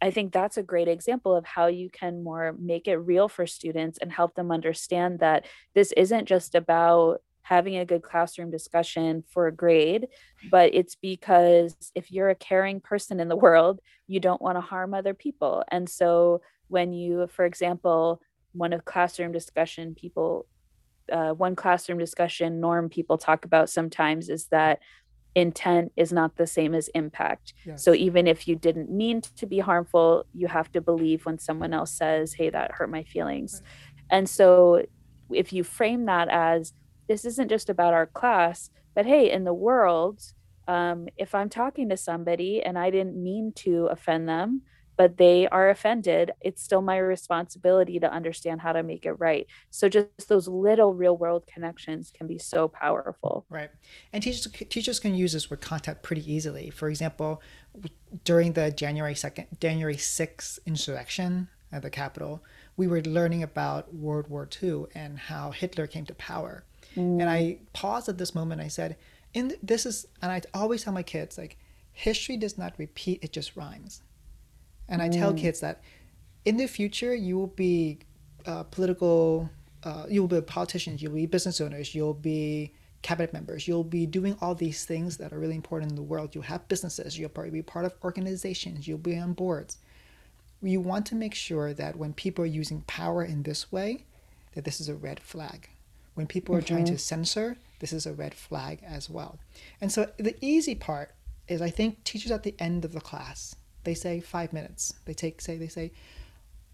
I 0.00 0.12
think 0.12 0.32
that's 0.32 0.56
a 0.56 0.62
great 0.62 0.88
example 0.88 1.34
of 1.34 1.44
how 1.44 1.66
you 1.66 1.90
can 1.90 2.22
more 2.22 2.54
make 2.58 2.86
it 2.86 2.96
real 2.96 3.28
for 3.28 3.46
students 3.46 3.98
and 3.98 4.12
help 4.12 4.34
them 4.34 4.50
understand 4.52 5.18
that 5.18 5.46
this 5.74 5.92
isn't 5.92 6.26
just 6.26 6.54
about 6.54 7.20
having 7.42 7.76
a 7.76 7.84
good 7.84 8.02
classroom 8.02 8.50
discussion 8.50 9.24
for 9.28 9.46
a 9.46 9.52
grade, 9.52 10.08
but 10.50 10.74
it's 10.74 10.94
because 10.94 11.74
if 11.94 12.10
you're 12.12 12.30
a 12.30 12.34
caring 12.34 12.80
person 12.80 13.20
in 13.20 13.28
the 13.28 13.36
world, 13.36 13.80
you 14.06 14.20
don't 14.20 14.42
want 14.42 14.56
to 14.56 14.60
harm 14.60 14.94
other 14.94 15.14
people. 15.14 15.64
And 15.70 15.88
so 15.88 16.42
when 16.68 16.92
you, 16.92 17.26
for 17.28 17.44
example, 17.44 18.20
one 18.52 18.72
of 18.72 18.84
classroom 18.84 19.32
discussion 19.32 19.94
people, 19.94 20.46
uh, 21.10 21.30
one 21.30 21.56
classroom 21.56 21.98
discussion 21.98 22.60
norm 22.60 22.88
people 22.88 23.18
talk 23.18 23.44
about 23.44 23.68
sometimes 23.68 24.28
is 24.28 24.46
that 24.46 24.80
intent 25.34 25.92
is 25.96 26.12
not 26.12 26.36
the 26.36 26.46
same 26.46 26.74
as 26.74 26.88
impact. 26.88 27.54
Yes. 27.64 27.84
So 27.84 27.94
even 27.94 28.26
if 28.26 28.48
you 28.48 28.56
didn't 28.56 28.90
mean 28.90 29.20
to 29.36 29.46
be 29.46 29.60
harmful, 29.60 30.24
you 30.34 30.48
have 30.48 30.70
to 30.72 30.80
believe 30.80 31.24
when 31.24 31.38
someone 31.38 31.72
else 31.72 31.92
says, 31.92 32.34
"Hey, 32.34 32.50
that 32.50 32.72
hurt 32.72 32.90
my 32.90 33.04
feelings." 33.04 33.62
Right. 33.62 34.04
And 34.10 34.28
so 34.28 34.84
if 35.32 35.52
you 35.52 35.62
frame 35.62 36.06
that 36.06 36.28
as 36.28 36.72
this 37.10 37.24
isn't 37.24 37.48
just 37.48 37.68
about 37.68 37.92
our 37.92 38.06
class, 38.06 38.70
but 38.94 39.04
hey 39.04 39.32
in 39.32 39.42
the 39.42 39.52
world 39.52 40.22
um, 40.68 41.08
if 41.16 41.34
i'm 41.34 41.48
talking 41.48 41.88
to 41.88 41.96
somebody 41.96 42.62
and 42.62 42.78
i 42.78 42.90
didn't 42.90 43.16
mean 43.16 43.52
to 43.54 43.86
offend 43.86 44.28
them 44.28 44.62
but 44.96 45.16
they 45.16 45.48
are 45.48 45.70
offended 45.70 46.30
it's 46.42 46.62
still 46.62 46.82
my 46.82 46.98
responsibility 46.98 47.98
to 47.98 48.12
understand 48.12 48.60
how 48.60 48.70
to 48.70 48.82
make 48.82 49.06
it 49.06 49.14
right. 49.14 49.46
So 49.70 49.88
just 49.88 50.28
those 50.28 50.46
little 50.46 50.92
real 50.92 51.16
world 51.16 51.46
connections 51.46 52.12
can 52.14 52.26
be 52.26 52.38
so 52.38 52.68
powerful. 52.68 53.46
Right. 53.48 53.70
And 54.12 54.22
teachers 54.22 54.46
teachers 54.68 55.00
can 55.00 55.14
use 55.14 55.32
this 55.32 55.50
word 55.50 55.62
contact 55.62 56.02
pretty 56.02 56.30
easily. 56.30 56.68
For 56.68 56.90
example 56.90 57.40
during 58.24 58.52
the 58.52 58.70
january 58.70 59.14
2nd 59.14 59.46
january 59.58 59.96
6th 59.96 60.58
insurrection 60.66 61.48
at 61.72 61.80
the 61.82 61.88
capitol 61.88 62.42
we 62.76 62.86
were 62.86 63.00
learning 63.02 63.42
about 63.42 63.94
world 63.94 64.28
war 64.28 64.48
ii 64.62 64.84
and 64.94 65.18
how 65.30 65.52
hitler 65.52 65.86
came 65.86 66.04
to 66.04 66.14
power 66.14 66.64
mm. 66.96 67.20
and 67.20 67.28
i 67.28 67.58
paused 67.72 68.08
at 68.08 68.18
this 68.18 68.34
moment 68.34 68.60
i 68.60 68.68
said 68.68 68.96
in 69.34 69.52
this 69.62 69.86
is 69.86 70.06
and 70.22 70.30
i 70.32 70.40
always 70.54 70.84
tell 70.84 70.92
my 70.92 71.02
kids 71.02 71.38
like 71.38 71.56
history 71.92 72.36
does 72.36 72.56
not 72.56 72.72
repeat 72.78 73.22
it 73.22 73.32
just 73.32 73.56
rhymes 73.56 74.02
and 74.90 75.00
I 75.00 75.08
tell 75.08 75.32
mm. 75.32 75.38
kids 75.38 75.60
that 75.60 75.80
in 76.44 76.56
the 76.56 76.66
future, 76.66 77.14
you 77.14 77.38
will 77.38 77.46
be 77.46 78.00
uh, 78.44 78.64
political, 78.64 79.48
uh, 79.84 80.06
you 80.08 80.20
will 80.20 80.28
be 80.28 80.40
politicians, 80.42 81.00
you'll 81.00 81.14
be 81.14 81.26
business 81.26 81.60
owners, 81.60 81.94
you'll 81.94 82.12
be 82.12 82.74
cabinet 83.02 83.32
members, 83.32 83.66
you'll 83.66 83.84
be 83.84 84.04
doing 84.04 84.36
all 84.40 84.54
these 84.54 84.84
things 84.84 85.16
that 85.18 85.32
are 85.32 85.38
really 85.38 85.54
important 85.54 85.92
in 85.92 85.96
the 85.96 86.02
world. 86.02 86.34
You'll 86.34 86.44
have 86.44 86.66
businesses, 86.68 87.18
you'll 87.18 87.30
probably 87.30 87.52
be 87.52 87.62
part 87.62 87.84
of 87.84 87.94
organizations, 88.02 88.88
you'll 88.88 88.98
be 88.98 89.16
on 89.16 89.32
boards. 89.32 89.78
You 90.60 90.80
want 90.80 91.06
to 91.06 91.14
make 91.14 91.34
sure 91.34 91.72
that 91.72 91.96
when 91.96 92.12
people 92.12 92.44
are 92.44 92.48
using 92.48 92.82
power 92.82 93.24
in 93.24 93.44
this 93.44 93.70
way, 93.72 94.04
that 94.54 94.64
this 94.64 94.80
is 94.80 94.88
a 94.88 94.94
red 94.94 95.20
flag. 95.20 95.70
When 96.20 96.26
people 96.26 96.54
are 96.54 96.58
mm-hmm. 96.58 96.74
trying 96.74 96.84
to 96.84 96.92
mm-hmm. 96.92 96.98
censor, 96.98 97.56
this 97.78 97.94
is 97.94 98.04
a 98.04 98.12
red 98.12 98.34
flag 98.34 98.80
as 98.86 99.08
well. 99.08 99.38
And 99.80 99.90
so 99.90 100.10
the 100.18 100.36
easy 100.42 100.74
part 100.74 101.14
is 101.48 101.62
I 101.62 101.70
think 101.70 102.04
teachers 102.04 102.30
at 102.30 102.42
the 102.42 102.54
end 102.58 102.84
of 102.84 102.92
the 102.92 103.00
class 103.00 103.56
they 103.84 103.94
say 103.94 104.20
five 104.20 104.52
minutes. 104.52 104.92
They 105.06 105.14
take 105.14 105.40
say 105.40 105.56
they 105.56 105.68
say, 105.68 105.92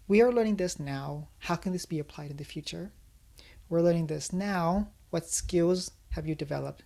we 0.09 0.21
are 0.21 0.33
learning 0.33 0.57
this 0.57 0.81
now. 0.81 1.29
How 1.39 1.55
can 1.55 1.71
this 1.71 1.85
be 1.85 1.97
applied 1.97 2.29
in 2.29 2.35
the 2.35 2.43
future? 2.43 2.91
We're 3.69 3.79
learning 3.79 4.07
this 4.07 4.33
now. 4.33 4.89
What 5.11 5.29
skills 5.29 5.91
have 6.09 6.27
you 6.27 6.35
developed 6.35 6.83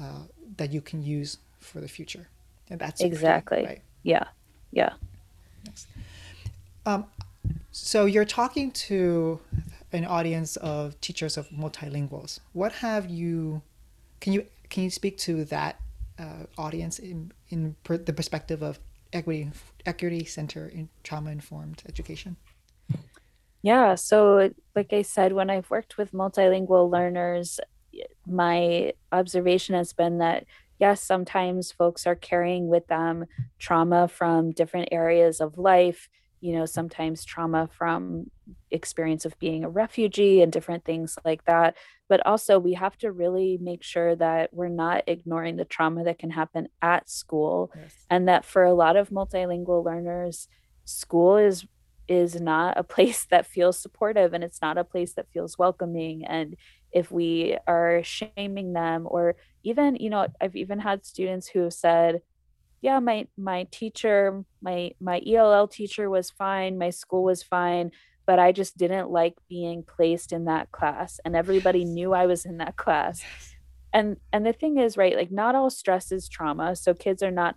uh, 0.00 0.24
that 0.56 0.72
you 0.72 0.80
can 0.80 1.00
use 1.00 1.38
for 1.60 1.80
the 1.80 1.86
future? 1.86 2.26
And 2.70 2.80
that's 2.80 3.00
exactly 3.02 3.64
right. 3.64 3.82
Yeah, 4.02 4.24
yeah. 4.72 4.94
Yes. 5.64 5.86
Um, 6.86 7.04
so 7.70 8.06
you're 8.06 8.24
talking 8.24 8.72
to 8.88 9.38
an 9.94 10.04
audience 10.04 10.56
of 10.56 11.00
teachers 11.00 11.36
of 11.36 11.48
multilinguals. 11.48 12.40
What 12.52 12.72
have 12.72 13.08
you? 13.08 13.62
Can 14.20 14.32
you 14.32 14.46
can 14.68 14.82
you 14.82 14.90
speak 14.90 15.16
to 15.18 15.44
that 15.46 15.80
uh, 16.18 16.44
audience 16.58 16.98
in 16.98 17.32
in 17.48 17.76
per, 17.84 17.96
the 17.96 18.12
perspective 18.12 18.62
of 18.62 18.78
equity 19.12 19.50
equity 19.86 20.24
center 20.24 20.68
in 20.68 20.88
trauma 21.02 21.30
informed 21.30 21.82
education 21.88 22.36
yeah 23.62 23.94
so 23.94 24.50
like 24.74 24.92
i 24.92 25.02
said 25.02 25.32
when 25.32 25.50
i've 25.50 25.70
worked 25.70 25.96
with 25.96 26.12
multilingual 26.12 26.90
learners 26.90 27.60
my 28.26 28.92
observation 29.12 29.74
has 29.74 29.92
been 29.92 30.18
that 30.18 30.44
yes 30.80 31.00
sometimes 31.00 31.70
folks 31.72 32.06
are 32.06 32.16
carrying 32.16 32.68
with 32.68 32.86
them 32.88 33.24
trauma 33.58 34.08
from 34.08 34.50
different 34.50 34.88
areas 34.90 35.40
of 35.40 35.58
life 35.58 36.08
you 36.40 36.52
know 36.52 36.66
sometimes 36.66 37.24
trauma 37.24 37.68
from 37.72 38.30
experience 38.70 39.24
of 39.24 39.38
being 39.38 39.64
a 39.64 39.68
refugee 39.68 40.42
and 40.42 40.52
different 40.52 40.84
things 40.84 41.18
like 41.24 41.44
that 41.44 41.76
but 42.08 42.24
also 42.26 42.58
we 42.58 42.74
have 42.74 42.96
to 42.98 43.10
really 43.10 43.58
make 43.60 43.82
sure 43.82 44.14
that 44.14 44.52
we're 44.52 44.68
not 44.68 45.02
ignoring 45.06 45.56
the 45.56 45.64
trauma 45.64 46.04
that 46.04 46.18
can 46.18 46.30
happen 46.30 46.68
at 46.82 47.08
school 47.08 47.70
yes. 47.74 47.94
and 48.10 48.28
that 48.28 48.44
for 48.44 48.62
a 48.62 48.74
lot 48.74 48.96
of 48.96 49.10
multilingual 49.10 49.84
learners 49.84 50.48
school 50.84 51.36
is 51.36 51.66
is 52.06 52.38
not 52.40 52.76
a 52.76 52.82
place 52.94 53.24
that 53.30 53.46
feels 53.46 53.78
supportive 53.78 54.34
and 54.34 54.44
it's 54.44 54.60
not 54.60 54.78
a 54.78 54.84
place 54.84 55.14
that 55.14 55.30
feels 55.32 55.58
welcoming 55.58 56.24
and 56.24 56.56
if 56.92 57.10
we 57.10 57.56
are 57.66 58.02
shaming 58.04 58.72
them 58.72 59.06
or 59.10 59.34
even 59.62 59.96
you 59.96 60.10
know 60.10 60.26
i've 60.40 60.56
even 60.56 60.78
had 60.78 61.04
students 61.04 61.48
who 61.48 61.60
have 61.60 61.72
said 61.72 62.20
yeah 62.80 62.98
my 62.98 63.26
my 63.36 63.66
teacher 63.70 64.44
my 64.62 64.90
my 65.00 65.20
ell 65.26 65.68
teacher 65.68 66.08
was 66.10 66.30
fine 66.30 66.78
my 66.78 66.90
school 66.90 67.24
was 67.24 67.42
fine 67.42 67.90
but 68.26 68.38
i 68.38 68.52
just 68.52 68.76
didn't 68.76 69.10
like 69.10 69.34
being 69.48 69.82
placed 69.82 70.32
in 70.32 70.44
that 70.44 70.70
class 70.72 71.20
and 71.24 71.36
everybody 71.36 71.80
yes. 71.80 71.88
knew 71.88 72.12
i 72.12 72.26
was 72.26 72.44
in 72.44 72.58
that 72.58 72.76
class. 72.76 73.20
Yes. 73.22 73.56
and 73.92 74.16
and 74.32 74.46
the 74.46 74.52
thing 74.52 74.78
is 74.78 74.96
right 74.96 75.16
like 75.16 75.30
not 75.30 75.54
all 75.54 75.70
stress 75.70 76.12
is 76.12 76.28
trauma 76.28 76.76
so 76.76 76.94
kids 76.94 77.22
are 77.22 77.30
not 77.30 77.56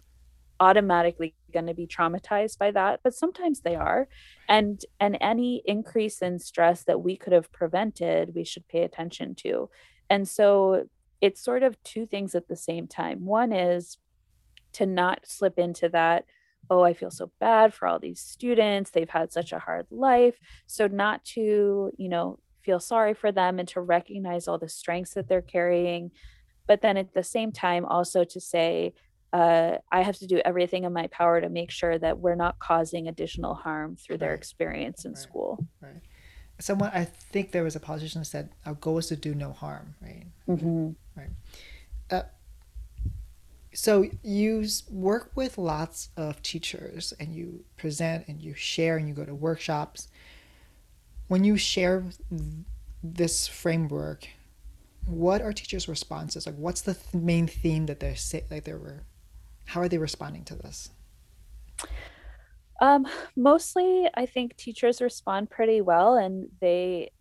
automatically 0.60 1.36
going 1.54 1.68
to 1.68 1.74
be 1.74 1.88
traumatized 1.88 2.58
by 2.58 2.72
that 2.72 3.00
but 3.04 3.14
sometimes 3.14 3.62
they 3.62 3.76
are. 3.76 4.08
And 4.50 4.82
and 5.00 5.18
any 5.22 5.62
increase 5.66 6.22
in 6.22 6.40
stress 6.40 6.84
that 6.84 7.02
we 7.02 7.18
could 7.18 7.34
have 7.34 7.52
prevented 7.52 8.34
we 8.36 8.44
should 8.44 8.68
pay 8.68 8.84
attention 8.84 9.36
to. 9.36 9.70
And 10.10 10.28
so 10.28 10.88
it's 11.20 11.44
sort 11.44 11.64
of 11.64 11.82
two 11.84 12.06
things 12.06 12.36
at 12.36 12.48
the 12.48 12.56
same 12.56 12.88
time. 12.88 13.26
One 13.26 13.52
is 13.52 13.98
to 14.78 14.86
not 14.86 15.20
slip 15.26 15.58
into 15.58 15.90
that 15.90 16.24
oh 16.70 16.84
i 16.84 16.94
feel 16.94 17.10
so 17.10 17.32
bad 17.40 17.74
for 17.74 17.88
all 17.88 18.00
these 18.00 18.20
students 18.20 18.92
they've 18.92 19.10
had 19.10 19.32
such 19.32 19.52
a 19.52 19.60
hard 19.60 19.88
life 19.90 20.38
so 20.68 20.86
not 20.86 21.24
to 21.26 21.92
you 21.98 22.08
know 22.08 22.38
feel 22.62 22.80
sorry 22.80 23.14
for 23.14 23.32
them 23.32 23.58
and 23.58 23.68
to 23.68 23.82
recognize 23.82 24.48
all 24.48 24.60
the 24.60 24.70
strengths 24.70 25.14
that 25.16 25.28
they're 25.28 25.42
carrying 25.42 26.12
but 26.68 26.82
then 26.82 26.96
at 26.96 27.14
the 27.14 27.24
same 27.24 27.52
time 27.52 27.86
also 27.86 28.24
to 28.24 28.40
say 28.40 28.94
uh, 29.34 29.78
i 29.92 30.02
have 30.04 30.18
to 30.18 30.28
do 30.28 30.40
everything 30.46 30.84
in 30.84 30.94
my 30.94 31.08
power 31.08 31.42
to 31.42 31.50
make 31.50 31.72
sure 31.72 31.98
that 31.98 32.20
we're 32.20 32.36
not 32.36 32.60
causing 32.60 33.08
additional 33.08 33.56
harm 33.56 33.96
through 33.96 34.14
right. 34.14 34.20
their 34.20 34.34
experience 34.36 35.06
in 35.06 35.12
right. 35.12 35.18
school 35.18 35.66
right 35.82 36.02
someone 36.60 36.92
i 36.94 37.04
think 37.04 37.52
there 37.52 37.64
was 37.64 37.76
a 37.76 37.80
politician 37.80 38.24
said 38.24 38.50
our 38.66 38.76
goal 38.76 39.00
is 39.00 39.08
to 39.08 39.16
do 39.16 39.34
no 39.34 39.52
harm 39.52 39.96
right 40.02 40.28
mm-hmm. 40.48 40.90
right 41.16 41.30
uh, 42.12 42.24
so 43.78 44.10
you 44.24 44.66
work 44.90 45.30
with 45.36 45.60
lots 45.60 46.10
of 46.18 46.42
teachers 46.42 47.14
and 47.20 47.36
you 47.36 47.64
present 47.78 48.28
and 48.28 48.42
you 48.42 48.56
share 48.56 48.98
and 48.98 49.08
you 49.08 49.14
go 49.14 49.24
to 49.24 49.36
workshops. 49.36 50.08
When 51.28 51.44
you 51.44 51.58
share 51.58 52.06
this 53.04 53.48
framework 53.48 54.30
what 55.06 55.44
are 55.44 55.54
teachers 55.54 55.88
responses? 55.88 56.48
Like 56.48 56.56
what's 56.56 56.82
the 56.82 56.96
th- 56.96 57.14
main 57.14 57.46
theme 57.46 57.86
that 57.86 58.00
they're 58.00 58.16
say 58.16 58.46
like 58.50 58.64
they 58.64 58.74
were 58.74 59.04
how 59.66 59.82
are 59.82 59.88
they 59.88 60.00
responding 60.00 60.44
to 60.46 60.56
this? 60.56 60.90
Um 62.82 63.06
mostly 63.36 64.10
i 64.16 64.26
think 64.26 64.58
teachers 64.58 65.02
respond 65.02 65.52
pretty 65.52 65.82
well 65.82 66.16
and 66.16 66.50
they 66.62 67.12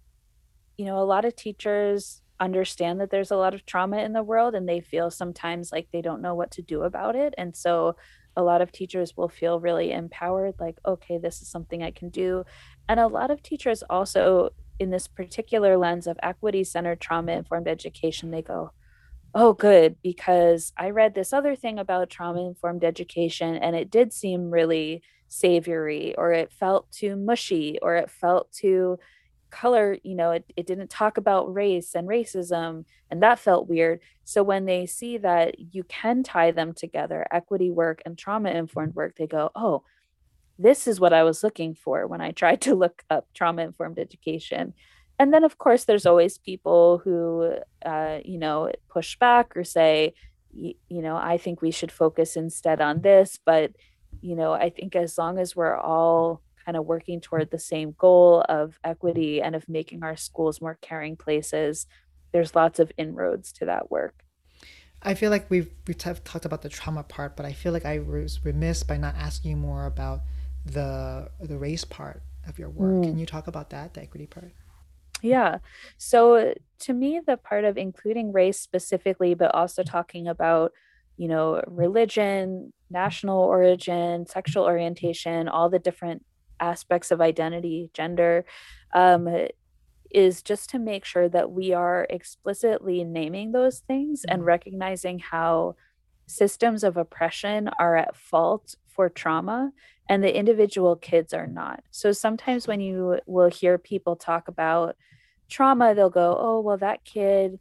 you 0.79 0.87
know 0.87 0.99
a 1.01 1.05
lot 1.05 1.27
of 1.27 1.37
teachers 1.37 2.23
understand 2.41 3.01
that 3.01 3.11
there's 3.11 3.30
a 3.30 3.37
lot 3.37 3.55
of 3.55 3.66
trauma 3.66 3.99
in 3.99 4.12
the 4.12 4.22
world 4.22 4.55
and 4.55 4.68
they 4.68 4.80
feel 4.80 5.11
sometimes 5.11 5.72
like 5.72 5.89
they 5.93 6.03
don't 6.03 6.22
know 6.22 6.34
what 6.34 6.51
to 6.53 6.62
do 6.62 6.82
about 6.82 7.16
it. 7.16 7.34
And 7.39 7.57
so 7.57 7.97
a 8.37 8.43
lot 8.43 8.61
of 8.62 8.72
teachers 8.72 9.16
will 9.16 9.28
feel 9.28 9.61
really 9.61 9.93
empowered, 9.93 10.55
like, 10.61 10.78
okay, 10.87 11.18
this 11.18 11.41
is 11.41 11.49
something 11.49 11.82
I 11.82 11.91
can 11.91 12.11
do. 12.11 12.45
And 12.89 13.01
a 13.01 13.07
lot 13.07 13.30
of 13.30 13.43
teachers 13.43 13.82
also, 13.89 14.51
in 14.78 14.91
this 14.91 15.09
particular 15.09 15.78
lens 15.78 16.07
of 16.07 16.18
equity 16.22 16.62
centered 16.62 17.01
trauma 17.01 17.32
informed 17.32 17.68
education, 17.68 18.30
they 18.30 18.43
go, 18.43 18.72
oh, 19.34 19.53
good, 19.53 19.97
because 20.03 20.72
I 20.76 20.91
read 20.91 21.14
this 21.14 21.32
other 21.32 21.57
thing 21.57 21.78
about 21.78 22.11
trauma 22.11 22.47
informed 22.47 22.84
education 22.84 23.57
and 23.57 23.76
it 23.76 23.91
did 23.91 24.12
seem 24.12 24.51
really 24.51 25.03
savory, 25.28 26.14
or 26.16 26.32
it 26.32 26.53
felt 26.53 26.91
too 26.93 27.16
mushy, 27.16 27.78
or 27.82 27.97
it 27.97 28.11
felt 28.11 28.53
too 28.53 28.99
color 29.51 29.99
you 30.03 30.15
know 30.15 30.31
it, 30.33 30.45
it 30.57 30.67
didn't 30.67 30.91
talk 30.91 31.17
about 31.17 31.53
race 31.53 31.95
and 31.95 32.09
racism 32.09 32.85
and 33.11 33.23
that 33.23 33.39
felt 33.39 33.69
weird. 33.69 34.01
So 34.25 34.43
when 34.43 34.65
they 34.65 34.87
see 34.87 35.19
that 35.19 35.75
you 35.75 35.85
can 35.85 36.23
tie 36.23 36.51
them 36.51 36.73
together 36.73 37.27
equity 37.31 37.71
work 37.71 38.03
and 38.05 38.19
trauma 38.19 38.51
informed 38.51 38.95
work 38.95 39.17
they 39.17 39.27
go 39.27 39.51
oh 39.55 39.83
this 40.59 40.87
is 40.87 40.99
what 40.99 41.13
i 41.13 41.23
was 41.23 41.45
looking 41.45 41.75
for 41.75 42.07
when 42.07 42.21
i 42.21 42.31
tried 42.31 42.61
to 42.63 42.75
look 42.75 43.05
up 43.11 43.27
trauma 43.35 43.63
informed 43.63 43.99
education. 43.99 44.75
And 45.19 45.33
then 45.33 45.45
of 45.45 45.59
course 45.59 45.85
there's 45.85 46.07
always 46.07 46.39
people 46.39 46.99
who 46.99 47.55
uh, 47.85 48.19
you 48.25 48.39
know 48.39 48.71
push 48.89 49.17
back 49.19 49.57
or 49.57 49.65
say 49.65 50.15
you 50.57 50.75
know 51.03 51.17
i 51.17 51.37
think 51.37 51.61
we 51.61 51.71
should 51.71 51.93
focus 51.93 52.37
instead 52.37 52.81
on 52.81 53.03
this 53.03 53.39
but 53.45 53.73
you 54.23 54.35
know 54.35 54.53
i 54.53 54.71
think 54.71 54.97
as 54.97 55.19
long 55.19 55.39
as 55.39 55.55
we're 55.55 55.77
all 55.77 56.41
kind 56.67 56.77
of 56.77 56.85
working 56.85 57.21
toward 57.21 57.51
the 57.51 57.59
same 57.59 57.95
goal 57.97 58.45
of 58.49 58.79
equity 58.83 59.41
and 59.41 59.55
of 59.55 59.69
making 59.69 60.03
our 60.03 60.17
schools 60.17 60.61
more 60.61 60.77
caring 60.83 61.17
places, 61.17 61.87
there's 62.33 62.57
lots 62.57 62.81
of 62.81 62.91
inroads 62.99 63.53
to 63.53 63.67
that 63.67 63.91
work. 63.91 64.25
I 65.03 65.14
feel 65.14 65.31
like 65.31 65.49
we've 65.49 65.71
we've 65.87 65.97
talked 65.97 66.45
about 66.45 66.62
the 66.62 66.69
trauma 66.69 67.05
part, 67.05 67.37
but 67.37 67.47
I 67.47 67.53
feel 67.53 67.73
like 67.73 67.87
I 67.87 68.01
was 68.01 68.45
remiss 68.45 68.83
by 68.83 68.97
not 68.97 69.14
asking 69.14 69.53
you 69.53 69.57
more 69.57 69.87
about 69.87 70.23
the 70.64 71.31
the 71.41 71.57
race 71.57 71.85
part 71.85 72.23
of 72.49 72.59
your 72.59 72.71
work. 72.71 72.93
Mm. 72.93 73.03
Can 73.05 73.19
you 73.19 73.27
talk 73.27 73.47
about 73.47 73.71
that, 73.71 73.95
the 73.95 74.03
equity 74.03 74.27
part? 74.27 74.53
Yeah. 75.23 75.59
So 75.97 76.55
to 76.81 76.93
me, 76.93 77.21
the 77.25 77.37
part 77.37 77.64
of 77.64 77.79
including 77.79 78.33
race 78.33 78.59
specifically, 78.59 79.35
but 79.35 79.55
also 79.55 79.83
talking 79.83 80.29
about, 80.29 80.73
you 81.17 81.29
know, 81.29 81.62
religion, 81.67 82.73
national 82.91 83.41
origin, 83.41 84.27
sexual 84.27 84.64
orientation, 84.64 85.49
all 85.49 85.71
the 85.71 85.79
different 85.79 86.25
aspects 86.61 87.11
of 87.11 87.21
identity, 87.21 87.91
gender, 87.95 88.45
um, 88.95 89.29
is 90.11 90.43
just 90.43 90.71
to 90.71 90.79
make 90.79 91.05
sure 91.05 91.29
that 91.29 91.51
we 91.51 91.73
are 91.73 92.07
explicitly 92.11 93.05
naming 93.05 93.53
those 93.53 93.81
things 93.81 94.25
and 94.29 94.43
Mm. 94.43 94.47
recognizing 94.47 95.19
how 95.19 95.77
systems 96.29 96.85
of 96.85 96.97
oppression 96.97 97.69
are 97.79 97.97
at 97.97 98.17
fault 98.17 98.75
for 98.89 99.09
trauma 99.09 99.73
and 100.09 100.23
the 100.25 100.37
individual 100.37 100.97
kids 100.97 101.33
are 101.35 101.47
not. 101.47 101.83
So 101.91 102.13
sometimes 102.13 102.67
when 102.69 102.81
you 102.81 103.21
will 103.27 103.49
hear 103.51 103.79
people 103.79 104.17
talk 104.17 104.49
about 104.49 104.97
trauma, 105.51 105.95
they'll 105.95 106.11
go, 106.11 106.37
"Oh, 106.39 106.61
well, 106.61 106.79
that 106.79 107.05
kid, 107.05 107.61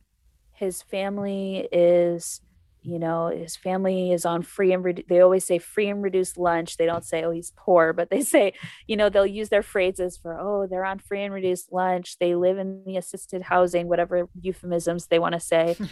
his 0.53 0.81
family 0.83 1.67
is, 1.71 2.41
you 2.85 2.99
know, 2.99 3.27
his 3.27 3.55
family 3.55 4.11
is 4.11 4.25
on 4.25 4.41
free 4.41 4.73
and 4.73 4.83
redu-" 4.83 5.07
they 5.07 5.19
always 5.19 5.45
say 5.45 5.57
free 5.57 5.87
and 5.87 6.03
reduced 6.03 6.37
lunch. 6.37 6.77
They 6.77 6.85
don't 6.85 7.05
say, 7.05 7.23
"Oh, 7.23 7.31
he's 7.31 7.51
poor," 7.55 7.93
but 7.93 8.09
they 8.09 8.21
say, 8.35 8.53
you 8.87 8.95
know, 8.95 9.09
they'll 9.09 9.25
use 9.25 9.49
their 9.49 9.63
phrases 9.63 10.17
for, 10.17 10.39
"Oh, 10.39 10.67
they're 10.67 10.85
on 10.85 10.99
free 10.99 11.23
and 11.23 11.33
reduced 11.33 11.71
lunch. 11.71 12.17
They 12.19 12.35
live 12.35 12.57
in 12.57 12.83
the 12.85 12.97
assisted 12.97 13.41
housing," 13.43 13.87
whatever 13.87 14.29
euphemisms 14.39 15.07
they 15.07 15.19
want 15.19 15.33
to 15.33 15.39
say. 15.39 15.75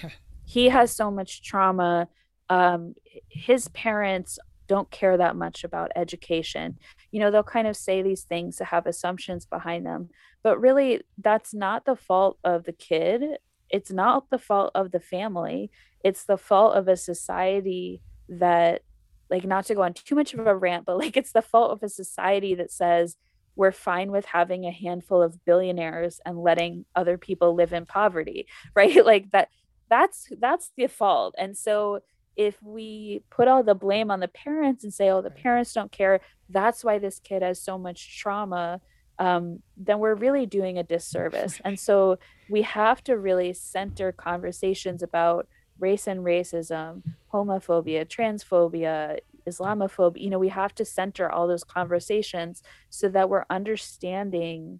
He 0.46 0.70
has 0.70 0.91
so 0.91 1.10
much 1.10 1.41
trauma. 1.41 2.10
Um, 2.50 2.96
his 3.30 3.70
parents 3.70 4.39
don't 4.68 4.89
care 4.91 5.18
that 5.18 5.36
much 5.36 5.64
about 5.64 5.91
education. 5.96 6.78
You 7.12 7.20
know, 7.20 7.32
they'll 7.32 7.44
kind 7.44 7.68
of 7.68 7.76
say 7.76 8.02
these 8.02 8.24
things 8.24 8.58
to 8.58 8.66
have 8.66 8.86
assumptions 8.86 9.46
behind 9.46 9.86
them, 9.86 10.10
but 10.41 10.60
really 10.60 11.02
that's 11.18 11.54
not 11.54 11.86
the 11.86 11.96
fault 11.96 12.38
of 12.44 12.64
the 12.64 12.74
kid. 12.74 13.38
It's 13.74 13.91
not 13.91 14.30
the 14.30 14.38
fault 14.38 14.71
of 14.76 14.91
the 14.91 14.99
family. 14.99 15.71
It's 16.03 16.24
the 16.24 16.38
fault 16.38 16.76
of 16.76 16.88
a 16.88 16.95
society 16.95 18.01
that 18.30 18.84
like 19.30 19.45
not 19.45 19.65
to 19.65 19.76
go 19.76 19.82
on 19.82 19.93
too 19.93 20.15
much 20.15 20.36
of 20.36 20.45
a 20.45 20.55
rant, 20.55 20.86
but 20.86 20.97
like 20.97 21.17
it's 21.17 21.32
the 21.32 21.41
fault 21.41 21.71
of 21.71 21.82
a 21.82 21.89
society 21.89 22.53
that 22.55 22.71
says 22.71 23.17
we're 23.55 23.71
fine 23.71 24.11
with 24.11 24.26
having 24.26 24.65
a 24.65 24.71
handful 24.71 25.21
of 25.21 25.43
billionaires 25.43 26.19
and 26.24 26.38
letting 26.38 26.86
other 26.95 27.17
people 27.17 27.55
live 27.55 27.74
in 27.74 27.86
poverty, 27.86 28.47
right? 28.76 29.03
Like 29.03 29.32
that 29.32 29.49
that's 29.89 30.28
that's 30.39 30.71
the 30.78 30.88
fault. 30.88 31.34
And 31.38 31.57
so 31.57 31.99
if 32.36 32.61
we 32.61 33.24
put 33.32 33.47
all 33.47 33.63
the 33.63 33.76
blame 33.76 34.11
on 34.11 34.19
the 34.19 34.28
parents 34.28 34.84
and 34.84 34.93
say, 34.93 35.09
oh, 35.09 35.21
the 35.21 35.32
parents 35.32 35.74
don't 35.74 35.91
care, 35.91 36.19
that's 36.49 36.84
why 36.84 36.99
this 36.99 37.19
kid 37.19 37.41
has 37.41 37.61
so 37.61 37.78
much 37.78 38.19
trauma, 38.19 38.82
um, 39.24 39.43
then 39.88 39.97
we're 39.99 40.15
really 40.26 40.45
doing 40.45 40.78
a 40.78 40.84
disservice. 40.84 41.61
And 41.65 41.80
so 41.80 42.17
we 42.49 42.61
have 42.63 43.03
to 43.05 43.17
really 43.17 43.53
center 43.53 44.11
conversations 44.11 45.01
about 45.03 45.47
race 45.80 46.07
and 46.07 46.19
racism, 46.21 47.01
homophobia, 47.34 48.05
transphobia, 48.05 49.19
Islamophobia. 49.49 50.21
You 50.26 50.30
know, 50.30 50.39
we 50.39 50.49
have 50.49 50.74
to 50.76 50.86
center 50.86 51.30
all 51.30 51.47
those 51.47 51.63
conversations 51.63 52.63
so 52.89 53.09
that 53.09 53.30
we're 53.30 53.45
understanding 53.49 54.80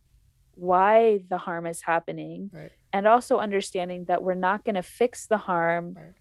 why 0.56 1.24
the 1.30 1.38
harm 1.40 1.66
is 1.66 1.82
happening 1.82 2.50
Right. 2.54 2.72
and 2.92 3.08
also 3.08 3.40
understanding 3.40 4.06
that 4.06 4.22
we're 4.24 4.36
not 4.50 4.64
going 4.66 4.76
to 4.76 4.84
fix 4.84 5.26
the 5.26 5.38
harm 5.50 5.94
Right. 5.96 6.14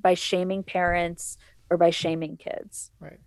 by 0.00 0.14
shaming 0.14 0.62
parents 0.62 1.36
or 1.68 1.76
by 1.76 1.90
shaming 1.90 2.36
kids. 2.36 2.90
Right. 3.00 3.20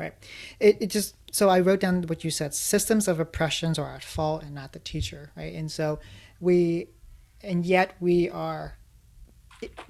Right. 0.00 0.14
It, 0.58 0.78
it 0.80 0.86
just 0.86 1.14
so 1.30 1.50
I 1.50 1.60
wrote 1.60 1.80
down 1.80 2.04
what 2.04 2.24
you 2.24 2.30
said. 2.30 2.54
Systems 2.54 3.06
of 3.06 3.20
oppressions 3.20 3.78
are 3.78 3.94
at 3.94 4.02
fault 4.02 4.42
and 4.42 4.54
not 4.54 4.72
the 4.72 4.78
teacher, 4.78 5.30
right? 5.36 5.54
And 5.54 5.70
so 5.70 5.98
we, 6.40 6.88
and 7.42 7.66
yet 7.66 7.96
we 8.00 8.30
are 8.30 8.78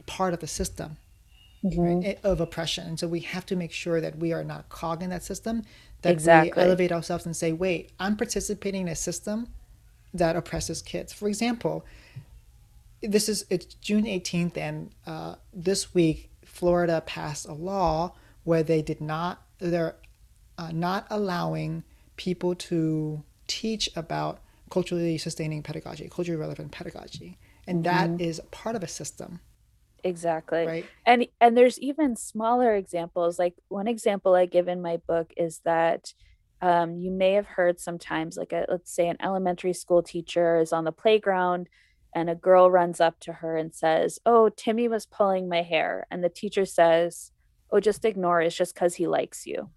part 0.07 0.35
of 0.35 0.41
the 0.41 0.49
system 0.49 0.97
right, 1.63 2.19
of 2.25 2.41
oppression, 2.41 2.89
and 2.89 2.99
so 2.99 3.07
we 3.07 3.21
have 3.21 3.47
to 3.47 3.55
make 3.55 3.71
sure 3.71 4.01
that 4.01 4.19
we 4.19 4.33
are 4.33 4.43
not 4.43 4.69
cog 4.69 5.01
in 5.01 5.11
that 5.11 5.23
system. 5.23 5.63
That 6.03 6.13
Exactly. 6.13 6.61
we 6.61 6.67
elevate 6.67 6.91
ourselves 6.91 7.25
and 7.25 7.37
say, 7.37 7.53
"Wait, 7.53 7.93
I'm 8.01 8.17
participating 8.17 8.83
in 8.83 8.89
a 8.89 8.97
system 8.97 9.47
that 10.13 10.35
oppresses 10.35 10.83
kids." 10.83 11.13
For 11.13 11.29
example, 11.29 11.85
this 13.01 13.29
is 13.29 13.47
it's 13.49 13.67
June 13.67 14.07
18th, 14.07 14.57
and 14.57 14.91
uh, 15.07 15.37
this 15.53 15.95
week 15.95 16.31
Florida 16.45 17.01
passed 17.07 17.47
a 17.47 17.53
law 17.53 18.15
where 18.43 18.65
they 18.65 18.83
did 18.83 19.01
not 19.01 19.47
they're 19.61 19.97
uh, 20.61 20.71
not 20.73 21.07
allowing 21.09 21.83
people 22.17 22.55
to 22.55 23.23
teach 23.47 23.89
about 23.97 24.41
culturally 24.69 25.17
sustaining 25.17 25.63
pedagogy, 25.63 26.09
culturally 26.11 26.39
relevant 26.39 26.71
pedagogy, 26.71 27.39
and 27.67 27.83
that 27.85 28.21
is 28.21 28.41
part 28.51 28.77
of 28.77 28.83
a 28.83 28.89
system, 28.89 29.41
Exactly. 30.05 30.67
right? 30.67 30.87
And 31.07 31.27
and 31.41 31.57
there's 31.57 31.79
even 31.79 32.15
smaller 32.15 32.75
examples. 32.75 33.39
Like 33.39 33.55
one 33.69 33.89
example 33.89 34.35
I 34.35 34.47
give 34.47 34.69
in 34.69 34.83
my 34.83 34.99
book 35.09 35.33
is 35.37 35.61
that 35.65 36.13
um, 36.61 36.99
you 36.99 37.11
may 37.11 37.33
have 37.33 37.47
heard 37.47 37.81
sometimes, 37.81 38.37
like 38.37 38.53
a, 38.53 38.67
let's 38.69 38.95
say 38.95 39.09
an 39.09 39.17
elementary 39.23 39.73
school 39.73 40.03
teacher 40.03 40.61
is 40.61 40.73
on 40.73 40.85
the 40.85 40.93
playground 40.93 41.69
and 42.15 42.29
a 42.29 42.35
girl 42.35 42.71
runs 42.71 43.01
up 43.01 43.19
to 43.21 43.33
her 43.33 43.57
and 43.57 43.75
says, 43.75 44.19
"Oh, 44.27 44.51
Timmy 44.51 44.89
was 44.89 45.07
pulling 45.07 45.49
my 45.49 45.63
hair." 45.63 46.07
And 46.11 46.23
the 46.23 46.29
teacher 46.29 46.67
says, 46.67 47.33
"Oh, 47.71 47.81
just 47.81 48.05
ignore 48.05 48.43
it. 48.43 48.49
It's 48.49 48.57
just 48.57 48.75
because 48.75 48.97
he 48.97 49.07
likes 49.07 49.47
you." 49.47 49.71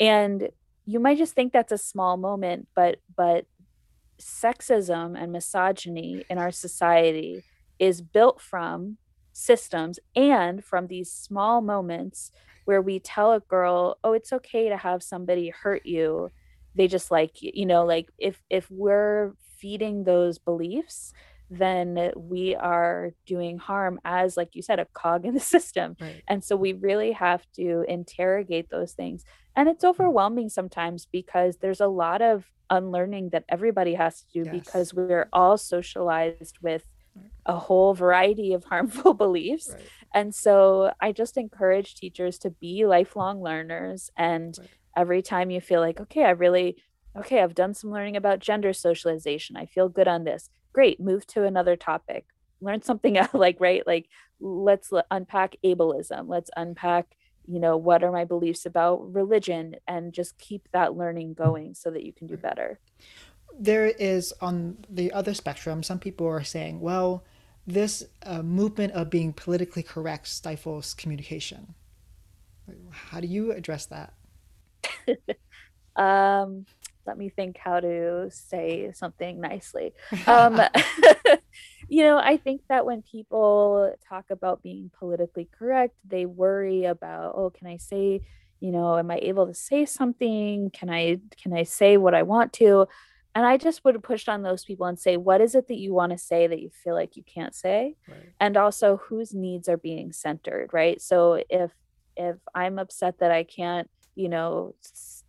And 0.00 0.48
you 0.86 0.98
might 0.98 1.18
just 1.18 1.34
think 1.34 1.52
that's 1.52 1.72
a 1.72 1.78
small 1.78 2.16
moment, 2.16 2.68
but 2.74 2.96
but 3.16 3.46
sexism 4.20 5.20
and 5.20 5.32
misogyny 5.32 6.24
in 6.28 6.38
our 6.38 6.50
society 6.50 7.42
is 7.78 8.02
built 8.02 8.40
from 8.40 8.98
systems 9.32 9.98
and 10.16 10.64
from 10.64 10.86
these 10.88 11.10
small 11.10 11.60
moments 11.60 12.32
where 12.64 12.82
we 12.82 12.98
tell 12.98 13.32
a 13.32 13.40
girl, 13.40 13.98
"Oh, 14.02 14.12
it's 14.12 14.32
okay 14.32 14.68
to 14.68 14.76
have 14.76 15.02
somebody 15.02 15.50
hurt 15.50 15.86
you. 15.86 16.30
They 16.74 16.88
just 16.88 17.10
like 17.10 17.42
you." 17.42 17.66
Know, 17.66 17.84
like 17.84 18.08
if 18.18 18.42
if 18.50 18.70
we're 18.70 19.34
feeding 19.58 20.04
those 20.04 20.38
beliefs, 20.38 21.12
then 21.50 22.12
we 22.16 22.54
are 22.54 23.10
doing 23.26 23.58
harm 23.58 23.98
as 24.04 24.36
like 24.36 24.54
you 24.54 24.62
said 24.62 24.78
a 24.78 24.86
cog 24.94 25.24
in 25.26 25.34
the 25.34 25.40
system. 25.54 25.96
Right. 26.00 26.22
And 26.28 26.42
so 26.44 26.56
we 26.56 26.72
really 26.72 27.12
have 27.12 27.44
to 27.56 27.84
interrogate 27.88 28.70
those 28.70 28.92
things. 28.92 29.24
And 29.60 29.68
it's 29.68 29.84
mm-hmm. 29.84 30.02
overwhelming 30.02 30.48
sometimes 30.48 31.04
because 31.04 31.58
there's 31.58 31.82
a 31.82 31.86
lot 31.86 32.22
of 32.22 32.46
unlearning 32.70 33.28
that 33.30 33.44
everybody 33.46 33.92
has 33.94 34.22
to 34.22 34.26
do 34.32 34.50
Yes. 34.50 34.54
because 34.58 34.94
we're 34.94 35.28
all 35.34 35.58
socialized 35.58 36.56
with 36.62 36.84
a 37.44 37.56
whole 37.58 37.92
variety 37.92 38.54
of 38.54 38.64
harmful 38.72 39.12
beliefs. 39.12 39.68
Right. 39.70 39.82
And 40.14 40.34
so 40.34 40.94
I 40.98 41.12
just 41.12 41.36
encourage 41.36 41.94
teachers 41.94 42.38
to 42.38 42.50
be 42.50 42.86
lifelong 42.86 43.42
learners. 43.42 44.10
And 44.16 44.56
Right. 44.58 44.68
every 44.96 45.20
time 45.20 45.50
you 45.50 45.60
feel 45.60 45.80
like, 45.80 46.00
okay, 46.00 46.24
I 46.24 46.30
really, 46.30 46.82
okay, 47.14 47.42
I've 47.42 47.54
done 47.54 47.74
some 47.74 47.90
learning 47.90 48.16
about 48.16 48.38
gender 48.38 48.72
socialization. 48.72 49.58
I 49.58 49.66
feel 49.66 49.90
good 49.90 50.08
on 50.08 50.24
this. 50.24 50.48
Great, 50.72 51.00
move 51.00 51.26
to 51.26 51.44
another 51.44 51.76
topic. 51.76 52.24
Learn 52.62 52.80
something 52.80 53.18
else, 53.22 53.34
like, 53.34 53.58
right? 53.60 53.86
Like, 53.86 54.08
let's 54.40 54.90
l- 54.90 55.04
unpack 55.10 55.56
ableism. 55.62 56.28
Let's 56.28 56.50
unpack, 56.56 57.14
you 57.50 57.60
know, 57.60 57.76
what 57.76 58.02
are 58.04 58.12
my 58.12 58.24
beliefs 58.24 58.66
about 58.66 59.12
religion 59.12 59.76
and 59.86 60.12
just 60.12 60.38
keep 60.38 60.68
that 60.72 60.94
learning 60.96 61.34
going 61.34 61.74
so 61.74 61.90
that 61.90 62.04
you 62.04 62.12
can 62.12 62.26
do 62.26 62.36
better. 62.36 62.78
there 63.58 63.86
is 63.86 64.32
on 64.40 64.76
the 64.88 65.12
other 65.12 65.34
spectrum 65.34 65.82
some 65.82 65.98
people 65.98 66.26
are 66.26 66.44
saying 66.44 66.80
well 66.80 67.24
this 67.66 68.04
uh, 68.24 68.42
movement 68.42 68.92
of 68.92 69.10
being 69.10 69.32
politically 69.32 69.82
correct 69.82 70.26
stifles 70.28 70.94
communication 70.94 71.74
how 72.90 73.20
do 73.20 73.26
you 73.26 73.52
address 73.52 73.86
that 73.86 74.14
Um, 75.96 76.66
let 77.06 77.18
me 77.18 77.28
think 77.28 77.56
how 77.58 77.80
to 77.80 78.28
say 78.30 78.92
something 78.94 79.40
nicely. 79.40 79.92
Um, 80.26 80.60
you 81.90 82.04
know, 82.04 82.18
I 82.18 82.36
think 82.36 82.62
that 82.68 82.86
when 82.86 83.02
people 83.02 83.94
talk 84.08 84.26
about 84.30 84.62
being 84.62 84.90
politically 84.98 85.48
correct, 85.58 85.96
they 86.06 86.24
worry 86.24 86.84
about, 86.84 87.34
oh, 87.36 87.50
can 87.50 87.66
I 87.66 87.76
say, 87.78 88.22
you 88.60 88.70
know, 88.70 88.96
am 88.96 89.10
I 89.10 89.18
able 89.20 89.46
to 89.46 89.54
say 89.54 89.84
something? 89.84 90.70
Can 90.70 90.88
I 90.88 91.18
can 91.42 91.52
I 91.52 91.64
say 91.64 91.96
what 91.96 92.14
I 92.14 92.22
want 92.22 92.52
to? 92.54 92.86
And 93.34 93.46
I 93.46 93.56
just 93.56 93.84
would 93.84 94.02
push 94.02 94.28
on 94.28 94.42
those 94.42 94.64
people 94.64 94.86
and 94.86 94.98
say, 94.98 95.16
what 95.16 95.40
is 95.40 95.54
it 95.54 95.68
that 95.68 95.78
you 95.78 95.94
want 95.94 96.12
to 96.12 96.18
say 96.18 96.46
that 96.46 96.60
you 96.60 96.70
feel 96.70 96.94
like 96.94 97.16
you 97.16 97.22
can't 97.22 97.54
say? 97.54 97.96
right 98.08 98.30
and 98.40 98.56
also 98.56 98.96
whose 98.96 99.34
needs 99.34 99.68
are 99.68 99.76
being 99.76 100.12
centered 100.12 100.70
right 100.72 101.00
so 101.00 101.42
if 101.48 101.70
if 102.16 102.36
i'm 102.54 102.78
upset 102.78 103.18
that 103.18 103.30
i 103.30 103.44
can't 103.44 103.88
you 104.16 104.28
know 104.28 104.74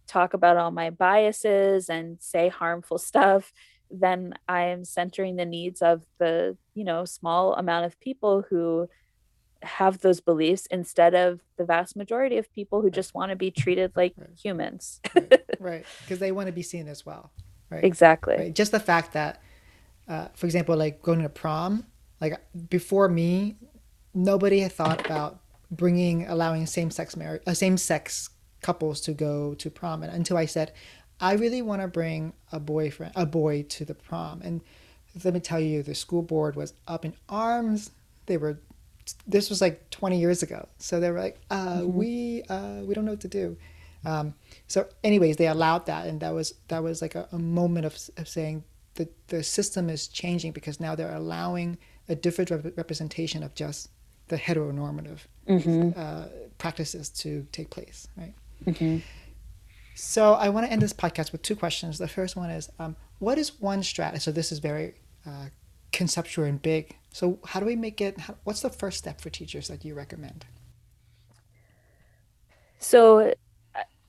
talk 0.08 0.34
about 0.34 0.58
all 0.58 0.72
my 0.72 0.90
biases 0.90 1.90
and 1.90 2.18
say 2.20 2.50
harmful 2.50 2.98
stuff 3.12 3.52
then 3.92 4.34
i 4.48 4.62
am 4.64 4.84
centering 4.86 5.36
the 5.36 5.46
needs 5.46 5.82
of 5.82 6.04
the 6.20 6.58
you 6.74 6.84
know 6.84 7.06
small 7.06 7.54
amount 7.56 7.86
of 7.86 8.00
people 8.00 8.44
who 8.50 8.88
have 9.64 10.00
those 10.00 10.20
beliefs 10.22 10.66
instead 10.72 11.14
of 11.14 11.40
the 11.58 11.64
vast 11.66 11.96
majority 11.96 12.38
of 12.38 12.52
people 12.52 12.82
who 12.82 12.90
just 12.90 13.14
want 13.14 13.30
to 13.30 13.36
be 13.36 13.52
treated 13.52 13.92
like 13.96 14.14
Right. 14.18 14.30
humans. 14.42 15.00
Right. 15.16 15.42
Right. 15.60 15.86
Because 16.02 16.18
they 16.18 16.32
want 16.32 16.48
to 16.48 16.52
be 16.52 16.64
seen 16.64 16.88
as 16.88 17.06
well 17.06 17.32
right? 17.70 17.84
Exactly. 17.84 18.36
Right. 18.36 18.56
Just 18.56 18.72
the 18.72 18.80
fact 18.80 19.14
that 19.14 19.42
uh, 20.08 20.28
for 20.34 20.46
example, 20.48 20.76
like 20.76 21.02
going 21.02 21.22
to 21.22 21.30
prom, 21.30 21.86
like 22.20 22.34
before 22.70 23.08
me, 23.08 23.56
nobody 24.14 24.60
had 24.60 24.72
thought 24.72 25.06
about 25.06 25.40
bringing 25.70 26.28
allowing 26.28 26.66
same 26.66 26.92
sex 26.92 27.16
marriage, 27.16 27.42
uh, 27.48 27.54
same 27.54 27.78
sex 27.78 28.30
couples 28.62 29.00
to 29.02 29.14
go 29.14 29.54
to 29.56 29.70
prom, 29.70 30.04
and 30.04 30.12
until 30.14 30.38
I 30.38 30.46
said, 30.46 30.74
I 31.22 31.34
really 31.34 31.62
want 31.62 31.82
to 31.82 31.88
bring 31.88 32.34
a 32.52 32.60
boyfriend, 32.60 33.14
a 33.16 33.26
boy 33.26 33.64
to 33.70 33.86
the 33.86 33.94
prom, 33.94 34.42
and 34.44 34.62
let 35.24 35.34
me 35.34 35.40
tell 35.40 35.60
you, 35.60 35.84
the 35.84 35.96
school 35.96 36.22
board 36.22 36.56
was 36.56 36.74
up 36.88 37.06
in 37.06 37.14
arms. 37.30 37.92
They 38.26 38.38
were, 38.38 38.58
this 39.28 39.50
was 39.50 39.62
like 39.62 39.90
20 39.92 40.20
years 40.20 40.42
ago, 40.42 40.68
so 40.80 41.00
they 41.00 41.12
were 41.12 41.20
like, 41.20 41.40
uh, 41.50 41.80
mm-hmm. 41.80 41.94
we 41.94 42.44
uh, 42.50 42.82
we 42.84 42.94
don't 42.94 43.06
know 43.06 43.12
what 43.12 43.22
to 43.22 43.28
do. 43.28 43.58
Um, 44.04 44.34
so, 44.68 44.88
anyways, 45.04 45.38
they 45.38 45.48
allowed 45.48 45.86
that, 45.86 46.08
and 46.08 46.20
that 46.22 46.34
was 46.34 46.56
that 46.70 46.82
was 46.82 47.02
like 47.02 47.16
a, 47.16 47.28
a 47.32 47.38
moment 47.38 47.86
of, 47.86 47.98
of 48.18 48.28
saying 48.28 48.64
the 48.96 49.08
the 49.28 49.44
system 49.44 49.90
is 49.90 50.08
changing 50.08 50.54
because 50.54 50.80
now 50.80 50.96
they're 50.96 51.16
allowing 51.16 51.78
a 52.10 52.16
different 52.16 52.50
rep- 52.50 52.78
representation 52.78 53.44
of 53.44 53.54
just 53.54 53.90
the 54.28 54.38
heteronormative 54.38 55.20
mm-hmm. 55.48 56.00
uh, 56.00 56.26
practices 56.58 57.10
to 57.10 57.46
take 57.52 57.70
place, 57.70 58.08
right? 58.18 58.34
Mm-hmm. 58.66 58.98
So 59.96 60.34
I 60.34 60.50
want 60.50 60.66
to 60.66 60.72
end 60.72 60.82
this 60.82 60.94
podcast 60.94 61.32
with 61.32 61.42
two 61.42 61.56
questions. 61.56 61.98
The 61.98 62.08
first 62.08 62.36
one 62.36 62.50
is, 62.50 62.70
um, 62.80 62.96
what 63.20 63.38
is 63.38 63.60
one 63.60 63.84
strategy? 63.84 64.22
So 64.22 64.32
this 64.32 64.52
is 64.52 64.60
very 64.60 64.96
uh, 65.26 65.48
conceptual 65.92 66.46
and 66.46 66.62
big. 66.62 66.96
So 67.12 67.40
how 67.46 67.60
do 67.60 67.66
we 67.66 67.76
make 67.76 68.02
it? 68.02 68.20
How, 68.20 68.36
what's 68.44 68.62
the 68.62 68.70
first 68.70 68.98
step 68.98 69.22
for 69.22 69.30
teachers 69.30 69.68
that 69.68 69.84
you 69.84 69.94
recommend? 69.94 70.46
So 72.80 73.34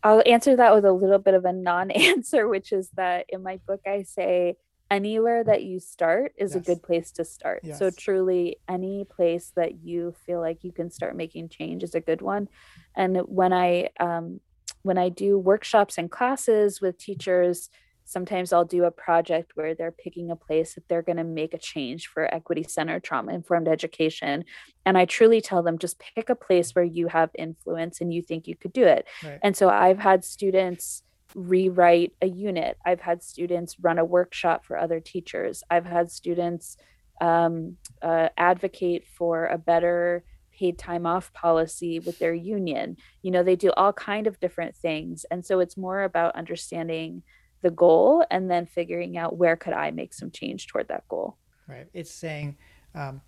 I'll 0.03 0.23
answer 0.27 0.57
that 0.57 0.75
with 0.75 0.85
a 0.85 0.93
little 0.93 1.19
bit 1.19 1.35
of 1.35 1.45
a 1.45 1.53
non-answer, 1.53 2.49
which 2.55 2.73
is 2.73 2.89
that 2.95 3.27
in 3.29 3.43
my 3.43 3.59
book 3.67 3.81
I 3.87 4.03
say 4.03 4.57
anywhere 4.91 5.43
that 5.43 5.63
you 5.65 5.81
start 5.81 6.35
is 6.37 6.55
yes. 6.55 6.63
a 6.63 6.67
good 6.67 6.83
place 6.83 7.13
to 7.13 7.25
start. 7.25 7.61
Yes. 7.65 7.79
So 7.79 7.91
truly 7.91 8.59
any 8.69 9.05
place 9.05 9.53
that 9.57 9.83
you 9.83 10.15
feel 10.27 10.41
like 10.41 10.65
you 10.65 10.73
can 10.73 10.91
start 10.91 11.17
making 11.17 11.49
change 11.49 11.83
is 11.83 11.95
a 11.95 12.01
good 12.01 12.21
one. 12.21 12.49
And 12.95 13.19
when 13.27 13.53
I 13.53 13.89
um, 13.99 14.41
when 14.83 14.99
I 14.99 15.09
do 15.09 15.39
workshops 15.39 15.99
and 15.99 16.11
classes 16.11 16.81
with 16.81 16.99
teachers, 16.99 17.71
sometimes 18.05 18.53
I'll 18.53 18.65
do 18.65 18.85
a 18.85 18.91
project 18.91 19.53
where 19.55 19.75
they're 19.75 19.93
picking 19.93 20.31
a 20.31 20.37
place 20.37 20.75
that 20.75 20.89
they're 20.89 21.03
going 21.03 21.19
to 21.19 21.25
make 21.25 21.55
a 21.55 21.59
change 21.59 22.09
for 22.09 22.33
equity 22.35 22.63
centered 22.63 23.05
trauma 23.05 23.33
informed 23.33 23.69
education. 23.69 24.45
And 24.85 24.99
I 24.99 25.05
truly 25.05 25.41
tell 25.41 25.63
them 25.63 25.79
just 25.79 26.03
pick 26.15 26.29
a 26.29 26.35
place 26.35 26.73
where 26.73 26.85
you 26.85 27.09
have 27.09 27.31
influence 27.35 28.01
and 28.01 28.13
you 28.13 28.23
think 28.23 28.47
you 28.47 28.57
could 28.57 28.73
do 28.73 28.85
it. 28.85 29.07
Right. 29.23 29.39
And 29.43 29.57
so 29.57 29.69
I've 29.69 29.99
had 29.99 30.25
students 30.25 31.03
rewrite 31.35 32.13
a 32.21 32.27
unit. 32.27 32.77
I've 32.85 33.01
had 33.01 33.23
students 33.23 33.77
run 33.81 33.99
a 33.99 34.05
workshop 34.05 34.65
for 34.67 34.77
other 34.77 35.01
teachers. 35.01 35.63
I've 35.71 35.87
had 35.87 36.11
students 36.11 36.77
um, 37.21 37.77
uh, 38.03 38.29
advocate 38.37 39.07
for 39.07 39.47
a 39.47 39.57
better 39.57 40.25
paid 40.63 40.79
time 40.79 41.07
off 41.07 41.33
policy 41.33 41.99
with 41.99 42.21
their 42.21 42.33
union. 42.33 42.97
You 43.23 43.33
know, 43.33 43.43
they 43.43 43.57
do 43.57 43.73
all 43.73 43.93
kind 43.93 44.29
of 44.29 44.39
different 44.39 44.77
things. 44.77 45.27
And 45.29 45.45
so 45.45 45.59
it's 45.59 45.77
more 45.77 46.05
about 46.05 46.37
understanding 46.37 47.25
the 47.63 47.71
goal 47.73 48.25
and 48.31 48.49
then 48.49 48.67
figuring 48.67 49.17
out 49.17 49.37
where 49.37 49.57
could 49.57 49.73
I 49.73 49.91
make 49.91 50.15
some 50.15 50.31
change 50.31 50.69
toward 50.69 50.87
that 50.87 51.09
goal. 51.09 51.37
Right. 51.67 51.89
It's 51.93 52.13
saying 52.13 52.59
um, 52.95 53.23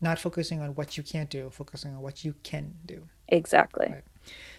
not 0.00 0.20
focusing 0.20 0.60
on 0.60 0.76
what 0.76 0.96
you 0.96 1.02
can't 1.02 1.28
do, 1.28 1.50
focusing 1.50 1.96
on 1.96 2.00
what 2.00 2.24
you 2.24 2.34
can 2.44 2.74
do. 2.86 3.08
Exactly. 3.26 3.88
Right. 3.90 4.04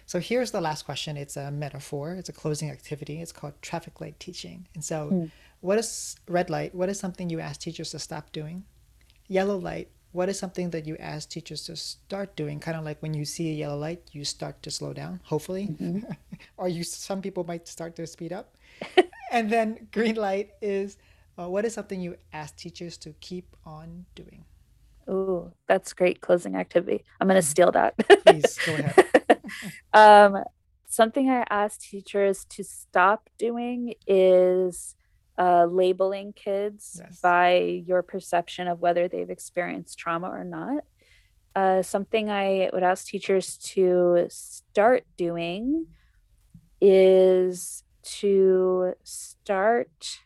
So 0.04 0.20
here's 0.20 0.50
the 0.50 0.60
last 0.60 0.82
question. 0.84 1.16
It's 1.16 1.38
a 1.38 1.50
metaphor. 1.50 2.12
It's 2.12 2.28
a 2.28 2.34
closing 2.34 2.70
activity. 2.70 3.22
It's 3.22 3.32
called 3.32 3.54
traffic 3.62 3.98
light 4.02 4.20
teaching. 4.20 4.68
And 4.74 4.84
so, 4.84 5.08
mm. 5.10 5.30
what 5.60 5.78
is 5.78 6.16
red 6.28 6.50
light? 6.50 6.74
What 6.74 6.90
is 6.90 6.98
something 6.98 7.30
you 7.30 7.40
ask 7.40 7.60
teachers 7.60 7.92
to 7.92 7.98
stop 7.98 8.32
doing? 8.32 8.64
Yellow 9.26 9.56
light. 9.56 9.88
What 10.12 10.28
is 10.28 10.38
something 10.38 10.70
that 10.70 10.86
you 10.86 10.96
ask 10.98 11.28
teachers 11.28 11.62
to 11.64 11.76
start 11.76 12.34
doing? 12.34 12.58
Kind 12.58 12.76
of 12.76 12.84
like 12.84 13.00
when 13.00 13.14
you 13.14 13.24
see 13.24 13.50
a 13.50 13.54
yellow 13.54 13.78
light, 13.78 14.02
you 14.12 14.24
start 14.24 14.62
to 14.62 14.70
slow 14.70 14.92
down. 14.92 15.20
Hopefully, 15.24 15.68
mm-hmm. 15.70 16.10
or 16.56 16.68
you 16.68 16.82
some 16.82 17.22
people 17.22 17.44
might 17.44 17.68
start 17.68 17.94
to 17.96 18.06
speed 18.06 18.32
up. 18.32 18.56
and 19.30 19.50
then 19.50 19.88
green 19.92 20.16
light 20.16 20.50
is 20.60 20.96
uh, 21.38 21.48
what 21.48 21.64
is 21.64 21.74
something 21.74 22.00
you 22.00 22.16
ask 22.32 22.56
teachers 22.56 22.96
to 22.98 23.14
keep 23.20 23.56
on 23.64 24.04
doing? 24.14 24.44
Oh, 25.08 25.52
that's 25.66 25.92
great 25.92 26.20
closing 26.20 26.56
activity. 26.56 27.04
I'm 27.20 27.28
going 27.28 27.40
to 27.40 27.46
mm-hmm. 27.46 27.50
steal 27.50 27.72
that. 27.72 27.96
Please 28.26 28.58
go 28.64 28.74
ahead. 28.74 29.40
um, 29.92 30.44
something 30.86 31.30
I 31.30 31.44
ask 31.48 31.80
teachers 31.80 32.44
to 32.50 32.64
stop 32.64 33.30
doing 33.38 33.94
is 34.06 34.94
uh, 35.40 35.64
labeling 35.64 36.34
kids 36.34 37.00
yes. 37.02 37.18
by 37.20 37.82
your 37.86 38.02
perception 38.02 38.68
of 38.68 38.80
whether 38.80 39.08
they've 39.08 39.30
experienced 39.30 39.98
trauma 39.98 40.28
or 40.28 40.44
not. 40.44 40.84
Uh, 41.56 41.82
something 41.82 42.30
I 42.30 42.68
would 42.74 42.82
ask 42.82 43.06
teachers 43.06 43.56
to 43.72 44.26
start 44.28 45.04
doing 45.16 45.86
is 46.80 47.84
to 48.02 48.94
start. 49.02 50.18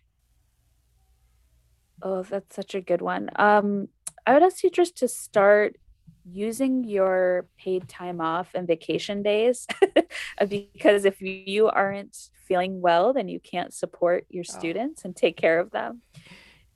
Oh, 2.02 2.22
that's 2.22 2.56
such 2.56 2.74
a 2.74 2.80
good 2.80 3.00
one. 3.00 3.30
Um, 3.36 3.88
I 4.26 4.34
would 4.34 4.42
ask 4.42 4.58
teachers 4.58 4.90
to 4.92 5.06
start 5.06 5.76
using 6.24 6.84
your 6.84 7.46
paid 7.58 7.88
time 7.88 8.20
off 8.20 8.50
and 8.54 8.66
vacation 8.66 9.22
days 9.22 9.66
because 10.48 11.04
if 11.04 11.20
you 11.20 11.68
aren't 11.68 12.30
feeling 12.46 12.80
well 12.80 13.12
then 13.12 13.28
you 13.28 13.38
can't 13.38 13.74
support 13.74 14.26
your 14.28 14.44
oh. 14.48 14.58
students 14.58 15.02
oh. 15.04 15.08
and 15.08 15.16
take 15.16 15.36
care 15.36 15.58
of 15.58 15.70
them 15.70 16.00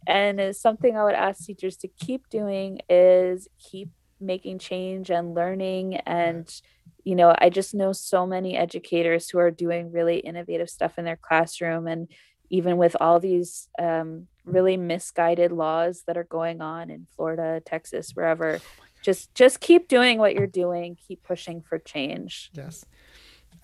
and 0.06 0.54
something 0.54 0.96
i 0.96 1.04
would 1.04 1.14
ask 1.14 1.44
teachers 1.44 1.76
to 1.76 1.88
keep 1.88 2.28
doing 2.28 2.78
is 2.88 3.48
keep 3.58 3.88
making 4.20 4.58
change 4.58 5.10
and 5.10 5.34
learning 5.34 5.96
and 5.96 6.60
you 7.04 7.14
know 7.14 7.34
i 7.38 7.48
just 7.48 7.74
know 7.74 7.92
so 7.92 8.26
many 8.26 8.56
educators 8.56 9.30
who 9.30 9.38
are 9.38 9.50
doing 9.50 9.92
really 9.92 10.18
innovative 10.18 10.68
stuff 10.68 10.98
in 10.98 11.04
their 11.04 11.16
classroom 11.16 11.86
and 11.86 12.08
even 12.50 12.78
with 12.78 12.96
all 12.98 13.20
these 13.20 13.68
um, 13.78 14.26
really 14.46 14.78
misguided 14.78 15.52
laws 15.52 16.02
that 16.06 16.16
are 16.16 16.24
going 16.24 16.60
on 16.60 16.90
in 16.90 17.06
florida 17.14 17.62
texas 17.64 18.12
wherever 18.14 18.56
oh 18.56 18.87
just 19.08 19.34
just 19.34 19.60
keep 19.60 19.88
doing 19.88 20.18
what 20.18 20.34
you're 20.34 20.46
doing. 20.64 20.96
Keep 21.06 21.22
pushing 21.22 21.62
for 21.62 21.78
change. 21.78 22.50
Yes. 22.54 22.84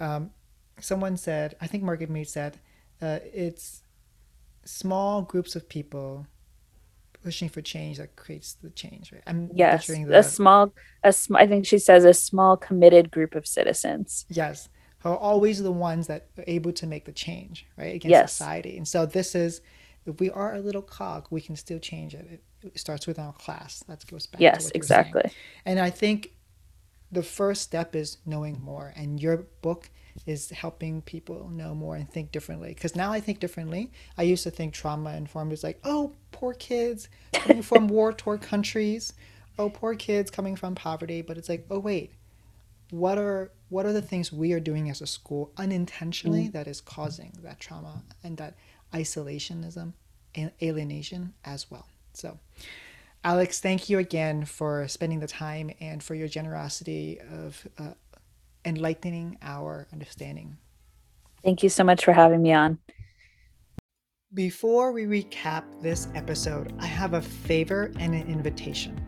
Um, 0.01 0.31
someone 0.81 1.17
said 1.17 1.57
i 1.61 1.67
think 1.67 1.83
margaret 1.83 2.11
mead 2.11 2.29
said 2.29 2.59
uh, 3.03 3.19
it's 3.33 3.83
small 4.65 5.23
groups 5.23 5.57
of 5.57 5.69
people 5.69 6.27
pushing 7.23 7.49
for 7.49 7.61
change 7.61 7.99
that 7.99 8.17
creates 8.17 8.55
the 8.63 8.71
change 8.71 9.13
right? 9.13 9.23
I'm 9.27 9.51
yes. 9.55 9.87
the... 9.87 10.19
a 10.19 10.23
small 10.23 10.73
a 11.03 11.13
sm- 11.13 11.37
i 11.37 11.47
think 11.47 11.67
she 11.67 11.79
says 11.79 12.05
a 12.05 12.15
small 12.15 12.57
committed 12.57 13.11
group 13.11 13.35
of 13.35 13.47
citizens. 13.47 14.27
Yes. 14.29 14.69
Who 15.01 15.11
are 15.11 15.17
always 15.17 15.63
the 15.63 15.73
ones 15.73 16.07
that 16.07 16.29
are 16.39 16.45
able 16.47 16.73
to 16.73 16.87
make 16.87 17.05
the 17.05 17.13
change 17.13 17.67
right 17.77 17.95
against 17.95 18.11
yes. 18.11 18.33
society. 18.33 18.77
And 18.77 18.89
so 18.89 19.05
this 19.05 19.35
is 19.35 19.61
if 20.07 20.19
we 20.21 20.31
are 20.31 20.55
a 20.55 20.61
little 20.61 20.83
cog 20.83 21.27
we 21.31 21.41
can 21.41 21.57
still 21.57 21.79
change 21.79 22.15
it, 22.15 22.43
starts 22.75 23.07
with 23.07 23.19
our 23.19 23.33
class. 23.33 23.85
That 23.89 24.07
goes 24.07 24.27
back. 24.27 24.41
Yes, 24.41 24.71
exactly. 24.75 25.31
And 25.65 25.79
I 25.79 25.91
think 25.91 26.33
the 27.13 27.23
first 27.23 27.63
step 27.63 27.95
is 27.95 28.19
knowing 28.27 28.61
more, 28.63 28.93
and 28.97 29.21
your 29.21 29.47
book 29.63 29.91
is 30.27 30.51
helping 30.51 31.03
people 31.03 31.49
know 31.49 31.75
more 31.75 31.97
and 31.97 32.09
think 32.09 32.33
differently. 32.33 32.69
Because 32.69 32.95
now 32.95 33.13
I 33.13 33.21
think 33.21 33.41
differently. 33.41 33.91
I 34.17 34.23
used 34.23 34.45
to 34.45 34.51
think 34.51 34.73
trauma 34.73 35.15
informed 35.17 35.53
is 35.53 35.65
like, 35.65 35.81
oh, 35.85 36.13
poor 36.33 36.55
kids 36.55 37.09
coming 37.33 37.63
from 37.71 37.89
war 37.89 38.13
torn 38.13 38.39
countries. 38.39 39.13
Oh, 39.59 39.71
poor 39.71 39.95
kids 39.95 40.31
coming 40.31 40.57
from 40.57 40.75
poverty. 40.75 41.23
But 41.23 41.39
it's 41.39 41.49
like, 41.49 41.67
oh 41.71 41.79
wait, 41.79 42.13
what 42.91 43.19
are 43.19 43.51
what 43.69 43.87
are 43.87 43.93
the 43.93 44.03
things 44.03 44.33
we 44.33 44.53
are 44.53 44.61
doing 44.61 44.89
as 44.89 45.01
a 45.01 45.07
school 45.07 45.51
unintentionally 45.57 46.49
mm. 46.49 46.53
that 46.53 46.69
is 46.69 46.81
causing 46.81 47.33
that 47.43 47.59
trauma 47.59 48.05
and 48.23 48.37
that 48.37 48.55
isolationism 48.93 49.93
and 50.35 50.53
alienation 50.63 51.35
as 51.45 51.71
well. 51.71 51.89
So, 52.15 52.39
Alex, 53.23 53.61
thank 53.61 53.89
you 53.89 53.99
again 53.99 54.45
for 54.45 54.87
spending 54.89 55.21
the 55.21 55.27
time 55.27 55.71
and 55.81 56.03
for 56.03 56.15
your 56.15 56.29
generosity 56.29 57.19
of 57.33 57.67
uh, 57.79 57.93
enlightening 58.65 59.39
our 59.43 59.89
understanding. 59.93 60.57
Thank 61.43 61.63
you 61.63 61.69
so 61.69 61.85
much 61.85 62.05
for 62.05 62.13
having 62.13 62.43
me 62.43 62.53
on. 62.53 62.79
Before 64.33 64.91
we 64.91 65.05
recap 65.05 65.65
this 65.81 66.09
episode, 66.15 66.75
I 66.81 66.87
have 66.87 67.15
a 67.15 67.23
favor 67.23 67.93
and 67.99 68.15
an 68.15 68.27
invitation. 68.27 69.01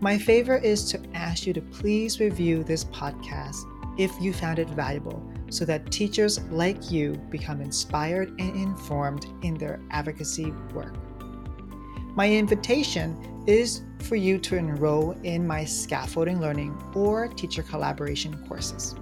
My 0.00 0.18
favor 0.18 0.56
is 0.56 0.84
to 0.92 1.00
ask 1.14 1.46
you 1.46 1.52
to 1.52 1.60
please 1.60 2.20
review 2.20 2.62
this 2.62 2.84
podcast 2.84 3.56
if 3.98 4.12
you 4.20 4.32
found 4.32 4.58
it 4.58 4.68
valuable 4.70 5.22
so 5.50 5.64
that 5.64 5.90
teachers 5.90 6.40
like 6.50 6.90
you 6.90 7.12
become 7.30 7.60
inspired 7.60 8.28
and 8.40 8.56
informed 8.56 9.26
in 9.42 9.54
their 9.54 9.80
advocacy 9.90 10.50
work. 10.72 10.94
My 12.14 12.30
invitation 12.30 13.44
is 13.46 13.82
for 14.00 14.16
you 14.16 14.38
to 14.38 14.56
enroll 14.56 15.12
in 15.22 15.46
my 15.46 15.64
scaffolding 15.64 16.40
learning 16.40 16.76
or 16.94 17.28
teacher 17.28 17.62
collaboration 17.62 18.44
courses. 18.46 18.94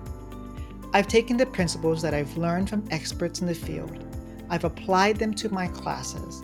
I've 0.92 1.08
taken 1.08 1.36
the 1.36 1.46
principles 1.46 2.02
that 2.02 2.14
I've 2.14 2.36
learned 2.36 2.68
from 2.70 2.84
experts 2.90 3.40
in 3.40 3.46
the 3.46 3.54
field, 3.54 4.04
I've 4.48 4.64
applied 4.64 5.16
them 5.16 5.34
to 5.34 5.48
my 5.48 5.66
classes, 5.68 6.42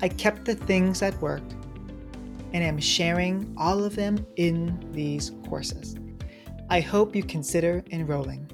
I 0.00 0.08
kept 0.08 0.44
the 0.44 0.56
things 0.56 0.98
that 1.00 1.20
worked 1.22 1.54
and 2.52 2.64
am 2.64 2.80
sharing 2.80 3.54
all 3.56 3.84
of 3.84 3.94
them 3.94 4.26
in 4.36 4.88
these 4.92 5.30
courses. 5.48 5.96
I 6.68 6.80
hope 6.80 7.14
you 7.14 7.22
consider 7.22 7.84
enrolling. 7.92 8.50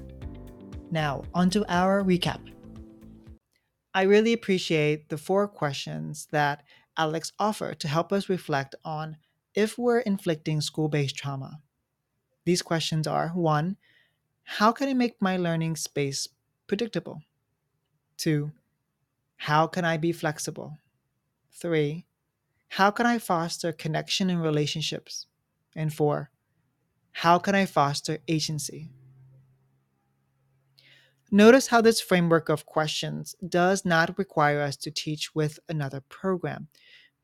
Now, 0.91 1.23
onto 1.33 1.63
our 1.67 2.03
recap. 2.03 2.39
I 3.93 4.03
really 4.03 4.33
appreciate 4.33 5.09
the 5.09 5.17
four 5.17 5.47
questions 5.47 6.27
that 6.31 6.63
Alex 6.99 7.31
offer 7.39 7.73
to 7.73 7.87
help 7.87 8.11
us 8.11 8.27
reflect 8.27 8.75
on 8.83 9.15
if 9.55 9.77
we're 9.77 9.99
inflicting 9.99 10.59
school 10.59 10.89
based 10.89 11.15
trauma. 11.15 11.61
These 12.43 12.61
questions 12.61 13.07
are 13.07 13.29
1. 13.29 13.77
How 14.43 14.73
can 14.73 14.89
I 14.89 14.93
make 14.93 15.21
my 15.21 15.37
learning 15.37 15.77
space 15.77 16.27
predictable? 16.67 17.21
2. 18.17 18.51
How 19.37 19.65
can 19.65 19.85
I 19.85 19.95
be 19.95 20.11
flexible? 20.11 20.77
3. 21.53 22.05
How 22.67 22.91
can 22.91 23.05
I 23.05 23.17
foster 23.17 23.71
connection 23.71 24.29
and 24.29 24.43
relationships? 24.43 25.27
And 25.75 25.93
4. 25.93 26.29
How 27.13 27.39
can 27.39 27.55
I 27.55 27.65
foster 27.65 28.17
agency? 28.27 28.91
Notice 31.31 31.67
how 31.67 31.81
this 31.81 32.01
framework 32.01 32.49
of 32.49 32.65
questions 32.65 33.35
does 33.47 33.85
not 33.85 34.17
require 34.17 34.61
us 34.61 34.75
to 34.77 34.89
teach 34.89 35.35
with 35.35 35.59
another 35.69 36.01
program. 36.09 36.69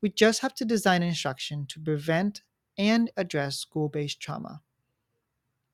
We 0.00 0.10
just 0.10 0.42
have 0.42 0.54
to 0.56 0.64
design 0.64 1.02
instruction 1.02 1.66
to 1.70 1.80
prevent 1.80 2.42
and 2.78 3.10
address 3.16 3.58
school 3.58 3.88
based 3.88 4.20
trauma. 4.20 4.62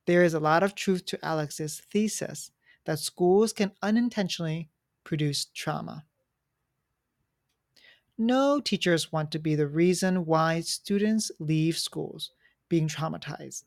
There 0.07 0.25
is 0.25 0.33
a 0.33 0.41
lot 0.41 0.63
of 0.63 0.75
truth 0.75 1.05
to 1.07 1.25
Alex's 1.25 1.83
thesis 1.93 2.51
that 2.87 2.99
schools 2.99 3.53
can 3.53 3.73
unintentionally 3.83 4.71
produce 5.05 5.45
trauma. 5.55 6.05
No 8.17 8.61
teachers 8.61 9.13
want 9.13 9.31
to 9.33 9.39
be 9.39 9.55
the 9.55 9.67
reason 9.67 10.25
why 10.25 10.61
students 10.61 11.31
leave 11.39 11.77
schools 11.77 12.31
being 12.69 12.89
traumatized. 12.89 13.65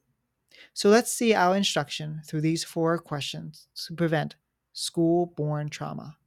So 0.73 0.89
let's 0.89 1.11
see 1.11 1.35
our 1.35 1.55
instruction 1.55 2.21
through 2.25 2.41
these 2.41 2.63
four 2.63 2.97
questions 2.97 3.67
to 3.85 3.93
prevent 3.93 4.35
school 4.75 5.33
borne 5.37 5.69
trauma. 5.69 6.17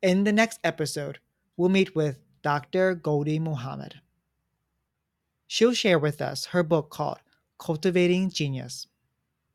In 0.00 0.24
the 0.24 0.32
next 0.32 0.60
episode, 0.64 1.18
we'll 1.56 1.68
meet 1.68 1.94
with 1.94 2.18
Dr. 2.40 2.94
Gholdy 2.94 3.38
Muhammad. 3.38 4.00
She'll 5.46 5.74
share 5.74 5.98
with 5.98 6.22
us 6.22 6.46
her 6.46 6.62
book 6.62 6.88
called 6.88 7.18
Cultivating 7.58 8.30
Genius 8.30 8.86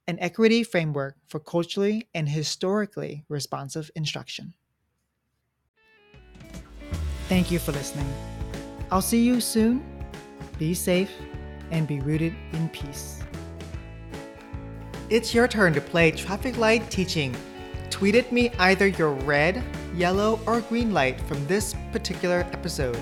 An 0.06 0.20
Equity 0.20 0.64
Framework 0.64 1.16
for 1.26 1.40
Culturally 1.40 2.08
and 2.14 2.30
Historically 2.30 3.24
Responsive 3.30 3.90
Instruction. 3.96 4.54
Thank 7.30 7.50
you 7.50 7.58
for 7.58 7.72
listening. 7.72 8.14
I'll 8.92 9.02
see 9.02 9.24
you 9.24 9.40
soon. 9.40 9.84
Be 10.60 10.74
safe 10.74 11.12
and 11.72 11.88
be 11.88 12.02
rooted 12.02 12.36
in 12.52 12.70
peace. 12.70 13.25
It's 15.08 15.36
your 15.36 15.48
turn 15.48 15.74
to 15.76 15.82
play 15.82 16.10
traffic 16.10 16.58
light 16.58 16.90
teaching. 16.90 17.36
Tweet 17.92 18.16
at 18.16 18.32
me 18.32 18.50
either 18.58 18.88
your 18.88 19.12
red, 19.12 19.64
yellow, 19.94 20.40
or 20.48 20.62
green 20.62 20.96
light 20.96 21.22
from 21.22 21.46
this 21.46 21.76
particular 21.92 22.40
episode. 22.52 22.98